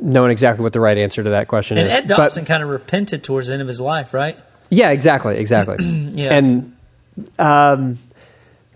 knowing 0.00 0.30
exactly 0.30 0.62
what 0.62 0.72
the 0.72 0.80
right 0.80 0.98
answer 0.98 1.22
to 1.22 1.30
that 1.30 1.48
question 1.48 1.78
and 1.78 1.88
is. 1.88 1.94
Ed 1.94 2.06
Dobson 2.08 2.42
but, 2.42 2.48
kind 2.48 2.62
of 2.62 2.68
repented 2.68 3.22
towards 3.22 3.46
the 3.46 3.52
end 3.52 3.62
of 3.62 3.68
his 3.68 3.80
life, 3.80 4.12
right? 4.12 4.36
Yeah, 4.70 4.90
exactly, 4.90 5.36
exactly. 5.36 5.84
yeah. 6.14 6.36
And 6.36 6.76
um, 7.38 7.98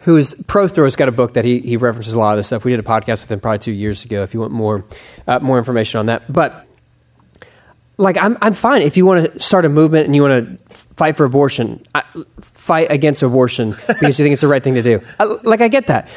who 0.00 0.16
is 0.16 0.34
Prothrow's 0.46 0.96
got 0.96 1.08
a 1.08 1.12
book 1.12 1.34
that 1.34 1.44
he 1.44 1.58
he 1.58 1.76
references 1.76 2.14
a 2.14 2.18
lot 2.18 2.32
of 2.32 2.36
this 2.38 2.46
stuff. 2.46 2.64
We 2.64 2.70
did 2.70 2.80
a 2.80 2.84
podcast 2.84 3.22
with 3.22 3.32
him 3.32 3.40
probably 3.40 3.58
two 3.58 3.72
years 3.72 4.04
ago. 4.04 4.22
If 4.22 4.32
you 4.32 4.40
want 4.40 4.52
more 4.52 4.84
uh, 5.26 5.40
more 5.40 5.58
information 5.58 5.98
on 5.98 6.06
that, 6.06 6.32
but 6.32 6.67
like 7.98 8.16
I'm 8.16 8.38
I'm 8.40 8.54
fine 8.54 8.82
if 8.82 8.96
you 8.96 9.04
want 9.04 9.32
to 9.32 9.40
start 9.40 9.64
a 9.64 9.68
movement 9.68 10.06
and 10.06 10.14
you 10.14 10.22
want 10.22 10.58
to 10.58 10.74
fight 10.96 11.16
for 11.16 11.24
abortion, 11.24 11.84
I, 11.94 12.02
fight 12.40 12.90
against 12.90 13.22
abortion 13.22 13.70
because 13.86 14.18
you 14.18 14.24
think 14.24 14.32
it's 14.32 14.42
the 14.42 14.48
right 14.48 14.62
thing 14.62 14.74
to 14.74 14.82
do. 14.82 15.02
I, 15.18 15.24
like 15.24 15.60
I 15.60 15.68
get 15.68 15.88
that, 15.88 16.08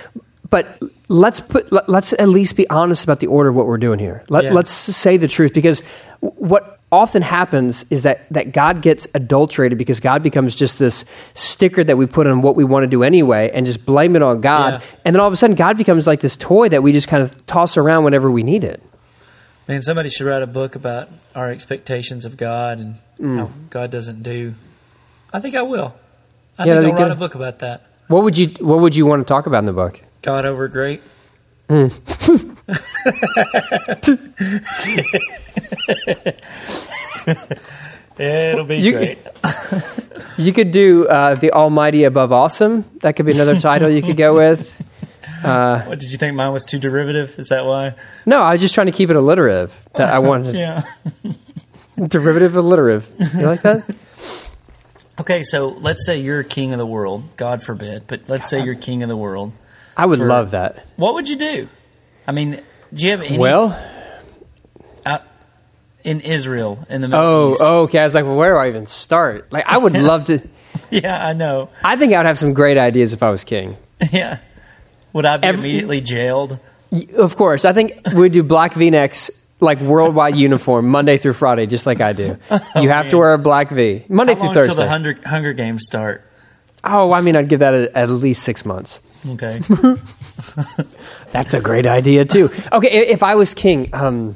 but 0.49 0.81
let's 1.07 1.39
put 1.39 1.71
let, 1.71 1.89
us 1.89 2.13
at 2.13 2.29
least 2.29 2.55
be 2.55 2.69
honest 2.69 3.03
about 3.03 3.19
the 3.19 3.27
order 3.27 3.49
of 3.49 3.55
what 3.55 3.65
we're 3.65 3.77
doing 3.77 3.99
here. 3.99 4.23
Let, 4.29 4.45
yeah. 4.45 4.53
Let's 4.53 4.71
say 4.71 5.17
the 5.17 5.27
truth 5.27 5.53
because 5.53 5.81
what 6.19 6.79
often 6.91 7.21
happens 7.21 7.83
is 7.89 8.03
that 8.03 8.31
that 8.31 8.51
God 8.51 8.81
gets 8.81 9.07
adulterated 9.15 9.77
because 9.77 9.99
God 9.99 10.21
becomes 10.21 10.55
just 10.55 10.77
this 10.77 11.05
sticker 11.33 11.83
that 11.83 11.97
we 11.97 12.05
put 12.05 12.27
on 12.27 12.41
what 12.41 12.55
we 12.55 12.63
want 12.63 12.83
to 12.83 12.87
do 12.87 13.01
anyway 13.01 13.49
and 13.53 13.65
just 13.65 13.85
blame 13.85 14.15
it 14.15 14.21
on 14.21 14.41
God. 14.41 14.73
Yeah. 14.73 14.87
And 15.05 15.15
then 15.15 15.19
all 15.19 15.27
of 15.27 15.33
a 15.33 15.37
sudden 15.37 15.55
God 15.55 15.77
becomes 15.77 16.05
like 16.05 16.19
this 16.19 16.37
toy 16.37 16.69
that 16.69 16.83
we 16.83 16.91
just 16.91 17.07
kind 17.07 17.23
of 17.23 17.45
toss 17.47 17.75
around 17.75 18.03
whenever 18.03 18.29
we 18.29 18.43
need 18.43 18.63
it. 18.63 18.83
Man, 19.67 19.81
somebody 19.81 20.09
should 20.09 20.25
write 20.25 20.41
a 20.41 20.47
book 20.47 20.75
about 20.75 21.09
our 21.35 21.49
expectations 21.49 22.25
of 22.25 22.35
God 22.35 22.79
and 22.79 22.95
mm. 23.19 23.37
how 23.37 23.51
God 23.69 23.91
doesn't 23.91 24.23
do. 24.23 24.55
I 25.31 25.39
think 25.39 25.55
I 25.55 25.61
will. 25.61 25.95
I 26.57 26.65
yeah, 26.65 26.81
think 26.81 26.95
I'll 26.95 27.03
write 27.03 27.11
a 27.11 27.15
book 27.15 27.35
about 27.35 27.59
that. 27.59 27.83
What 28.07 28.23
would 28.23 28.37
you 28.37 28.47
What 28.59 28.79
would 28.79 28.95
you 28.95 29.05
want 29.05 29.25
to 29.25 29.31
talk 29.31 29.45
about 29.45 29.59
in 29.59 29.65
the 29.65 29.73
book? 29.73 30.01
God 30.21 30.45
over 30.45 30.67
great. 30.67 31.01
Mm. 31.69 31.91
It'll 38.17 38.65
be 38.65 38.77
you, 38.77 38.91
great. 38.91 39.17
you 40.37 40.51
could 40.53 40.71
do 40.71 41.07
uh, 41.07 41.35
the 41.35 41.51
Almighty 41.51 42.03
above 42.03 42.33
awesome. 42.33 42.85
That 42.99 43.15
could 43.15 43.25
be 43.25 43.31
another 43.31 43.59
title 43.59 43.89
you 43.89 44.01
could 44.01 44.17
go 44.17 44.35
with. 44.35 44.81
Uh, 45.43 45.83
what 45.83 45.99
did 45.99 46.11
you 46.11 46.17
think? 46.17 46.35
Mine 46.35 46.51
was 46.53 46.63
too 46.63 46.79
derivative. 46.79 47.37
Is 47.37 47.49
that 47.49 47.65
why? 47.65 47.95
No, 48.25 48.41
I 48.41 48.53
was 48.53 48.61
just 48.61 48.73
trying 48.73 48.87
to 48.87 48.91
keep 48.91 49.09
it 49.09 49.15
alliterative. 49.15 49.77
That 49.95 50.13
I 50.13 50.19
wanted. 50.19 50.55
yeah. 50.57 50.83
derivative 52.07 52.55
alliterative. 52.55 53.11
You 53.35 53.45
like 53.45 53.61
that? 53.61 53.95
Okay, 55.19 55.43
so 55.43 55.67
let's 55.67 56.03
say 56.03 56.17
you're 56.17 56.41
king 56.41 56.73
of 56.73 56.79
the 56.79 56.85
world. 56.85 57.37
God 57.37 57.61
forbid, 57.61 58.07
but 58.07 58.27
let's 58.27 58.49
say 58.49 58.63
you're 58.63 58.73
king 58.73 59.03
of 59.03 59.09
the 59.09 59.17
world. 59.17 59.51
I 59.95 60.07
would 60.07 60.17
for, 60.17 60.25
love 60.25 60.51
that. 60.51 60.87
What 60.95 61.13
would 61.13 61.29
you 61.29 61.35
do? 61.35 61.69
I 62.27 62.31
mean, 62.31 62.63
do 62.91 63.05
you 63.05 63.11
have 63.11 63.21
any? 63.21 63.37
Well, 63.37 63.79
uh, 65.05 65.19
in 66.03 66.21
Israel, 66.21 66.87
in 66.89 67.01
the 67.01 67.07
Middle 67.07 67.23
oh, 67.23 67.51
East. 67.51 67.61
Oh, 67.61 67.81
okay. 67.83 67.99
I 67.99 68.03
was 68.03 68.15
like, 68.15 68.25
well, 68.25 68.35
where 68.35 68.53
do 68.53 68.57
I 68.57 68.69
even 68.69 68.87
start? 68.87 69.51
Like, 69.51 69.65
I 69.67 69.77
would 69.77 69.93
love 69.93 70.25
to. 70.25 70.39
yeah, 70.89 71.23
I 71.23 71.33
know. 71.33 71.69
I 71.83 71.97
think 71.97 72.13
I 72.13 72.17
would 72.17 72.25
have 72.25 72.39
some 72.39 72.53
great 72.53 72.79
ideas 72.79 73.13
if 73.13 73.21
I 73.21 73.29
was 73.29 73.43
king. 73.43 73.77
yeah. 74.11 74.39
Would 75.13 75.25
I 75.25 75.37
be 75.37 75.47
Every, 75.47 75.69
immediately 75.69 76.01
jailed? 76.01 76.59
Of 77.15 77.35
course. 77.35 77.65
I 77.65 77.73
think 77.73 77.93
we'd 78.15 78.33
do 78.33 78.43
black 78.43 78.73
V 78.73 78.89
necks 78.89 79.29
like 79.59 79.79
worldwide 79.79 80.35
uniform 80.47 80.87
Monday 80.89 81.17
through 81.17 81.33
Friday, 81.33 81.65
just 81.65 81.85
like 81.85 82.01
I 82.01 82.13
do. 82.13 82.37
Oh, 82.51 82.81
you 82.81 82.89
have 82.89 83.05
man. 83.05 83.09
to 83.11 83.17
wear 83.17 83.33
a 83.33 83.37
black 83.37 83.69
V 83.69 84.05
Monday 84.09 84.33
How 84.33 84.39
through 84.39 84.53
Thursday. 84.53 84.71
Until 84.71 84.85
the 84.85 84.89
Hunger, 84.89 85.19
Hunger 85.25 85.53
Games 85.53 85.85
start. 85.85 86.25
Oh, 86.83 87.11
I 87.11 87.21
mean, 87.21 87.35
I'd 87.35 87.49
give 87.49 87.59
that 87.59 87.73
a, 87.73 87.97
at 87.97 88.09
least 88.09 88.43
six 88.43 88.65
months. 88.65 88.99
Okay. 89.27 89.61
That's 91.31 91.53
a 91.53 91.61
great 91.61 91.85
idea 91.85 92.25
too. 92.25 92.49
Okay, 92.71 92.89
if 92.89 93.23
I 93.23 93.35
was 93.35 93.53
king, 93.53 93.89
um, 93.93 94.35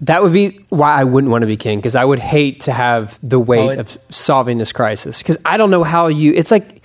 that 0.00 0.22
would 0.22 0.32
be 0.32 0.64
why 0.70 0.94
I 0.94 1.04
wouldn't 1.04 1.30
want 1.30 1.42
to 1.42 1.46
be 1.46 1.56
king 1.56 1.78
because 1.78 1.94
I 1.94 2.04
would 2.04 2.18
hate 2.18 2.62
to 2.62 2.72
have 2.72 3.18
the 3.22 3.38
weight 3.38 3.60
oh, 3.60 3.70
it, 3.70 3.78
of 3.78 3.98
solving 4.08 4.58
this 4.58 4.72
crisis. 4.72 5.18
Because 5.18 5.36
I 5.44 5.56
don't 5.58 5.70
know 5.70 5.84
how 5.84 6.06
you. 6.06 6.32
It's 6.32 6.50
like, 6.50 6.79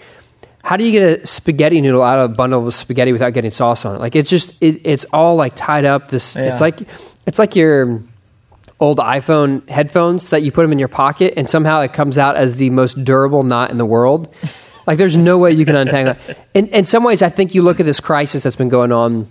how 0.66 0.76
do 0.78 0.84
you 0.84 0.92
get 0.92 1.22
a 1.22 1.28
spaghetti 1.28 1.80
noodle 1.80 2.02
out 2.02 2.18
of 2.18 2.32
a 2.32 2.34
bundle 2.34 2.68
of 2.68 2.74
spaghetti 2.74 3.12
without 3.12 3.34
getting 3.34 3.52
sauce 3.52 3.86
on 3.86 3.96
it? 3.96 4.00
Like 4.00 4.16
it's 4.16 4.32
just 4.32 4.62
it, 4.64 4.82
it's 4.84 5.06
all 5.14 5.36
like 5.36 5.56
tied 5.56 5.86
up. 5.86 6.10
This 6.10 6.36
yeah. 6.36 6.50
it's 6.50 6.60
like 6.60 6.80
it's 7.28 7.38
like 7.38 7.56
your 7.56 8.02
old 8.80 8.98
iPhone 8.98 9.68
headphones 9.70 10.32
that 10.32 10.42
you 10.42 10.52
put 10.52 10.64
them 10.64 10.72
in 10.72 10.80
your 10.80 10.88
pocket 10.88 11.36
and 11.38 11.48
somehow 11.48 11.82
it 11.82 11.94
comes 11.94 12.18
out 12.18 12.36
as 12.36 12.58
the 12.58 12.72
most 12.72 13.06
durable 13.06 13.44
knot 13.44 13.70
in 13.70 13.78
the 13.78 13.86
world. 13.86 14.34
Like 14.88 15.00
there's 15.00 15.18
no 15.18 15.40
way 15.40 15.52
you 15.52 15.66
can 15.66 15.76
untangle 15.76 16.16
it. 16.28 16.38
In, 16.54 16.68
in 16.68 16.86
some 16.86 17.04
ways, 17.04 17.24
I 17.24 17.30
think 17.30 17.56
you 17.56 17.64
look 17.64 17.80
at 17.80 17.88
this 17.88 18.00
crisis 18.00 18.44
that's 18.44 18.56
been 18.56 18.70
going 18.70 18.92
on, 18.92 19.28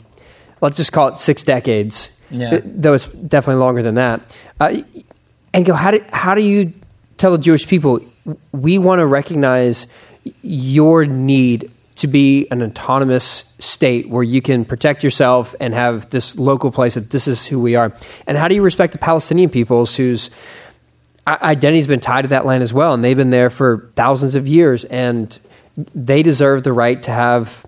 let's 0.61 0.77
just 0.77 0.91
call 0.91 1.07
it 1.07 1.17
six 1.17 1.45
decades, 1.45 2.21
yeah. 2.29 2.59
though 2.65 2.93
it's 2.93 3.07
definitely 3.07 3.61
longer 3.61 3.81
than 3.81 3.95
that, 3.95 4.37
uh, 4.59 4.83
and 5.53 5.65
go, 5.65 5.75
how 5.75 5.93
do, 5.93 6.05
how 6.13 6.35
do 6.35 6.43
you 6.43 6.73
tell 7.19 7.31
the 7.31 7.39
Jewish 7.39 7.69
people, 7.69 8.01
we 8.51 8.79
want 8.79 8.99
to 8.99 9.07
recognize 9.07 9.87
your 10.43 11.05
need 11.07 11.70
to 11.97 12.09
be 12.09 12.49
an 12.51 12.62
autonomous 12.62 13.55
state 13.59 14.09
where 14.09 14.22
you 14.22 14.43
can 14.43 14.64
protect 14.64 15.05
yourself 15.05 15.55
and 15.61 15.72
have 15.75 16.11
this 16.11 16.37
local 16.37 16.72
place 16.72 16.95
that 16.95 17.11
this 17.11 17.29
is 17.29 17.47
who 17.47 17.61
we 17.61 17.77
are. 17.77 17.93
And 18.27 18.37
how 18.37 18.49
do 18.49 18.55
you 18.55 18.62
respect 18.62 18.93
the 18.93 18.99
Palestinian 18.99 19.49
peoples 19.49 19.95
whose 19.95 20.31
identity's 21.27 21.87
been 21.87 22.01
tied 22.01 22.22
to 22.22 22.29
that 22.29 22.45
land 22.45 22.62
as 22.62 22.72
well, 22.72 22.93
and 22.93 23.03
they've 23.03 23.16
been 23.16 23.31
there 23.31 23.49
for 23.49 23.91
thousands 23.95 24.35
of 24.35 24.47
years, 24.47 24.85
and 24.85 25.39
they 25.95 26.22
deserve 26.22 26.64
the 26.64 26.72
right 26.72 27.03
to 27.05 27.11
have 27.11 27.64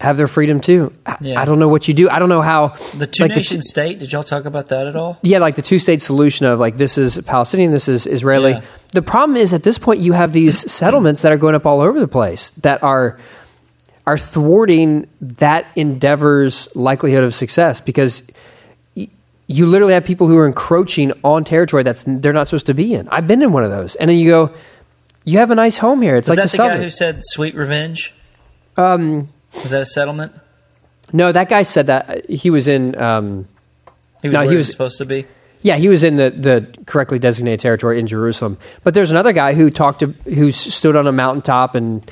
have 0.00 0.16
their 0.16 0.26
freedom 0.26 0.60
too. 0.60 0.92
I, 1.06 1.16
Yeah. 1.20 1.40
I 1.40 1.44
don't 1.44 1.60
know 1.60 1.68
what 1.68 1.86
you 1.86 1.94
do. 1.94 2.10
I 2.10 2.18
don't 2.18 2.28
know 2.28 2.42
how 2.42 2.74
The 2.94 3.06
two 3.06 3.22
like, 3.22 3.36
nation 3.36 3.62
state. 3.62 4.00
Did 4.00 4.12
y'all 4.12 4.24
talk 4.24 4.46
about 4.46 4.68
that 4.68 4.88
at 4.88 4.96
all? 4.96 5.18
yeah, 5.22 5.38
like 5.38 5.54
the 5.54 5.62
two 5.62 5.78
state 5.78 6.02
solution 6.02 6.44
of 6.44 6.58
like 6.58 6.76
this 6.76 6.98
is 6.98 7.20
Palestinian, 7.20 7.70
this 7.70 7.86
is 7.86 8.08
Israeli. 8.08 8.52
Yeah. 8.52 8.62
The 8.92 9.02
problem 9.02 9.36
is 9.36 9.52
at 9.54 9.62
this 9.62 9.78
point 9.78 10.00
you 10.00 10.12
have 10.12 10.32
these 10.32 10.70
settlements 10.80 11.22
that 11.22 11.32
are 11.32 11.36
going 11.38 11.54
up 11.54 11.66
all 11.66 11.80
over 11.80 11.98
the 12.00 12.08
place 12.08 12.50
that 12.62 12.82
are 12.82 13.18
are 14.06 14.18
thwarting 14.18 15.06
that 15.20 15.64
endeavor's 15.76 16.74
likelihood 16.74 17.22
of 17.22 17.34
success 17.34 17.80
because 17.80 18.22
y- 18.96 19.08
you 19.46 19.64
literally 19.66 19.94
have 19.94 20.04
people 20.04 20.26
who 20.26 20.36
are 20.36 20.46
encroaching 20.46 21.12
on 21.22 21.44
territory 21.44 21.84
that's 21.84 22.04
they're 22.06 22.32
not 22.32 22.48
supposed 22.48 22.66
to 22.66 22.74
be 22.74 22.94
in. 22.94 23.08
I've 23.10 23.28
been 23.28 23.42
in 23.42 23.52
one 23.52 23.62
of 23.62 23.70
those, 23.70 23.94
and 23.96 24.10
then 24.10 24.16
you 24.16 24.28
go, 24.28 24.50
you 25.24 25.38
have 25.38 25.50
a 25.52 25.54
nice 25.54 25.78
home 25.78 26.02
here. 26.02 26.16
It's 26.16 26.28
Was 26.28 26.36
like 26.36 26.46
that 26.46 26.50
the 26.50 26.62
the 26.62 26.68
guy 26.68 26.82
who 26.82 26.90
said 26.90 27.20
"sweet 27.24 27.54
revenge"? 27.54 28.12
Um, 28.76 29.28
was 29.62 29.70
that 29.70 29.82
a 29.82 29.86
settlement? 29.86 30.32
no, 31.12 31.30
that 31.30 31.48
guy 31.48 31.62
said 31.62 31.86
that 31.86 32.28
he 32.28 32.50
was 32.50 32.66
in. 32.68 33.00
Um, 33.00 33.46
He 34.22 34.28
was 34.28 34.34
No, 34.34 34.40
he 34.48 34.56
was 34.56 34.68
supposed 34.70 34.98
to 34.98 35.04
be. 35.04 35.26
Yeah, 35.62 35.76
he 35.76 35.88
was 35.88 36.02
in 36.04 36.16
the, 36.16 36.30
the 36.30 36.74
correctly 36.86 37.18
designated 37.18 37.60
territory 37.60 37.98
in 37.98 38.06
Jerusalem. 38.06 38.58
But 38.84 38.94
there's 38.94 39.10
another 39.10 39.32
guy 39.32 39.54
who 39.54 39.70
talked 39.70 40.00
to 40.00 40.08
who 40.24 40.50
stood 40.52 40.96
on 40.96 41.06
a 41.06 41.12
mountaintop 41.12 41.74
and 41.74 42.08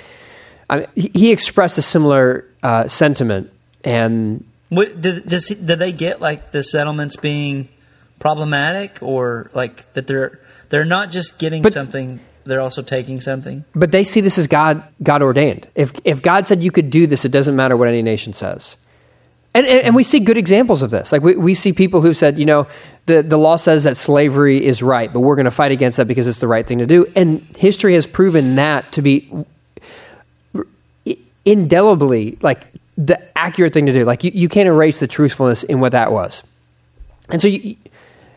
I 0.69 0.77
mean, 0.77 0.87
he, 0.95 1.33
expressed 1.33 1.77
a 1.79 1.83
similar 1.83 2.45
uh, 2.63 2.87
sentiment. 2.87 3.51
And 3.83 4.45
What, 4.69 5.01
did, 5.01 5.27
does 5.27 5.49
he, 5.49 5.57
did 5.57 5.81
they 5.81 5.91
get 5.91 6.21
like 6.21 6.53
the 6.53 6.63
settlements 6.63 7.17
being 7.17 7.69
problematic, 8.21 8.99
or 9.01 9.51
like 9.53 9.93
that 9.95 10.07
they're 10.07 10.39
they're 10.69 10.85
not 10.85 11.11
just 11.11 11.39
getting 11.39 11.63
But- 11.63 11.73
something, 11.73 12.21
they're 12.45 12.61
also 12.61 12.83
taking 12.83 13.21
something? 13.21 13.65
but 13.75 13.91
they 13.91 14.05
see 14.05 14.21
this 14.21 14.39
as 14.39 14.47
God 14.47 14.85
God 15.03 15.23
ordained. 15.23 15.67
If 15.75 15.93
if 16.05 16.23
God 16.23 16.47
said 16.47 16.63
you 16.63 16.71
could 16.71 16.91
do 16.91 17.07
this, 17.09 17.25
it 17.25 17.33
doesn't 17.33 17.57
matter 17.57 17.77
what 17.77 17.89
any 17.89 18.03
nation 18.03 18.33
says. 18.33 18.77
And, 19.53 19.67
and, 19.67 19.81
and 19.81 19.95
we 19.95 20.03
see 20.03 20.21
good 20.21 20.37
examples 20.37 20.83
of 20.83 20.91
this. 20.91 21.11
Like 21.13 21.23
we, 21.23 21.35
we 21.35 21.55
see 21.55 21.73
people 21.73 22.01
who 22.01 22.15
said, 22.15 22.39
you 22.39 22.47
know, 22.47 22.69
the, 23.07 23.23
the 23.23 23.37
law 23.37 23.57
says 23.57 23.85
that 23.85 23.97
slavery 23.97 24.65
is 24.65 24.83
right, 24.83 25.13
but 25.13 25.21
we're 25.21 25.35
going 25.35 25.45
to 25.45 25.51
fight 25.51 25.73
against 25.73 25.97
that 25.97 26.07
because 26.07 26.27
it's 26.27 26.39
the 26.39 26.47
right 26.47 26.67
thing 26.67 26.79
to 26.79 26.87
do. 26.87 27.11
And 27.17 27.41
history 27.57 27.95
has 27.95 28.07
proven 28.07 28.55
that 28.57 28.93
to 28.93 29.03
be 29.03 29.33
indelibly 31.45 32.39
like 32.43 32.67
the 32.97 33.19
accurate 33.37 33.73
thing 33.73 33.87
to 33.87 33.93
do. 33.93 34.05
Like 34.05 34.23
you, 34.23 34.31
you 34.35 34.49
can't 34.49 34.69
erase 34.69 35.01
the 35.01 35.09
truthfulness 35.09 35.65
in 35.65 35.81
what 35.81 35.93
that 35.93 36.13
was. 36.13 36.43
And 37.29 37.41
so 37.41 37.49
you, 37.49 37.77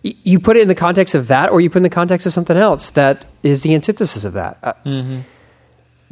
you 0.01 0.39
put 0.39 0.57
it 0.57 0.61
in 0.61 0.67
the 0.67 0.75
context 0.75 1.15
of 1.15 1.27
that, 1.27 1.51
or 1.51 1.61
you 1.61 1.69
put 1.69 1.77
it 1.77 1.79
in 1.79 1.83
the 1.83 1.89
context 1.89 2.25
of 2.25 2.33
something 2.33 2.57
else 2.57 2.91
that 2.91 3.25
is 3.41 3.63
the 3.63 3.73
antithesis 3.73 4.25
of 4.25 4.33
that. 4.33 4.57
Uh, 4.63 4.73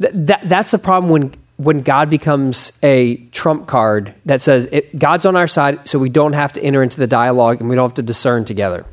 th- 0.00 0.12
that 0.14 0.48
that's 0.48 0.70
the 0.70 0.78
problem 0.78 1.10
when 1.10 1.34
when 1.56 1.82
God 1.82 2.10
becomes 2.10 2.78
a 2.82 3.16
trump 3.26 3.66
card 3.66 4.14
that 4.24 4.40
says 4.40 4.66
it, 4.72 4.98
God's 4.98 5.26
on 5.26 5.36
our 5.36 5.46
side, 5.46 5.88
so 5.88 5.98
we 5.98 6.08
don't 6.08 6.32
have 6.32 6.52
to 6.54 6.62
enter 6.62 6.82
into 6.82 6.98
the 6.98 7.06
dialogue 7.06 7.60
and 7.60 7.68
we 7.68 7.76
don't 7.76 7.84
have 7.84 7.94
to 7.94 8.02
discern 8.02 8.44
together. 8.44 8.84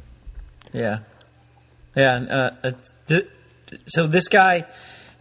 Yeah, 0.74 1.00
yeah. 1.96 2.16
Uh, 2.16 2.68
uh, 2.68 2.72
th- 3.08 3.28
so 3.88 4.08
this 4.08 4.28
guy 4.28 4.66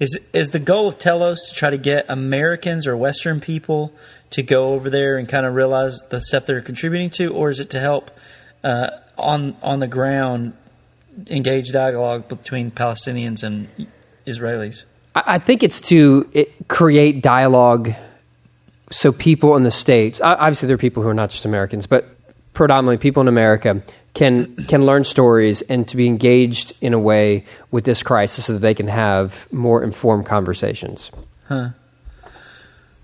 is 0.01 0.19
is 0.33 0.51
the 0.51 0.59
goal 0.59 0.89
of 0.89 0.99
Telos 0.99 1.49
to 1.49 1.55
try 1.55 1.71
to 1.71 1.79
get 1.79 2.07
Americans 2.09 2.87
or 2.87 2.97
Western 2.97 3.41
people 3.41 3.93
to 4.31 4.43
go 4.43 4.75
over 4.75 4.91
there 4.91 5.17
and 5.17 5.29
kind 5.29 5.47
of 5.47 5.55
realize 5.55 6.01
the 6.11 6.21
stuff 6.21 6.47
they're 6.47 6.61
contributing 6.61 7.11
to, 7.11 7.33
or 7.33 7.51
is 7.51 7.61
it 7.61 7.71
to 7.71 7.81
help 7.81 8.11
uh, 8.63 8.91
on 9.17 9.57
on 9.63 9.81
the 9.81 9.89
ground 9.89 10.53
engage 11.29 11.73
dialogue 11.73 12.29
between 12.29 12.71
Palestinians 12.71 13.43
and 13.43 13.69
Israelis? 14.27 14.85
I, 15.27 15.39
think 15.39 15.63
it's 15.63 15.81
to 15.83 16.29
it, 16.33 16.69
create 16.69 17.23
dialogue 17.23 17.91
so 18.91 19.13
people 19.13 19.57
in 19.57 19.63
the 19.65 19.71
States, 19.71 20.21
obviously, 20.23 20.67
there 20.67 20.75
are 20.75 20.79
people 20.79 21.03
who 21.03 21.09
are 21.09 21.15
not 21.15 21.31
just 21.31 21.45
Americans, 21.45 21.87
but 21.87 22.09
predominantly 22.55 22.99
people 22.99 23.21
in 23.21 23.29
America 23.29 23.83
can 24.15 24.57
can 24.67 24.85
learn 24.85 25.05
stories 25.05 25.63
and 25.63 25.87
to 25.87 25.97
be 25.97 26.07
engaged 26.09 26.73
in 26.81 26.93
a 26.95 26.99
way 26.99 27.45
with 27.71 27.85
this 27.85 28.03
crisis 28.03 28.47
so 28.47 28.55
that 28.55 28.59
they 28.61 28.75
can 28.75 28.89
have 28.89 29.47
more 29.53 29.85
informed 29.85 30.27
conversations. 30.27 31.11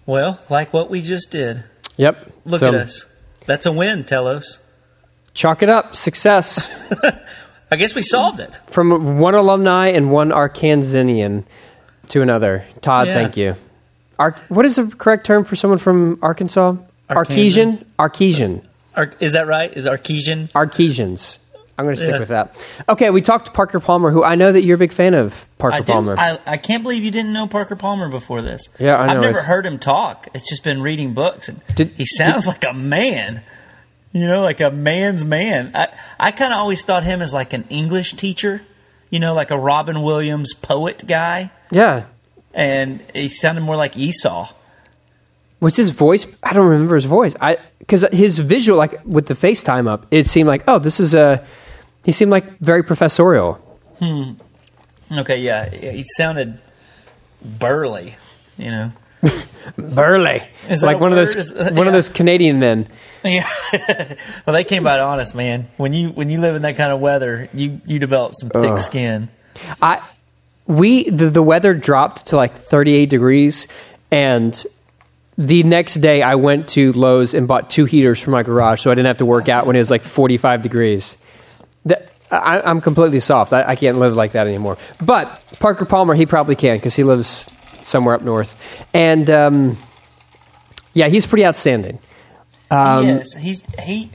Well, 0.07 0.41
like 0.51 0.73
what 0.73 0.91
we 0.91 1.03
just 1.03 1.31
did. 1.31 1.65
Yep. 1.97 2.33
Look 2.47 2.61
So, 2.61 2.69
at 2.69 2.75
us. 2.75 3.07
That's 3.47 3.67
a 3.67 3.73
win, 3.73 4.05
Telos. 4.05 4.59
Chalk 5.35 5.63
it 5.63 5.69
up. 5.69 5.97
Success 5.97 6.69
I 7.71 7.77
guess 7.77 7.95
we 7.95 8.03
solved 8.03 8.41
it. 8.41 8.59
from 8.67 9.19
one 9.19 9.35
alumni 9.35 9.89
and 9.89 10.11
one 10.13 10.31
Arkansanian 10.31 11.45
to 12.09 12.23
another. 12.23 12.65
Todd, 12.81 13.09
Yeah. 13.09 13.13
thank 13.15 13.37
you. 13.37 13.57
Ar- 14.19 14.37
what 14.49 14.65
is 14.65 14.77
the 14.77 14.87
correct 14.87 15.27
term 15.27 15.45
for 15.45 15.57
someone 15.57 15.79
from 15.79 16.19
Arkansas? 16.23 16.73
Arkansan? 17.11 17.17
Artesian? 17.17 17.85
Artesian. 17.99 18.63
Ar- 18.97 19.13
is 19.21 19.33
that 19.33 19.47
right? 19.47 19.73
Is 19.77 19.87
Artesian? 19.87 20.49
Artesians. 20.55 21.39
I'm 21.77 21.85
going 21.85 21.97
to 21.97 22.01
stick 22.01 22.13
Yeah. 22.13 22.19
with 22.21 22.29
that. 22.29 22.55
Okay, 22.89 23.11
we 23.11 23.21
talked 23.21 23.47
to 23.47 23.51
Parker 23.51 23.81
Palmer, 23.81 24.11
who 24.13 24.23
I 24.23 24.37
know 24.37 24.53
that 24.53 24.63
you're 24.63 24.77
a 24.77 24.79
big 24.79 24.93
fan 24.93 25.13
of. 25.15 25.45
Parker 25.59 25.79
I. 25.79 25.81
Palmer. 25.81 26.15
I, 26.17 26.39
I 26.47 26.57
can't 26.57 26.85
believe 26.85 27.03
you 27.03 27.11
didn't 27.11 27.33
know 27.33 27.49
Parker 27.49 27.75
Palmer 27.75 28.09
before 28.09 28.43
this. 28.43 28.69
Yeah, 28.79 28.97
I 28.97 29.07
know. 29.07 29.13
I've 29.15 29.21
never 29.21 29.29
It's- 29.31 29.45
heard 29.47 29.67
him 29.67 29.81
talk. 29.81 30.29
It's 30.35 30.49
just 30.49 30.63
been 30.63 30.81
reading 30.83 31.15
books, 31.15 31.49
and 31.49 31.61
Did- 31.75 31.91
he 31.97 32.07
sounds 32.07 32.47
like 32.47 32.65
a 32.65 32.73
man. 32.73 33.43
You 34.13 34.29
know, 34.29 34.43
like 34.43 34.61
a 34.61 34.71
man's 34.71 35.25
man. 35.25 35.73
I 35.75 35.89
I 36.21 36.31
kind 36.31 36.53
of 36.53 36.61
always 36.61 36.83
thought 36.85 37.03
him 37.03 37.21
as 37.21 37.35
like 37.35 37.53
an 37.53 37.65
English 37.69 38.13
teacher. 38.13 38.63
You 39.11 39.19
know, 39.19 39.35
like 39.35 39.51
a 39.51 39.59
Robin 39.59 40.03
Williams 40.03 40.55
poet 40.55 41.03
guy, 41.09 41.51
yeah. 41.71 42.05
and 42.53 43.03
he 43.15 43.29
sounded 43.29 43.63
more 43.63 43.77
like 43.77 43.97
Esau. 43.97 44.53
Was 45.61 45.77
his 45.77 45.91
voice? 45.91 46.27
I 46.43 46.53
don't 46.53 46.67
remember 46.67 46.95
his 46.95 47.05
voice. 47.05 47.35
I 47.41 47.59
because 47.79 48.05
his 48.13 48.39
visual, 48.39 48.77
like 48.77 49.01
with 49.05 49.27
the 49.27 49.35
FaceTime 49.35 49.89
up, 49.89 50.07
it 50.11 50.27
seemed 50.27 50.47
like 50.47 50.65
oh, 50.69 50.79
this 50.79 51.01
is 51.01 51.15
a. 51.15 51.45
He 52.05 52.13
seemed 52.13 52.31
like 52.31 52.59
very 52.59 52.83
professorial. 52.83 53.55
Hmm. 53.99 54.33
Okay, 55.11 55.39
yeah, 55.41 55.69
he 55.71 56.05
sounded 56.17 56.61
burly. 57.43 58.17
You 58.59 58.71
know. 58.71 58.93
Burly, 59.79 60.43
Is 60.69 60.83
like 60.83 61.01
one 61.01 61.11
of 61.11 61.17
those? 61.17 61.51
One 61.53 61.77
yeah. 61.77 61.87
of 61.87 61.93
those 61.93 62.09
Canadian 62.09 62.59
men. 62.59 62.89
Yeah. 63.25 63.49
well, 64.47 64.53
they 64.53 64.65
came 64.65 64.87
out 64.87 65.01
honest, 65.01 65.35
man. 65.35 65.71
When 65.79 65.95
you 65.95 66.11
when 66.11 66.29
you 66.29 66.43
live 66.43 66.57
in 66.57 66.61
that 66.63 66.77
kind 66.77 66.93
of 66.93 67.01
weather, 67.01 67.49
you 67.55 67.81
you 67.87 67.99
develop 67.99 68.35
some 68.35 68.51
thick 68.51 68.77
skin. 68.77 69.31
I 69.81 70.03
we 70.67 71.11
the, 71.11 71.31
the 71.31 71.43
weather 71.43 71.75
dropped 71.75 72.29
to 72.29 72.37
like 72.37 72.57
38 72.57 73.11
degrees 73.11 73.69
and 74.11 74.65
the 75.37 75.63
next 75.65 75.95
day 75.97 76.23
I 76.23 76.37
went 76.37 76.69
to 76.71 76.93
Lowe's 76.93 77.35
and 77.35 77.49
bought 77.49 77.71
two 77.71 77.85
heaters 77.85 78.21
for 78.21 78.31
my 78.31 78.43
garage 78.43 78.81
so 78.81 78.91
I 78.91 78.95
didn't 78.95 79.09
have 79.09 79.19
to 79.19 79.27
work 79.27 79.49
out 79.49 79.67
when 79.67 79.77
it 79.77 79.81
was 79.81 79.91
like 79.91 80.05
45 80.05 80.63
degrees. 80.63 81.17
That, 81.85 82.13
I, 82.31 82.61
I'm 82.61 82.81
completely 82.81 83.21
soft. 83.21 83.53
I, 83.53 83.65
I 83.65 83.77
can't 83.77 83.99
live 83.99 84.15
like 84.15 84.33
that 84.33 84.47
anymore. 84.47 84.79
But 85.05 85.43
Parker 85.59 85.85
Palmer, 85.85 86.15
he 86.15 86.25
probably 86.25 86.57
can 86.57 86.77
because 86.77 86.95
he 86.95 87.05
lives 87.05 87.51
somewhere 87.83 88.15
up 88.15 88.23
north. 88.23 88.57
And 88.95 89.29
um, 89.29 89.79
yeah, 90.93 91.09
he's 91.09 91.27
pretty 91.27 91.45
outstanding. 91.45 91.99
Um, 92.71 93.07
yes, 93.07 93.35
he's 93.35 93.63
he 93.81 94.11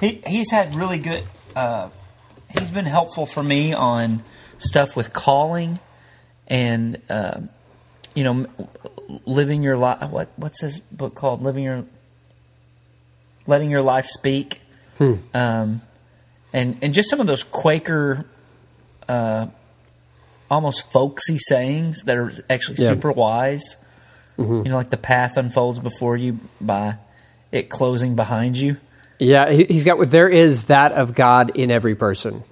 he 0.00 0.22
he's 0.26 0.50
had 0.50 0.74
really 0.74 0.98
good. 0.98 1.24
Uh, 1.54 1.90
he's 2.48 2.70
been 2.70 2.86
helpful 2.86 3.26
for 3.26 3.42
me 3.42 3.72
on 3.72 4.22
stuff 4.58 4.96
with 4.96 5.12
calling 5.12 5.78
and 6.50 7.00
uh, 7.08 7.40
you 8.14 8.24
know 8.24 8.46
living 9.24 9.62
your 9.62 9.78
life. 9.78 10.10
What 10.10 10.28
what's 10.36 10.60
his 10.60 10.80
book 10.80 11.14
called? 11.14 11.42
Living 11.42 11.64
your 11.64 11.84
letting 13.46 13.70
your 13.70 13.82
life 13.82 14.06
speak. 14.06 14.60
Um, 15.32 15.80
and 16.52 16.76
and 16.82 16.92
just 16.92 17.08
some 17.08 17.20
of 17.20 17.26
those 17.26 17.42
Quaker. 17.44 18.26
Uh, 19.08 19.46
almost 20.50 20.90
folksy 20.90 21.38
sayings 21.38 22.02
that 22.02 22.16
are 22.16 22.30
actually 22.50 22.76
Yeah. 22.82 22.88
super 22.88 23.12
wise. 23.12 23.76
You 24.38 24.62
know, 24.64 24.76
like 24.76 24.88
the 24.90 24.96
path 24.96 25.36
unfolds 25.36 25.78
before 25.80 26.16
you 26.16 26.40
by 26.62 26.94
it 27.52 27.68
closing 27.68 28.16
behind 28.16 28.56
you. 28.56 28.78
Yeah, 29.18 29.50
he, 29.52 29.64
he's 29.64 29.84
got. 29.84 29.98
There 30.08 30.28
is 30.30 30.66
that 30.66 30.92
of 30.92 31.14
God 31.14 31.54
in 31.56 31.70
every 31.70 31.94
person. 31.94 32.42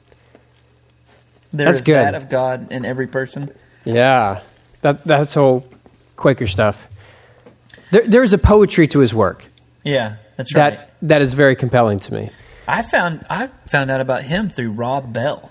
There's 1.51 1.77
That's 1.77 1.87
good. 1.87 1.95
that 1.95 2.15
of 2.15 2.29
God 2.29 2.71
in 2.71 2.85
every 2.85 3.07
person. 3.07 3.51
Yeah, 3.89 4.43
that 4.83 5.05
that's 5.05 5.37
all 5.37 5.65
Quaker 6.17 6.47
stuff. 6.47 6.89
There, 7.91 8.07
there's 8.07 8.33
a 8.33 8.39
poetry 8.39 8.87
to 8.89 8.99
his 8.99 9.15
work 9.15 9.47
Yeah, 9.85 10.17
that's 10.37 10.55
right. 10.55 10.71
that 10.79 10.91
that 11.03 11.23
is 11.23 11.33
very 11.35 11.57
compelling 11.57 11.99
to 12.01 12.13
me. 12.15 12.31
I 12.67 12.83
found 12.83 13.25
I 13.31 13.49
found 13.67 13.91
out 13.91 14.01
about 14.01 14.25
him 14.25 14.51
through 14.51 14.73
Rob 14.73 15.13
Bell. 15.13 15.51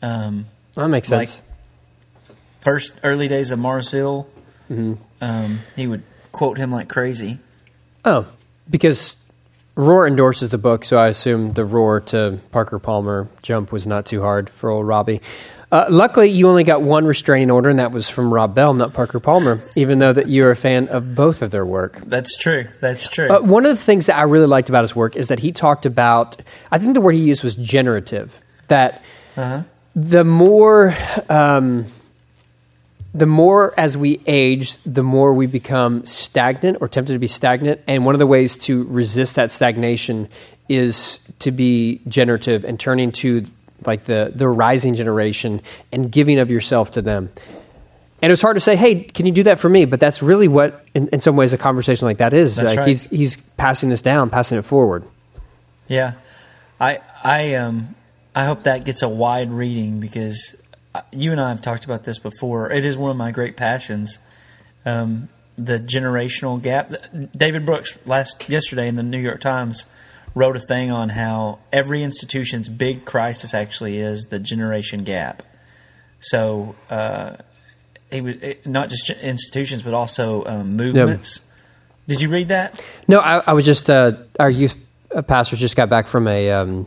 Um, 0.00 0.46
That 0.74 0.88
makes 0.88 1.10
Like- 1.10 1.28
sense. 1.28 1.42
first 2.60 2.94
early 3.04 3.28
days 3.28 3.50
of 3.50 3.58
Mars 3.58 3.90
Hill, 3.90 4.26
Mm-hmm. 4.70 4.94
um, 5.20 5.60
he 5.76 5.86
would 5.86 6.02
quote 6.32 6.56
him 6.56 6.70
like 6.72 6.88
crazy. 6.88 7.38
oh, 8.04 8.26
because 8.70 9.18
Rohr 9.76 10.06
endorses 10.08 10.50
the 10.50 10.58
book, 10.58 10.84
so 10.84 10.96
I 10.96 11.08
assume 11.08 11.52
the 11.54 11.62
Rohr 11.66 12.04
to 12.06 12.38
Parker 12.50 12.78
Palmer 12.78 13.28
jump 13.42 13.72
was 13.72 13.86
not 13.86 14.06
too 14.06 14.20
hard 14.22 14.48
for 14.50 14.70
old 14.70 14.86
Robbie. 14.86 15.20
Uh, 15.72 15.86
luckily, 15.88 16.28
you 16.28 16.50
only 16.50 16.64
got 16.64 16.82
one 16.82 17.06
restraining 17.06 17.50
order, 17.50 17.70
and 17.70 17.78
that 17.78 17.92
was 17.92 18.10
from 18.10 18.32
Rob 18.32 18.54
Bell, 18.54 18.74
not 18.74 18.92
Parker 18.92 19.18
Palmer. 19.18 19.58
even 19.74 20.00
though 20.00 20.12
that 20.12 20.28
you're 20.28 20.50
a 20.50 20.56
fan 20.56 20.86
of 20.88 21.14
both 21.14 21.40
of 21.40 21.50
their 21.50 21.64
work. 21.64 21.98
That's 22.04 22.36
true. 22.36 22.68
That's 22.80 23.08
true. 23.08 23.30
Uh, 23.30 23.40
one 23.40 23.64
of 23.64 23.70
the 23.70 23.82
things 23.82 24.04
that 24.04 24.18
I 24.18 24.24
really 24.24 24.46
liked 24.46 24.68
about 24.68 24.82
his 24.82 24.94
work 24.94 25.16
is 25.16 25.28
that 25.28 25.38
he 25.38 25.50
talked 25.50 25.86
about. 25.86 26.36
I 26.70 26.78
think 26.78 26.92
the 26.92 27.00
word 27.00 27.14
he 27.14 27.22
used 27.22 27.42
was 27.42 27.56
generative. 27.56 28.42
That 28.68 29.02
the 29.96 30.24
more. 30.24 30.94
Um, 31.30 31.86
the 33.14 33.26
more 33.26 33.74
as 33.78 33.94
we 33.94 34.22
age, 34.26 34.78
the 34.84 35.02
more 35.02 35.34
we 35.34 35.46
become 35.46 36.06
stagnant 36.06 36.78
or 36.80 36.88
tempted 36.88 37.12
to 37.12 37.18
be 37.18 37.26
stagnant. 37.26 37.82
And 37.86 38.06
one 38.06 38.14
of 38.14 38.18
the 38.20 38.26
ways 38.26 38.56
to 38.58 38.84
resist 38.84 39.36
that 39.36 39.50
stagnation 39.50 40.30
is 40.66 41.18
to 41.40 41.50
be 41.50 42.00
generative 42.08 42.64
and 42.64 42.80
turning 42.80 43.12
to 43.12 43.44
like 43.86 44.04
the, 44.04 44.32
the 44.34 44.48
rising 44.48 44.94
generation 44.94 45.60
and 45.92 46.10
giving 46.10 46.38
of 46.38 46.50
yourself 46.50 46.92
to 46.92 47.02
them. 47.02 47.30
And 48.22 48.30
it 48.30 48.32
was 48.32 48.42
hard 48.42 48.54
to 48.54 48.60
say, 48.60 48.76
hey, 48.76 49.02
can 49.02 49.26
you 49.26 49.32
do 49.32 49.42
that 49.44 49.58
for 49.58 49.68
me? 49.68 49.84
But 49.84 49.98
that's 49.98 50.22
really 50.22 50.46
what, 50.46 50.84
in, 50.94 51.08
in 51.08 51.20
some 51.20 51.34
ways, 51.34 51.52
a 51.52 51.58
conversation 51.58 52.06
like 52.06 52.18
that 52.18 52.32
is. 52.32 52.56
That's 52.56 52.68
like 52.68 52.78
right. 52.78 52.88
he's, 52.88 53.06
he's 53.06 53.36
passing 53.36 53.88
this 53.88 54.00
down, 54.00 54.30
passing 54.30 54.58
it 54.58 54.62
forward. 54.62 55.04
Yeah, 55.88 56.12
I 56.80 57.00
I 57.22 57.54
um 57.54 57.94
I 58.34 58.44
hope 58.44 58.62
that 58.62 58.84
gets 58.84 59.02
a 59.02 59.08
wide 59.08 59.50
reading 59.50 60.00
because 60.00 60.56
uh, 60.94 61.02
you 61.10 61.32
and 61.32 61.40
I 61.40 61.50
have 61.50 61.60
talked 61.60 61.84
about 61.84 62.04
this 62.04 62.18
before. 62.18 62.70
It 62.70 62.84
is 62.84 62.96
one 62.96 63.10
of 63.10 63.16
my 63.16 63.30
great 63.30 63.56
passions. 63.56 64.18
Um, 64.86 65.28
the 65.58 65.78
generational 65.78 66.60
gap. 66.62 66.92
David 67.36 67.66
Brooks 67.66 67.98
last 68.06 68.48
yesterday 68.48 68.88
in 68.88 68.94
the 68.94 69.02
New 69.02 69.18
York 69.18 69.40
Times 69.40 69.86
wrote 70.34 70.56
a 70.56 70.60
thing 70.60 70.90
on 70.90 71.10
how 71.10 71.58
every 71.72 72.02
institution's 72.02 72.68
big 72.68 73.04
crisis 73.04 73.54
actually 73.54 73.98
is 73.98 74.26
the 74.26 74.38
generation 74.38 75.04
gap. 75.04 75.42
So 76.20 76.74
uh, 76.90 77.36
he 78.10 78.20
was 78.20 78.36
not 78.64 78.88
just 78.88 79.10
institutions 79.10 79.82
but 79.82 79.94
also 79.94 80.44
um, 80.46 80.76
movements. 80.76 81.40
Did 82.08 82.20
you 82.20 82.28
read 82.28 82.48
that? 82.48 82.84
No, 83.08 83.20
I, 83.20 83.42
I 83.46 83.52
was 83.52 83.64
just, 83.64 83.88
uh, 83.88 84.12
our 84.40 84.50
youth 84.50 84.74
uh, 85.14 85.22
pastors 85.22 85.60
just 85.60 85.76
got 85.76 85.88
back 85.88 86.06
from 86.06 86.26
a 86.26 86.50
um, 86.50 86.86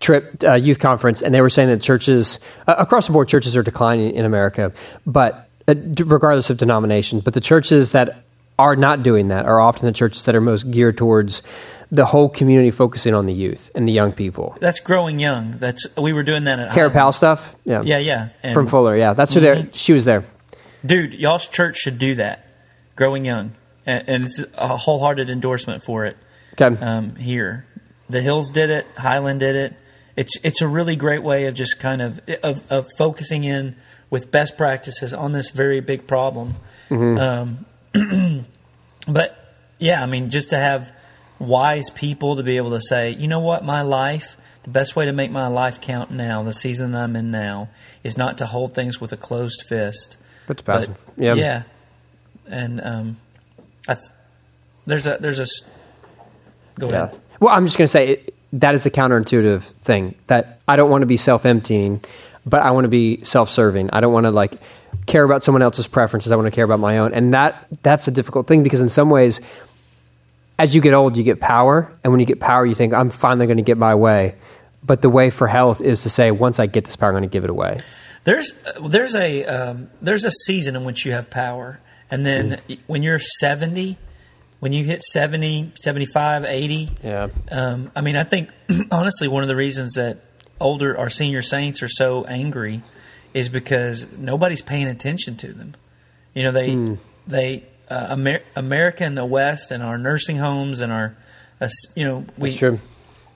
trip, 0.00 0.42
uh, 0.44 0.54
youth 0.54 0.78
conference, 0.78 1.22
and 1.22 1.34
they 1.34 1.40
were 1.40 1.50
saying 1.50 1.68
that 1.68 1.80
churches, 1.80 2.38
uh, 2.66 2.74
across 2.78 3.06
the 3.06 3.12
board, 3.12 3.28
churches 3.28 3.56
are 3.56 3.62
declining 3.62 4.14
in 4.14 4.24
America, 4.24 4.72
but 5.06 5.48
uh, 5.66 5.74
regardless 6.04 6.50
of 6.50 6.58
denomination, 6.58 7.20
but 7.20 7.34
the 7.34 7.40
churches 7.40 7.92
that 7.92 8.24
are 8.58 8.76
not 8.76 9.02
doing 9.02 9.28
that 9.28 9.46
are 9.46 9.60
often 9.60 9.86
the 9.86 9.92
churches 9.92 10.24
that 10.24 10.34
are 10.34 10.40
most 10.40 10.70
geared 10.70 10.96
towards 10.96 11.42
the 11.90 12.06
whole 12.06 12.28
community 12.28 12.70
focusing 12.70 13.12
on 13.12 13.26
the 13.26 13.32
youth 13.34 13.70
and 13.74 13.86
the 13.86 13.92
young 13.92 14.12
people. 14.12 14.56
That's 14.60 14.80
growing 14.80 15.18
young. 15.18 15.58
That's 15.58 15.86
we 15.96 16.12
were 16.12 16.22
doing 16.22 16.44
that 16.44 16.58
at 16.58 16.92
Powell 16.92 17.12
stuff? 17.12 17.54
Yeah. 17.64 17.82
Yeah, 17.82 17.98
yeah. 17.98 18.28
And 18.42 18.54
From 18.54 18.66
Fuller, 18.66 18.96
yeah. 18.96 19.12
That's 19.12 19.34
who 19.34 19.40
there, 19.40 19.68
she 19.72 19.92
was 19.92 20.04
there. 20.04 20.24
dude, 20.84 21.14
y'all's 21.14 21.48
church 21.48 21.76
should 21.76 21.98
do 21.98 22.14
that. 22.16 22.46
Growing 22.96 23.24
young, 23.24 23.52
and, 23.86 24.08
and 24.08 24.24
it's 24.26 24.44
a 24.54 24.76
wholehearted 24.76 25.30
endorsement 25.30 25.82
for 25.82 26.04
it. 26.04 26.16
Okay. 26.60 26.78
Um, 26.82 27.16
here, 27.16 27.66
the 28.08 28.20
Hills 28.20 28.50
did 28.50 28.68
it. 28.68 28.86
Highland 28.96 29.40
did 29.40 29.56
it. 29.56 29.74
It's 30.14 30.36
it's 30.44 30.60
a 30.60 30.68
really 30.68 30.94
great 30.94 31.22
way 31.22 31.46
of 31.46 31.54
just 31.54 31.80
kind 31.80 32.02
of 32.02 32.20
of, 32.42 32.70
of 32.70 32.86
focusing 32.98 33.44
in 33.44 33.76
with 34.10 34.30
best 34.30 34.58
practices 34.58 35.14
on 35.14 35.32
this 35.32 35.50
very 35.50 35.80
big 35.80 36.06
problem. 36.06 36.54
Um, 36.90 37.64
but 39.08 39.38
yeah, 39.78 40.02
I 40.02 40.06
mean, 40.06 40.30
just 40.30 40.50
to 40.50 40.56
have 40.58 40.92
wise 41.38 41.90
people 41.90 42.36
to 42.36 42.42
be 42.42 42.56
able 42.56 42.70
to 42.70 42.80
say, 42.80 43.10
you 43.10 43.26
know 43.28 43.40
what, 43.40 43.64
my 43.64 43.82
life, 43.82 44.36
the 44.62 44.70
best 44.70 44.94
way 44.94 45.06
to 45.06 45.12
make 45.12 45.30
my 45.30 45.48
life 45.48 45.80
count 45.80 46.10
now, 46.10 46.42
the 46.42 46.52
season 46.52 46.94
I'm 46.94 47.16
in 47.16 47.30
now, 47.30 47.68
is 48.04 48.16
not 48.16 48.38
to 48.38 48.46
hold 48.46 48.74
things 48.74 49.00
with 49.00 49.12
a 49.12 49.16
closed 49.16 49.62
fist. 49.68 50.16
But, 50.46 50.64
passion. 50.64 50.94
Yeah. 51.16 51.34
yeah, 51.34 51.62
and 52.46 52.80
um, 52.80 53.16
I 53.88 53.94
th- 53.94 54.06
there's 54.86 55.06
a 55.06 55.16
there's 55.20 55.38
a 55.38 55.46
go 56.78 56.90
Yeah. 56.90 57.04
ahead. 57.04 57.20
Well, 57.40 57.54
I'm 57.54 57.64
just 57.64 57.78
going 57.78 57.84
to 57.86 57.88
say 57.88 58.08
it, 58.08 58.34
that 58.52 58.74
is 58.74 58.84
a 58.86 58.90
counterintuitive 58.90 59.62
thing 59.62 60.14
that 60.26 60.60
I 60.68 60.76
don't 60.76 60.90
want 60.90 61.02
to 61.02 61.06
be 61.06 61.16
self-emptying, 61.16 62.04
but 62.44 62.60
I 62.62 62.70
want 62.72 62.84
to 62.84 62.88
be 62.88 63.22
self-serving. 63.24 63.90
I 63.92 64.00
don't 64.00 64.12
want 64.12 64.24
to 64.24 64.30
like 64.30 64.52
care 65.06 65.24
about 65.24 65.44
someone 65.44 65.62
else's 65.62 65.86
preferences. 65.86 66.32
I 66.32 66.36
want 66.36 66.46
to 66.46 66.50
care 66.54 66.64
about 66.64 66.80
my 66.80 66.98
own, 66.98 67.12
and 67.14 67.32
that 67.34 67.66
that's 67.82 68.08
a 68.08 68.10
difficult 68.10 68.46
thing 68.46 68.62
because 68.62 68.80
in 68.80 68.88
some 68.88 69.10
ways, 69.10 69.40
as 70.58 70.74
you 70.74 70.80
get 70.80 70.94
old, 70.94 71.16
you 71.16 71.22
get 71.22 71.40
power, 71.40 71.92
and 72.04 72.12
when 72.12 72.20
you 72.20 72.26
get 72.26 72.40
power, 72.40 72.64
you 72.64 72.74
think 72.74 72.92
I'm 72.94 73.10
finally 73.10 73.46
going 73.46 73.56
to 73.56 73.62
get 73.62 73.78
my 73.78 73.94
way. 73.94 74.34
But 74.84 75.00
the 75.02 75.10
way 75.10 75.30
for 75.30 75.46
health 75.46 75.80
is 75.80 76.02
to 76.02 76.10
say, 76.10 76.30
once 76.30 76.58
I 76.58 76.66
get 76.66 76.84
this 76.84 76.96
power, 76.96 77.10
I'm 77.10 77.14
going 77.14 77.22
to 77.22 77.28
give 77.28 77.44
it 77.44 77.50
away. 77.50 77.78
There's 78.24 78.52
there's 78.88 79.14
a 79.14 79.44
um, 79.44 79.90
there's 80.00 80.24
a 80.24 80.30
season 80.30 80.76
in 80.76 80.84
which 80.84 81.04
you 81.04 81.12
have 81.12 81.30
power, 81.30 81.80
and 82.10 82.24
then 82.26 82.60
Mm. 82.68 82.78
when 82.86 83.02
you're 83.02 83.18
70, 83.18 83.96
when 84.60 84.72
you 84.72 84.84
hit 84.84 85.02
70, 85.02 85.72
75, 85.74 86.44
80, 86.44 86.90
Yeah. 87.02 87.28
Um, 87.50 87.90
I 87.96 88.00
mean, 88.00 88.16
I 88.16 88.22
think 88.24 88.50
honestly, 88.92 89.26
one 89.28 89.42
of 89.42 89.48
the 89.48 89.56
reasons 89.56 89.94
that 89.94 90.18
older 90.60 90.96
our 90.96 91.10
senior 91.10 91.42
saints 91.42 91.82
are 91.82 91.88
so 91.88 92.24
angry 92.26 92.82
is 93.34 93.48
because 93.48 94.10
nobody's 94.12 94.62
paying 94.62 94.86
attention 94.88 95.36
to 95.38 95.52
them. 95.52 95.74
You 96.34 96.44
know, 96.44 96.52
they 96.52 96.72
Hmm. 96.72 96.94
they 97.26 97.64
uh, 97.90 98.08
Amer- 98.12 98.42
America 98.56 99.04
and 99.04 99.16
the 99.16 99.24
West 99.24 99.70
and 99.70 99.82
our 99.82 99.98
nursing 99.98 100.36
homes 100.36 100.80
and 100.80 100.92
our 100.92 101.14
uh, 101.60 101.68
you 101.94 102.04
know 102.04 102.24
we 102.38 102.50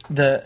the 0.08 0.44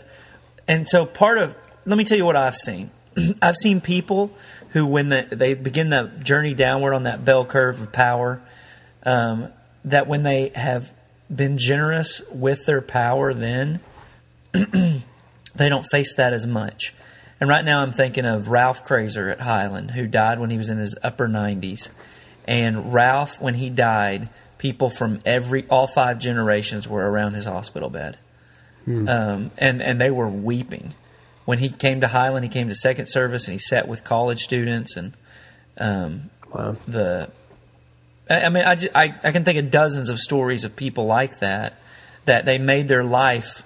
and 0.67 0.87
so 0.87 1.05
part 1.05 1.37
of 1.37 1.55
let 1.85 1.97
me 1.97 2.03
tell 2.03 2.17
you 2.17 2.25
what 2.25 2.35
I've 2.35 2.55
seen. 2.55 2.91
I've 3.41 3.55
seen 3.57 3.81
people 3.81 4.35
who, 4.69 4.85
when 4.87 5.09
the, 5.09 5.27
they 5.29 5.53
begin 5.53 5.89
the 5.89 6.11
journey 6.23 6.53
downward 6.53 6.93
on 6.93 7.03
that 7.03 7.25
bell 7.25 7.43
curve 7.43 7.81
of 7.81 7.91
power, 7.91 8.41
um, 9.03 9.49
that 9.83 10.07
when 10.07 10.23
they 10.23 10.49
have 10.55 10.93
been 11.33 11.57
generous 11.57 12.21
with 12.31 12.65
their 12.65 12.81
power, 12.81 13.33
then 13.33 13.79
they 14.53 15.69
don't 15.69 15.85
face 15.91 16.15
that 16.15 16.33
as 16.33 16.45
much. 16.47 16.93
And 17.41 17.49
right 17.49 17.65
now, 17.65 17.81
I'm 17.81 17.91
thinking 17.91 18.25
of 18.25 18.47
Ralph 18.47 18.85
Kraser 18.85 19.29
at 19.31 19.41
Highland, 19.41 19.91
who 19.91 20.07
died 20.07 20.39
when 20.39 20.49
he 20.51 20.57
was 20.57 20.69
in 20.69 20.77
his 20.77 20.95
upper 21.03 21.27
90s. 21.27 21.89
And 22.45 22.93
Ralph, 22.93 23.41
when 23.41 23.55
he 23.55 23.69
died, 23.69 24.29
people 24.57 24.89
from 24.89 25.21
every 25.25 25.65
all 25.67 25.87
five 25.87 26.19
generations 26.19 26.87
were 26.87 27.09
around 27.09 27.33
his 27.33 27.45
hospital 27.45 27.89
bed 27.89 28.17
um, 28.87 29.51
and 29.57 29.81
and 29.81 30.01
they 30.01 30.09
were 30.11 30.27
weeping 30.27 30.93
when 31.45 31.59
he 31.59 31.69
came 31.69 32.01
to 32.01 32.07
Highland. 32.07 32.43
He 32.43 32.49
came 32.49 32.67
to 32.69 32.75
second 32.75 33.05
service 33.07 33.47
and 33.47 33.53
he 33.53 33.59
sat 33.59 33.87
with 33.87 34.03
college 34.03 34.41
students 34.41 34.95
and 34.95 35.13
um, 35.77 36.29
Wow. 36.53 36.75
the. 36.87 37.29
I 38.29 38.41
I 38.43 38.49
mean, 38.49 38.63
I, 38.65 38.77
I 38.95 39.15
I 39.23 39.31
can 39.31 39.43
think 39.45 39.57
of 39.59 39.71
dozens 39.71 40.09
of 40.09 40.19
stories 40.19 40.63
of 40.63 40.75
people 40.75 41.05
like 41.05 41.39
that 41.39 41.79
that 42.25 42.45
they 42.45 42.57
made 42.57 42.87
their 42.87 43.03
life. 43.03 43.63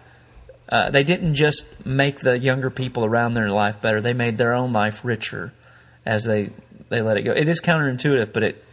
Uh, 0.68 0.90
they 0.90 1.04
didn't 1.04 1.36
just 1.36 1.86
make 1.86 2.20
the 2.20 2.40
younger 2.40 2.70
people 2.70 3.06
around 3.06 3.34
their 3.34 3.50
life 3.50 3.82
better; 3.82 4.02
they 4.02 4.14
made 4.14 4.38
their 4.38 4.54
own 4.54 4.74
life 4.74 5.04
richer 5.04 5.54
as 6.06 6.24
they 6.24 6.50
they 6.90 7.02
let 7.02 7.18
it 7.18 7.24
go. 7.24 7.32
It 7.32 7.48
is 7.48 7.62
counterintuitive, 7.62 8.34
but 8.34 8.44
it 8.44 8.64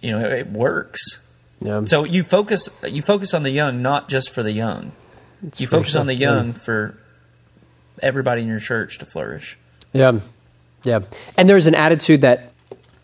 you 0.00 0.12
know 0.12 0.20
it 0.20 0.48
works. 0.48 1.20
Yeah. 1.60 1.84
So 1.86 2.04
you 2.04 2.22
focus 2.22 2.68
you 2.86 3.02
focus 3.02 3.34
on 3.34 3.42
the 3.42 3.50
young, 3.50 3.82
not 3.82 4.08
just 4.08 4.30
for 4.30 4.42
the 4.42 4.52
young. 4.52 4.92
you 5.56 5.66
for 5.66 5.78
focus 5.78 5.96
on 5.96 6.06
the 6.06 6.14
young 6.14 6.52
for 6.52 6.98
everybody 8.02 8.42
in 8.42 8.48
your 8.48 8.60
church 8.60 8.98
to 8.98 9.06
flourish. 9.06 9.58
Yeah, 9.92 10.20
yeah. 10.84 11.00
And 11.36 11.48
there's 11.48 11.66
an 11.66 11.74
attitude 11.74 12.20
that 12.20 12.52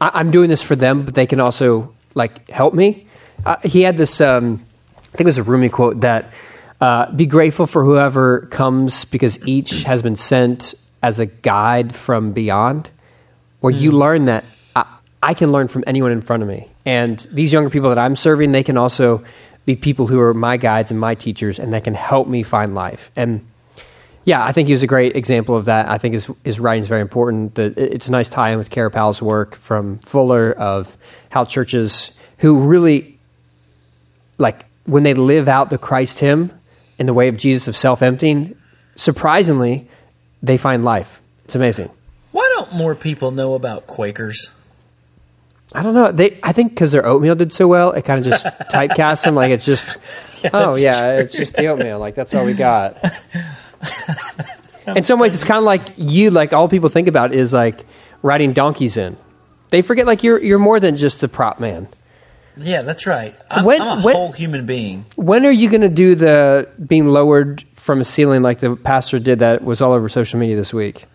I, 0.01 0.11
I'm 0.15 0.31
doing 0.31 0.51
this 0.51 0.63
for 0.63 0.77
them, 0.77 1.05
but 1.05 1.15
they 1.15 1.27
can 1.27 1.41
also 1.41 1.95
like 2.15 2.49
help 2.51 2.75
me. 2.75 3.07
Uh, 3.45 3.57
he 3.65 3.83
had 3.83 3.97
this, 3.97 4.21
um, 4.21 4.65
I 4.99 5.17
think 5.17 5.23
it 5.23 5.27
was 5.27 5.39
a 5.39 5.43
Rumi 5.43 5.69
quote 5.69 6.01
that 6.01 6.33
uh, 6.81 7.11
be 7.13 7.27
grateful 7.27 7.67
for 7.67 7.85
whoever 7.85 8.47
comes 8.47 9.05
because 9.05 9.45
each 9.47 9.85
has 9.85 10.03
been 10.03 10.17
sent 10.17 10.75
as 11.03 11.21
a 11.21 11.27
guide 11.27 11.95
from 11.95 12.33
beyond, 12.33 12.91
where 13.61 13.73
you 13.73 13.93
learn 13.93 14.25
that 14.27 14.45
I, 14.75 14.85
I 15.23 15.35
can 15.35 15.53
learn 15.53 15.69
from 15.69 15.85
anyone 15.87 16.13
in 16.13 16.21
front 16.21 16.43
of 16.43 16.49
me. 16.49 16.69
And 16.87 17.19
these 17.31 17.53
younger 17.53 17.71
people 17.71 17.89
that 17.91 17.99
I'm 17.99 18.17
serving, 18.17 18.53
they 18.53 18.63
can 18.63 18.77
also 18.77 19.25
be 19.67 19.77
people 19.77 20.07
who 20.07 20.21
are 20.21 20.35
my 20.35 20.57
guides 20.57 20.91
and 20.91 21.01
my 21.01 21.15
teachers, 21.15 21.59
and 21.59 21.73
that 21.73 21.85
can 21.85 21.95
help 21.95 22.29
me 22.29 22.43
find 22.43 22.75
life. 22.75 23.11
And 23.17 23.47
yeah, 24.25 24.43
I 24.43 24.53
think 24.53 24.69
he 24.69 24.73
was 24.73 24.83
a 24.83 24.87
great 24.87 25.17
example 25.17 25.57
of 25.57 25.67
that. 25.67 25.89
I 25.89 25.99
think 25.99 26.15
his 26.15 26.29
his 26.45 26.59
writing 26.59 26.83
is 26.83 26.89
very 26.89 27.03
important. 27.03 27.55
The, 27.55 27.75
it's 27.77 28.09
a 28.09 28.11
nice 28.11 28.29
tie-in 28.29 28.59
with 28.59 28.71
Kara 28.71 28.91
Powell's 28.91 29.21
work 29.21 29.55
from 29.55 29.99
Fuller 29.99 30.53
of 30.53 30.97
how 31.31 31.45
churches 31.45 32.19
who 32.39 32.59
really 32.61 33.19
like 34.39 34.65
when 34.87 35.03
they 35.03 35.15
live 35.15 35.49
out 35.49 35.71
the 35.71 35.79
Christ 35.79 36.21
hymn 36.21 36.53
in 36.99 37.07
the 37.07 37.15
way 37.15 37.29
of 37.29 37.37
Jesus 37.37 37.69
of 37.69 37.77
self-emptying, 37.77 38.57
surprisingly, 38.97 39.89
they 40.43 40.57
find 40.57 40.85
life. 40.85 41.23
It's 41.45 41.55
amazing. 41.55 41.91
Why 42.33 42.51
don't 42.57 42.75
more 42.75 42.95
people 42.95 43.31
know 43.31 43.55
about 43.55 43.87
Quakers? 43.87 44.51
I 45.75 45.83
don't 45.83 45.95
know. 45.95 46.13
They, 46.13 46.39
I 46.43 46.53
think 46.53 46.73
because 46.73 46.93
their 46.93 47.05
oatmeal 47.05 47.35
did 47.35 47.53
so 47.53 47.67
well, 47.67 47.93
it 47.93 48.05
kind 48.05 48.19
of 48.19 48.25
just 48.25 48.47
typecast 48.73 49.25
them. 49.25 49.35
Like 49.35 49.51
it's 49.51 49.65
just, 49.65 49.97
oh 50.53 50.73
that's 50.73 50.83
yeah, 50.83 51.19
it's 51.19 51.37
just 51.37 51.57
the 51.57 51.67
oatmeal. 51.67 51.99
Like 51.99 52.15
that's 52.15 52.35
all 52.35 52.45
we 52.45 52.55
got. 52.55 52.97
in 54.87 55.03
some 55.03 55.19
ways, 55.19 55.35
it's 55.35 55.45
kind 55.45 55.59
of 55.59 55.65
like 55.65 55.83
you. 55.97 56.31
Like 56.31 56.53
all 56.53 56.69
people 56.69 56.89
think 56.89 57.09
about 57.09 57.35
is 57.35 57.53
like 57.53 57.85
riding 58.23 58.53
donkeys 58.53 58.97
in. 58.97 59.17
They 59.71 59.83
forget 59.83 60.07
like 60.07 60.23
you're 60.23 60.41
you're 60.41 60.61
more 60.61 60.79
than 60.79 60.95
just 60.95 61.23
a 61.25 61.29
prop 61.29 61.59
man. 61.59 61.89
Yeah, 62.57 62.83
that's 62.83 63.07
right. 63.07 63.35
I'm, 63.51 63.65
When- 63.65 63.83
I'm 63.83 63.99
a 63.99 64.03
when- 64.03 64.15
whole 64.15 64.33
human 64.33 64.67
being. 64.67 65.07
When 65.17 65.45
are 65.47 65.51
you 65.51 65.69
going 65.71 65.81
to 65.83 65.89
do 65.89 66.15
the 66.15 66.69
being 66.87 67.07
lowered 67.07 67.65
from 67.75 68.01
a 68.01 68.05
ceiling 68.05 68.43
like 68.43 68.59
the 68.61 68.77
pastor 68.77 69.19
did 69.19 69.41
that 69.41 69.65
was 69.65 69.81
all 69.81 69.93
over 69.93 70.09
social 70.09 70.39
media 70.39 70.57
this 70.57 70.73
week? 70.73 71.07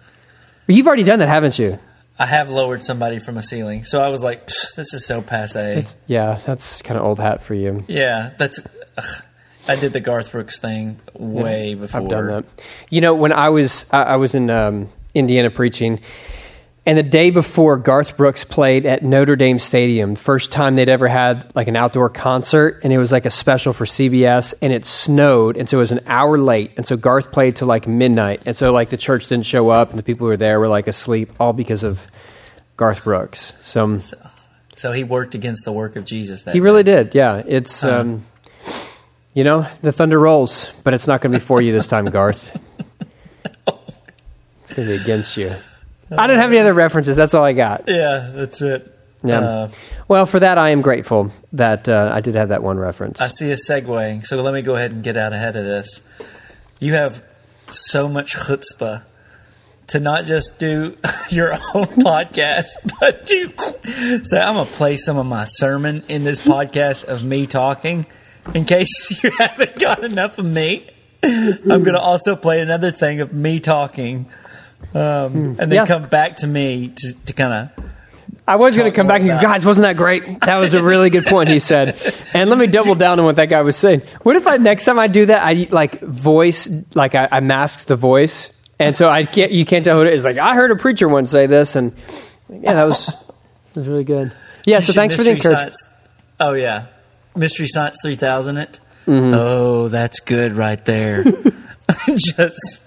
You've 0.68 0.86
already 0.88 1.04
done 1.04 1.20
that, 1.20 1.30
haven't 1.30 1.58
you? 1.58 1.80
I 2.20 2.26
have 2.26 2.50
lowered 2.50 2.84
somebody 2.84 3.18
from 3.18 3.38
a 3.38 3.42
ceiling, 3.42 3.86
so 3.86 4.02
I 4.02 4.10
was 4.10 4.22
like, 4.24 4.46
"This 4.76 4.94
is 4.94 5.06
so 5.06 5.22
passe." 5.22 5.86
Yeah, 6.06 6.36
that's 6.46 6.82
kind 6.82 7.00
of 7.00 7.06
old 7.06 7.18
hat 7.20 7.42
for 7.42 7.54
you. 7.54 7.86
yeah, 7.88 8.32
that's. 8.38 8.60
ugh. 8.98 9.24
I 9.68 9.76
did 9.78 9.94
the 9.94 10.00
Garth 10.00 10.32
Brooks 10.32 10.60
thing 10.60 11.00
way 11.14 11.76
before. 11.76 12.02
I've 12.02 12.10
done 12.10 12.28
that. 12.28 12.46
You 12.90 13.02
know, 13.02 13.14
when 13.16 13.32
I 13.32 13.50
was 13.50 13.90
I, 13.94 14.04
I 14.04 14.16
was 14.18 14.36
in 14.36 14.50
um, 14.50 14.90
Indiana 15.16 15.50
preaching, 15.50 16.02
and 16.90 16.98
the 16.98 17.04
day 17.04 17.30
before 17.30 17.78
Garth 17.78 18.18
Brooks 18.18 18.44
played 18.44 18.88
at 18.88 19.04
Notre 19.04 19.36
Dame 19.36 19.60
Stadium, 19.60 20.16
first 20.16 20.52
time 20.52 20.76
they'd 20.76 20.90
ever 20.90 21.08
had 21.08 21.56
like 21.56 21.68
an 21.68 21.76
outdoor 21.76 22.10
concert, 22.10 22.80
and 22.84 22.92
it 22.92 22.98
was 22.98 23.12
like 23.12 23.28
a 23.28 23.30
special 23.30 23.74
for 23.74 23.86
CBS, 23.86 24.56
and 24.60 24.74
it 24.74 24.86
snowed, 24.86 25.56
and 25.56 25.70
so 25.70 25.78
it 25.78 25.82
was 25.82 25.92
an 25.92 26.00
hour 26.08 26.40
late, 26.40 26.72
and 26.78 26.88
so 26.88 26.98
Garth 26.98 27.32
played 27.32 27.56
till 27.56 27.68
like 27.68 27.88
midnight, 27.88 28.42
and 28.48 28.58
so 28.58 28.72
like 28.72 28.90
the 28.90 28.98
church 28.98 29.28
didn't 29.28 29.46
show 29.46 29.70
up, 29.70 29.92
and 29.92 30.00
the 30.00 30.04
people 30.04 30.26
who 30.26 30.30
were 30.30 30.38
there 30.38 30.60
were 30.60 30.68
like 30.68 30.88
asleep, 30.88 31.32
all 31.40 31.54
because 31.54 31.84
of 31.84 32.08
Garth 32.76 33.04
Brooks. 33.04 33.54
So 33.62 33.84
um, 33.84 34.02
So 34.76 34.92
he 34.92 35.04
worked 35.04 35.36
against 35.36 35.66
the 35.66 35.72
work 35.72 35.96
of 35.96 36.06
Jesus. 36.06 36.42
That 36.42 36.56
he 36.56 36.60
really 36.60 36.82
did, 36.82 37.14
yeah. 37.14 37.44
It's 37.46 37.84
um, 37.84 38.26
you 39.36 39.44
know 39.44 39.68
the 39.84 39.92
thunder 39.92 40.18
rolls, 40.18 40.72
but 40.84 40.96
it's 40.96 41.06
not 41.06 41.22
going 41.22 41.34
to 41.34 41.38
be 41.38 41.46
for 41.46 41.62
you 41.62 41.72
this 41.72 41.88
time, 41.88 42.06
Garth. 42.06 42.60
It's 44.64 44.76
going 44.76 44.88
to 44.88 44.98
be 44.98 45.02
against 45.02 45.36
you. 45.36 45.56
I 46.12 46.28
don't 46.28 46.40
have 46.40 46.50
any 46.52 46.60
other 46.60 46.74
references. 46.74 47.16
That's 47.16 47.34
all 47.34 47.44
I 47.44 47.54
got. 47.54 47.84
Yeah, 47.88 48.32
that's 48.34 48.62
it. 48.62 48.96
Yeah. 49.24 49.40
Uh, 49.40 49.72
well, 50.08 50.26
for 50.26 50.40
that, 50.40 50.58
I 50.58 50.70
am 50.70 50.82
grateful 50.82 51.32
that 51.54 51.90
uh, 51.90 52.12
I 52.14 52.22
did 52.22 52.36
have 52.36 52.50
that 52.50 52.64
one 52.64 52.80
reference. 52.80 53.22
I 53.22 53.28
see 53.28 53.52
a 53.52 53.56
segue, 53.56 54.26
so 54.26 54.42
let 54.42 54.54
me 54.54 54.62
go 54.62 54.76
ahead 54.76 54.92
and 54.92 55.04
get 55.04 55.18
out 55.18 55.34
ahead 55.34 55.56
of 55.56 55.66
this. 55.66 56.02
You 56.80 56.94
have 56.94 57.24
so 57.70 58.08
much 58.08 58.36
chutzpah 58.36 59.04
to 59.88 60.00
not 60.00 60.26
just 60.26 60.60
do 60.60 60.96
your 61.30 61.54
own 61.54 61.60
podcast, 61.86 62.70
but 63.00 63.26
to 63.28 64.24
say, 64.24 64.40
I'm 64.40 64.56
going 64.56 64.68
to 64.68 64.74
play 64.74 64.96
some 64.96 65.18
of 65.18 65.26
my 65.26 65.46
sermon 65.46 66.04
in 66.08 66.24
this 66.24 66.40
podcast 66.40 67.04
of 67.06 67.24
me 67.24 67.46
talking. 67.46 68.06
In 68.56 68.66
case 68.66 69.22
you 69.24 69.32
haven't 69.38 69.78
got 69.78 70.04
enough 70.04 70.38
of 70.38 70.46
me, 70.46 70.90
I'm 71.22 71.84
going 71.84 71.94
to 71.94 72.00
also 72.00 72.36
play 72.36 72.62
another 72.62 72.92
thing 72.92 73.20
of 73.20 73.34
me 73.34 73.60
talking. 73.60 74.28
Um, 74.94 75.58
and 75.60 75.60
then 75.60 75.72
Yeah. 75.72 75.86
come 75.86 76.04
back 76.04 76.38
to 76.38 76.48
me 76.48 76.94
to, 76.96 77.14
to 77.26 77.34
kind 77.34 77.54
of 77.78 77.86
I 78.48 78.56
was 78.56 78.76
going 78.76 78.92
to 78.92 78.96
come 78.96 79.06
back 79.06 79.22
and 79.22 79.30
go, 79.30 79.40
guys, 79.40 79.64
wasn't 79.64 79.84
that 79.84 79.96
great? 79.96 80.42
That 80.42 80.58
was 80.58 80.74
a 80.74 80.82
really 80.84 81.12
good 81.12 81.28
point, 81.28 81.50
he 81.50 81.60
said. 81.60 82.00
And 82.34 82.50
let 82.50 82.58
me 82.58 82.66
double 82.66 82.96
down 82.96 83.20
on 83.20 83.26
what 83.26 83.36
that 83.36 83.46
guy 83.48 83.62
was 83.62 83.76
saying. 83.76 84.02
What 84.24 84.36
if 84.36 84.48
I, 84.48 84.58
next 84.58 84.86
time 84.86 84.98
I 84.98 85.06
do 85.08 85.28
that, 85.28 85.44
I 85.44 85.68
like 85.70 86.00
voice, 86.02 86.68
like 86.96 87.14
I, 87.14 87.28
I 87.32 87.40
masked 87.42 87.88
the 87.88 87.96
voice. 87.96 88.60
And 88.80 88.98
so 88.98 89.08
I 89.10 89.26
can't, 89.26 89.52
you 89.52 89.66
can't 89.66 89.86
tell 89.86 90.00
who 90.00 90.06
it 90.08 90.14
is. 90.14 90.24
Like, 90.24 90.38
I 90.38 90.56
heard 90.56 90.72
a 90.72 90.76
preacher 90.76 91.08
once 91.08 91.30
say 91.32 91.46
this, 91.48 91.76
and 91.76 91.94
yeah, 92.50 92.74
that 92.74 92.86
was, 92.86 93.08
that 93.08 93.16
was 93.76 93.88
really 93.88 94.04
good. 94.06 94.32
Yeah, 94.66 94.80
so 94.80 94.94
thanks 94.94 95.16
for 95.16 95.24
the 95.24 95.32
encouragement. 95.32 95.76
Science- 95.76 95.94
oh 96.40 96.54
yeah, 96.54 96.86
Mystery 97.36 97.68
Science 97.68 97.98
three 98.02 98.16
thousand. 98.16 98.58
It. 98.58 98.80
Mm-hmm. 99.06 99.34
Oh, 99.34 99.90
that's 99.90 100.22
good 100.22 100.54
right 100.54 100.84
there. 100.86 101.24
Just 102.16 102.82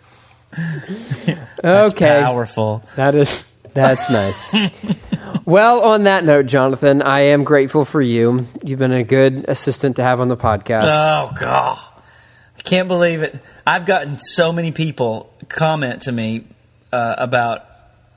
that's 1.63 1.93
Okay. 1.95 2.21
powerful. 2.23 2.83
That 2.97 3.15
is 3.15 3.45
that's 3.75 4.11
nice. 4.11 4.53
well, 5.47 5.81
on 5.83 6.05
that 6.05 6.25
note, 6.25 6.47
Jonathan, 6.47 7.01
I 7.03 7.21
am 7.21 7.43
grateful 7.45 7.85
for 7.85 8.01
you. 8.03 8.47
You've 8.63 8.79
been 8.79 8.93
a 8.93 9.03
good 9.05 9.47
assistant 9.49 9.97
to 9.97 10.03
have 10.03 10.21
on 10.21 10.29
the 10.29 10.37
podcast. 10.37 10.89
Oh 10.91 11.33
god, 11.39 11.79
I 12.59 12.63
can't 12.63 12.89
believe 12.89 13.23
it. 13.23 13.39
I've 13.67 13.87
gotten 13.87 14.19
so 14.19 14.53
many 14.53 14.73
people 14.73 15.33
comment 15.49 16.03
to 16.03 16.13
me 16.13 16.45
uh, 16.93 17.15
about 17.19 17.65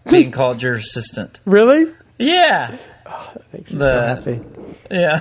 being 0.09 0.31
called 0.39 0.61
your 0.61 0.73
assistant. 0.75 1.39
really? 1.45 1.91
Yeah, 2.17 2.77
That 3.05 3.53
Makes 3.53 3.71
me 3.73 3.79
so 3.81 3.99
happy. 4.01 4.41
yeah, 4.91 5.19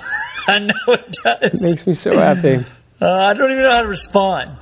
I 0.48 0.58
know 0.60 0.74
it 0.88 1.12
does. 1.24 1.62
It 1.64 1.70
Makes 1.70 1.86
me 1.86 1.94
so 1.94 2.16
happy. 2.16 2.64
Uh, 3.00 3.12
I 3.12 3.34
don't 3.34 3.50
even 3.50 3.62
know 3.62 3.70
how 3.72 3.82
to 3.82 3.88
respond. 3.88 4.56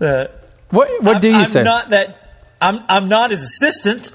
Uh, 0.00 0.26
What 0.70 1.02
what 1.02 1.20
do 1.20 1.28
you 1.28 1.34
I'm 1.36 1.44
say? 1.44 1.62
Not 1.62 1.90
that. 1.90 2.18
I'm. 2.60 2.80
I'm 2.88 3.08
not 3.08 3.30
his 3.30 3.42
assistant. 3.42 4.12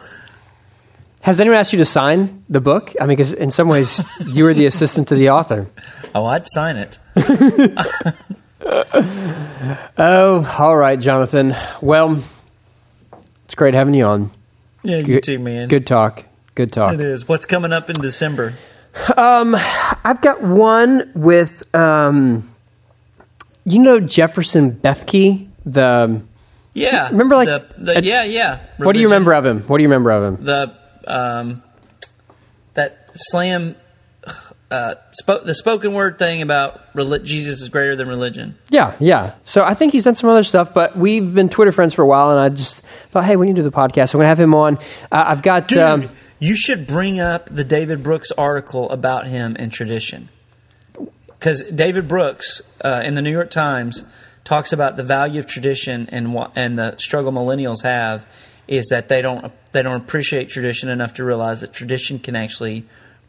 Has 1.21 1.39
anyone 1.41 1.59
asked 1.59 1.73
you 1.73 1.79
to 1.79 1.85
sign 1.85 2.43
the 2.49 2.61
book? 2.61 2.93
I 2.99 3.03
mean, 3.03 3.09
because 3.17 3.33
in 3.33 3.51
some 3.51 3.67
ways 3.67 4.01
you 4.25 4.43
were 4.45 4.53
the 4.53 4.65
assistant 4.65 5.09
to 5.09 5.15
the 5.15 5.29
author. 5.29 5.67
Oh, 6.15 6.25
I'd 6.25 6.47
sign 6.47 6.77
it. 6.77 6.97
Oh, 9.97 10.55
all 10.59 10.75
right, 10.77 10.99
Jonathan. 10.99 11.55
Well, 11.81 12.21
it's 13.45 13.55
great 13.55 13.73
having 13.73 13.93
you 13.93 14.05
on. 14.05 14.31
Yeah, 14.83 14.97
you 14.97 15.03
Good, 15.03 15.23
too, 15.23 15.39
man. 15.39 15.67
good 15.67 15.87
talk. 15.87 16.23
Good 16.55 16.71
talk. 16.71 16.93
It 16.93 17.01
is. 17.01 17.27
What's 17.27 17.45
coming 17.45 17.71
up 17.73 17.89
in 17.89 17.99
December? 18.01 18.55
Um, 19.17 19.55
I've 19.55 20.21
got 20.21 20.41
one 20.41 21.11
with, 21.15 21.63
um, 21.75 22.49
you 23.65 23.79
know, 23.79 23.99
Jefferson 23.99 24.73
Bethke. 24.73 25.47
The 25.65 26.21
Yeah. 26.80 27.09
Remember, 27.09 27.36
like, 27.36 27.47
the, 27.47 27.65
the 27.77 27.95
at- 27.97 28.03
yeah, 28.03 28.23
yeah. 28.23 28.59
what 28.77 28.93
do 28.93 28.99
you 28.99 29.07
remember 29.07 29.34
of 29.34 29.45
him? 29.45 29.61
What 29.63 29.77
do 29.77 29.84
you 29.84 29.89
remember 29.89 30.11
of 30.11 30.23
him? 30.39 30.45
The 30.45 30.75
um, 31.07 31.63
that 32.75 33.09
slam, 33.15 33.75
uh, 34.71 34.95
the 35.25 35.55
spoken 35.55 35.93
word 35.93 36.19
thing 36.19 36.41
about 36.41 36.93
reli- 36.93 37.23
Jesus 37.23 37.61
is 37.61 37.69
greater 37.69 37.95
than 37.95 38.07
religion. 38.07 38.57
Yeah, 38.69 38.95
yeah. 38.99 39.34
So 39.43 39.63
I 39.63 39.73
think 39.73 39.91
he's 39.91 40.03
done 40.03 40.15
some 40.15 40.30
other 40.30 40.43
stuff, 40.43 40.73
but 40.73 40.95
we've 40.97 41.34
been 41.34 41.49
Twitter 41.49 41.71
friends 41.71 41.93
for 41.93 42.03
a 42.03 42.07
while, 42.07 42.32
and 42.32 42.39
I 42.39 42.49
just 42.49 42.84
thought, 43.11 43.25
hey, 43.25 43.36
we 43.36 43.45
need 43.47 43.55
to 43.55 43.61
do 43.63 43.69
the 43.69 43.75
podcast. 43.75 44.09
So 44.09 44.17
I'm 44.17 44.21
gonna 44.21 44.27
have 44.30 44.39
him 44.39 44.53
on. 44.53 44.77
Uh, 45.11 45.23
I've 45.27 45.41
got. 45.41 45.67
Dude, 45.67 45.77
Um, 45.80 46.09
you 46.39 46.55
should 46.55 46.88
bring 46.88 47.19
up 47.19 47.49
the 47.53 47.63
David 47.65 48.01
Brooks 48.03 48.32
article 48.32 48.89
about 48.91 49.27
him 49.27 49.55
in 49.57 49.69
tradition. 49.71 50.30
Because 51.27 51.63
David 51.63 52.07
Brooks 52.07 52.61
uh, 52.84 53.01
in 53.03 53.15
the 53.15 53.21
New 53.21 53.32
York 53.32 53.49
Times 53.49 54.03
talks 54.49 54.73
about 54.73 54.97
the 54.97 55.03
value 55.03 55.39
of 55.39 55.45
tradition 55.45 56.09
and 56.11 56.33
what, 56.33 56.51
and 56.55 56.77
the 56.77 56.97
struggle 56.97 57.31
millennials 57.31 57.83
have 57.83 58.25
is 58.67 58.87
that 58.87 59.07
they 59.07 59.21
don't 59.21 59.51
they 59.73 59.83
don't 59.83 60.01
appreciate 60.01 60.49
tradition 60.49 60.89
enough 60.89 61.13
to 61.13 61.23
realize 61.23 61.61
that 61.61 61.71
tradition 61.71 62.17
can 62.17 62.35
actually 62.35 62.83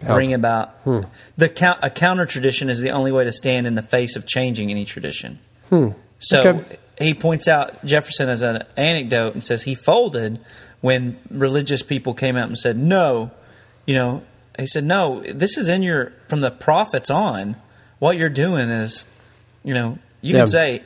bring 0.07 0.33
about 0.33 0.71
hmm. 0.85 1.01
the 1.37 1.47
count, 1.47 1.79
a 1.83 1.91
counter 1.91 2.25
tradition 2.25 2.71
is 2.71 2.81
the 2.81 2.89
only 2.89 3.13
way 3.13 3.23
to 3.25 3.33
stand 3.33 3.67
in 3.67 3.75
the 3.75 3.83
face 3.83 4.17
of 4.17 4.27
changing 4.27 4.71
any 4.71 4.87
tradition. 4.87 5.39
Hmm. 5.69 5.89
So 6.19 6.41
Okay. 6.41 6.79
he 6.99 7.13
points 7.13 7.47
out 7.49 7.85
Jefferson 7.85 8.31
as 8.31 8.41
an 8.43 8.65
anecdote 8.79 9.35
and 9.35 9.45
says 9.45 9.65
he 9.65 9.75
folded 9.75 10.41
when 10.81 11.19
religious 11.31 11.83
people 11.83 12.15
came 12.15 12.39
out 12.39 12.49
and 12.49 12.57
said, 12.57 12.79
no, 12.79 13.31
you 13.85 13.95
know, 13.95 14.23
he 14.59 14.67
said, 14.67 14.85
no, 14.85 15.23
this 15.35 15.59
is 15.59 15.69
in 15.69 15.83
your, 15.83 16.13
from 16.29 16.41
the 16.41 16.51
prophets 16.51 17.11
on, 17.11 17.57
what 17.99 18.17
you're 18.17 18.31
doing 18.31 18.71
is, 18.71 19.05
you 19.63 19.75
know, 19.75 19.99
you 20.23 20.33
Yeah. 20.33 20.41
can 20.41 20.47
say, 20.47 20.83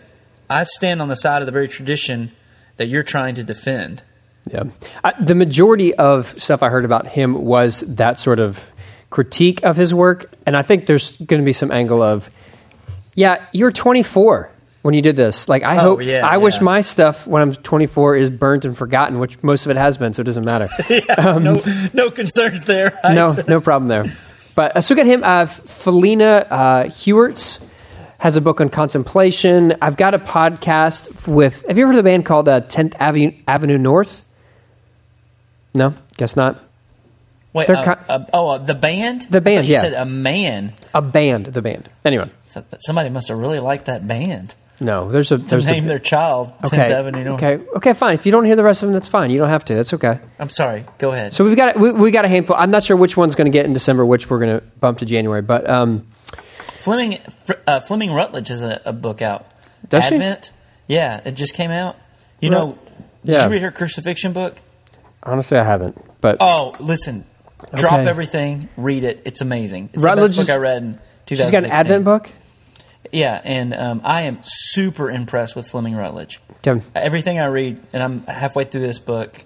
I 0.48 0.64
stand 0.64 1.00
on 1.02 1.08
the 1.08 1.16
side 1.16 1.42
of 1.42 1.46
the 1.46 1.52
very 1.52 1.68
tradition 1.68 2.32
that 2.76 2.86
you're 2.86 3.02
trying 3.02 3.34
to 3.36 3.44
defend. 3.44 4.02
Yeah. 4.50 4.64
I, 5.02 5.12
the 5.22 5.34
majority 5.34 5.94
of 5.94 6.38
stuff 6.40 6.62
I 6.62 6.68
heard 6.68 6.84
about 6.84 7.06
him 7.08 7.44
was 7.44 7.80
that 7.80 8.18
sort 8.18 8.40
of 8.40 8.72
critique 9.10 9.62
of 9.64 9.76
his 9.76 9.94
work. 9.94 10.30
And 10.44 10.56
I 10.56 10.62
think 10.62 10.86
there's 10.86 11.16
going 11.16 11.40
to 11.40 11.44
be 11.44 11.52
some 11.52 11.70
angle 11.70 12.02
of, 12.02 12.30
yeah, 13.14 13.46
you're 13.52 13.70
24 13.70 14.50
when 14.82 14.92
you 14.92 15.00
did 15.00 15.16
this. 15.16 15.48
Like, 15.48 15.62
I 15.62 15.76
Oh, 15.78 15.80
hope, 15.80 16.02
yeah, 16.02 16.26
I 16.26 16.36
wish 16.36 16.60
my 16.60 16.82
stuff 16.82 17.26
when 17.26 17.40
I'm 17.40 17.54
24 17.54 18.16
is 18.16 18.28
burnt 18.28 18.64
and 18.66 18.76
forgotten, 18.76 19.18
which 19.18 19.42
most 19.42 19.64
of 19.64 19.70
it 19.70 19.76
has 19.78 19.96
been, 19.96 20.12
so 20.12 20.20
it 20.20 20.24
doesn't 20.24 20.44
matter. 20.44 20.68
no, 21.40 21.62
no 21.94 22.10
concerns 22.10 22.62
there. 22.64 22.98
Right? 23.02 23.14
no, 23.14 23.34
no 23.48 23.60
problem 23.60 23.88
there. 23.88 24.04
But 24.54 24.76
uh, 24.76 24.80
so 24.82 24.94
get 24.94 25.06
him. 25.06 25.22
Uh, 25.24 25.46
Felina 25.46 26.46
uh, 26.50 26.84
Hewerts 26.84 27.63
has 28.24 28.38
a 28.38 28.40
book 28.40 28.58
on 28.58 28.70
contemplation. 28.70 29.74
I've 29.82 29.98
got 29.98 30.14
a 30.14 30.18
podcast 30.18 31.28
with. 31.28 31.62
Have 31.68 31.76
you 31.76 31.84
ever 31.84 31.92
heard 31.92 31.98
of 31.98 32.04
the 32.04 32.08
band 32.08 32.24
called 32.24 32.48
uh, 32.48 32.62
10th 32.62 32.94
Avenue, 32.98 33.32
Avenue 33.46 33.76
North? 33.76 34.24
No, 35.74 35.92
guess 36.16 36.34
not. 36.34 36.64
Wait, 37.52 37.68
uh, 37.68 37.94
ki- 37.94 38.04
uh, 38.08 38.24
oh, 38.32 38.52
uh, 38.52 38.58
the 38.58 38.74
band? 38.74 39.26
The 39.28 39.42
band, 39.42 39.68
you 39.68 39.74
yeah. 39.74 39.82
said 39.82 39.92
a 39.92 40.06
man. 40.06 40.72
A 40.94 41.02
band, 41.02 41.46
the 41.46 41.60
band. 41.60 41.90
Anyway, 42.02 42.30
So- 42.48 42.64
Somebody 42.78 43.10
must 43.10 43.28
have 43.28 43.36
really 43.36 43.60
liked 43.60 43.84
that 43.86 44.08
band. 44.08 44.54
No, 44.80 45.10
there's 45.10 45.30
a 45.30 45.36
to 45.36 45.58
name 45.58 45.84
a, 45.84 45.88
their 45.88 45.98
child 45.98 46.48
10th 46.64 46.66
okay 46.68 46.94
Avenue 46.94 47.24
North. 47.24 47.42
okay 47.42 47.62
okay 47.76 47.92
fine. 47.92 48.14
If 48.14 48.24
you 48.24 48.32
don't 48.32 48.46
hear 48.46 48.56
the 48.56 48.64
rest 48.64 48.82
of 48.82 48.88
them, 48.88 48.94
that's 48.94 49.06
fine. 49.06 49.30
You 49.30 49.38
don't 49.38 49.50
have 49.50 49.66
to. 49.66 49.74
That's 49.74 49.92
okay. 49.92 50.18
I'm 50.38 50.48
sorry. 50.48 50.86
Go 50.96 51.12
ahead. 51.12 51.34
So 51.34 51.44
we've 51.44 51.56
got 51.56 51.78
we, 51.78 51.92
we 51.92 52.10
got 52.10 52.24
a 52.24 52.28
handful. 52.28 52.56
I'm 52.58 52.70
not 52.70 52.84
sure 52.84 52.96
which 52.96 53.18
one's 53.18 53.34
going 53.36 53.52
to 53.52 53.56
get 53.56 53.66
in 53.66 53.74
December, 53.74 54.04
which 54.06 54.30
we're 54.30 54.40
going 54.40 54.58
to 54.60 54.66
bump 54.80 54.98
to 54.98 55.04
January. 55.04 55.42
But 55.42 55.68
um, 55.68 56.06
Fleming 56.84 57.18
uh, 57.66 57.80
Fleming 57.80 58.12
Rutledge 58.12 58.48
has 58.48 58.62
a, 58.62 58.80
a 58.84 58.92
book 58.92 59.22
out. 59.22 59.46
Does 59.88 60.04
she? 60.04 60.14
Advent. 60.16 60.52
Yeah, 60.86 61.20
it 61.24 61.32
just 61.32 61.54
came 61.54 61.70
out. 61.70 61.96
You 62.40 62.50
Right. 62.50 62.58
know, 62.58 62.78
did 63.24 63.34
Yeah. 63.34 63.44
you 63.46 63.52
read 63.52 63.62
her 63.62 63.70
crucifixion 63.70 64.32
book? 64.32 64.56
honestly, 65.22 65.56
I 65.56 65.64
haven't. 65.64 65.96
But 66.20 66.36
Oh, 66.40 66.72
listen. 66.78 67.24
Drop 67.74 68.00
everything. 68.00 68.68
Read 68.76 69.04
it. 69.04 69.22
It's 69.24 69.40
amazing. 69.40 69.88
It's 69.94 70.02
Rutledge 70.02 70.32
the 70.32 70.40
best 70.40 70.48
book 70.48 70.54
I 70.54 70.58
read 70.58 70.82
in 70.82 70.92
2016. 71.26 71.36
she's 71.38 71.50
got 71.50 71.64
an 71.64 71.70
Advent 71.70 72.04
book. 72.04 72.30
Yeah, 73.10 73.40
and 73.42 73.72
um, 73.74 74.00
I 74.04 74.22
am 74.22 74.38
super 74.42 75.10
impressed 75.10 75.56
with 75.56 75.66
Fleming 75.68 75.94
Rutledge. 75.94 76.40
Okay. 76.66 76.82
Everything 76.94 77.38
I 77.38 77.46
read, 77.46 77.80
and 77.94 78.02
I'm 78.02 78.26
halfway 78.26 78.64
through 78.64 78.82
this 78.82 78.98
book. 78.98 79.42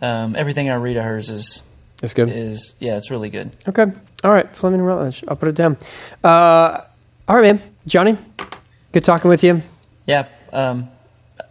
Um, 0.00 0.36
everything 0.36 0.70
I 0.70 0.74
read 0.74 0.96
of 0.96 1.04
hers 1.04 1.28
is 1.30 1.62
That's 2.00 2.14
good. 2.14 2.28
is 2.28 2.74
yeah, 2.78 2.96
it's 2.96 3.10
really 3.10 3.30
good. 3.30 3.56
Okay. 3.66 3.86
All 4.24 4.30
right. 4.32 4.54
Fleming 4.54 4.80
Rutledge. 4.82 5.22
I'll 5.28 5.36
put 5.36 5.48
it 5.48 5.54
down. 5.54 5.76
Uh, 6.24 6.80
all 7.28 7.36
right, 7.36 7.42
man. 7.54 7.62
Johnny, 7.86 8.18
good 8.92 9.04
talking 9.04 9.28
with 9.28 9.42
you. 9.44 9.62
Yeah. 10.06 10.26
Um, 10.52 10.88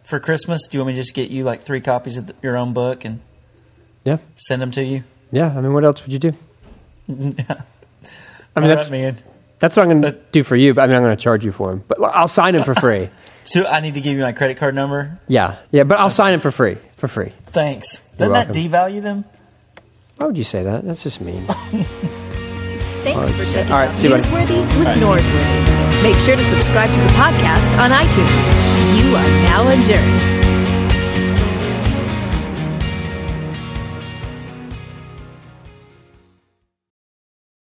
for 0.04 0.20
Christmas, 0.20 0.68
do 0.68 0.78
you 0.78 0.82
want 0.84 0.88
me 0.90 0.94
to 0.94 1.02
just 1.02 1.14
get 1.16 1.30
you 1.30 1.44
like 1.44 1.64
three 1.64 1.82
copies 1.82 2.18
of 2.18 2.28
the, 2.28 2.36
your 2.42 2.58
own 2.58 2.74
book 2.74 3.06
and 3.06 3.20
Yeah. 4.04 4.18
send 4.36 4.62
them 4.62 4.72
to 4.72 4.84
you? 4.84 5.04
Yeah. 5.32 5.54
I 5.56 5.62
mean, 5.62 5.74
what 5.74 5.84
else 5.86 6.04
would 6.04 6.12
you 6.14 6.20
do? 6.20 6.34
I 7.10 7.12
mean, 7.14 7.36
All 8.56 8.64
that's 8.64 8.86
right, 8.86 8.92
man. 8.92 9.18
that's 9.60 9.76
what 9.78 9.84
I'm 9.84 10.02
going 10.02 10.14
to 10.14 10.20
do 10.32 10.44
for 10.44 10.56
you. 10.56 10.74
But 10.74 10.82
I 10.84 10.88
mean, 10.88 10.96
I'm 10.98 11.04
going 11.04 11.16
to 11.16 11.22
charge 11.24 11.46
you 11.46 11.52
for 11.52 11.70
them. 11.70 11.84
But 11.88 12.02
I'll 12.04 12.28
sign 12.28 12.56
him 12.56 12.64
for 12.64 12.76
free. 12.76 13.10
So 13.48 13.66
I 13.66 13.80
need 13.80 13.94
to 13.94 14.02
give 14.02 14.12
you 14.18 14.24
my 14.24 14.34
credit 14.34 14.58
card 14.58 14.76
number. 14.76 15.22
yeah. 15.30 15.56
Yeah. 15.72 15.84
But 15.84 16.00
I'll 16.00 16.10
sign 16.10 16.34
him 16.34 16.42
for 16.42 16.52
free. 16.52 16.76
For 16.98 17.08
free. 17.08 17.32
Thanks. 17.52 18.04
You're 18.20 18.28
Doesn't 18.28 18.52
that 18.52 18.54
devalue 18.54 19.02
them? 19.02 19.24
Why 20.18 20.26
would 20.28 20.38
you 20.38 20.44
say 20.44 20.64
that? 20.64 20.84
That's 20.84 21.02
just 21.02 21.22
mean. 21.22 21.48
Thanks 23.14 23.36
for 23.36 23.46
checking 23.46 23.72
All 23.72 23.80
right, 23.80 23.90
out. 23.90 23.98
Newsworthy 23.98 24.62
with 24.78 24.86
right. 24.86 24.98
Norsworthy. 24.98 26.04
Make 26.04 26.18
sure 26.18 26.36
to 26.36 26.44
subscribe 26.44 26.94
to 26.94 27.00
the 27.00 27.08
podcast 27.10 27.78
on 27.80 27.92
iTunes. 27.92 28.46
You 28.98 29.16
are 29.16 29.30
now 29.44 29.68
adjourned. 29.70 30.37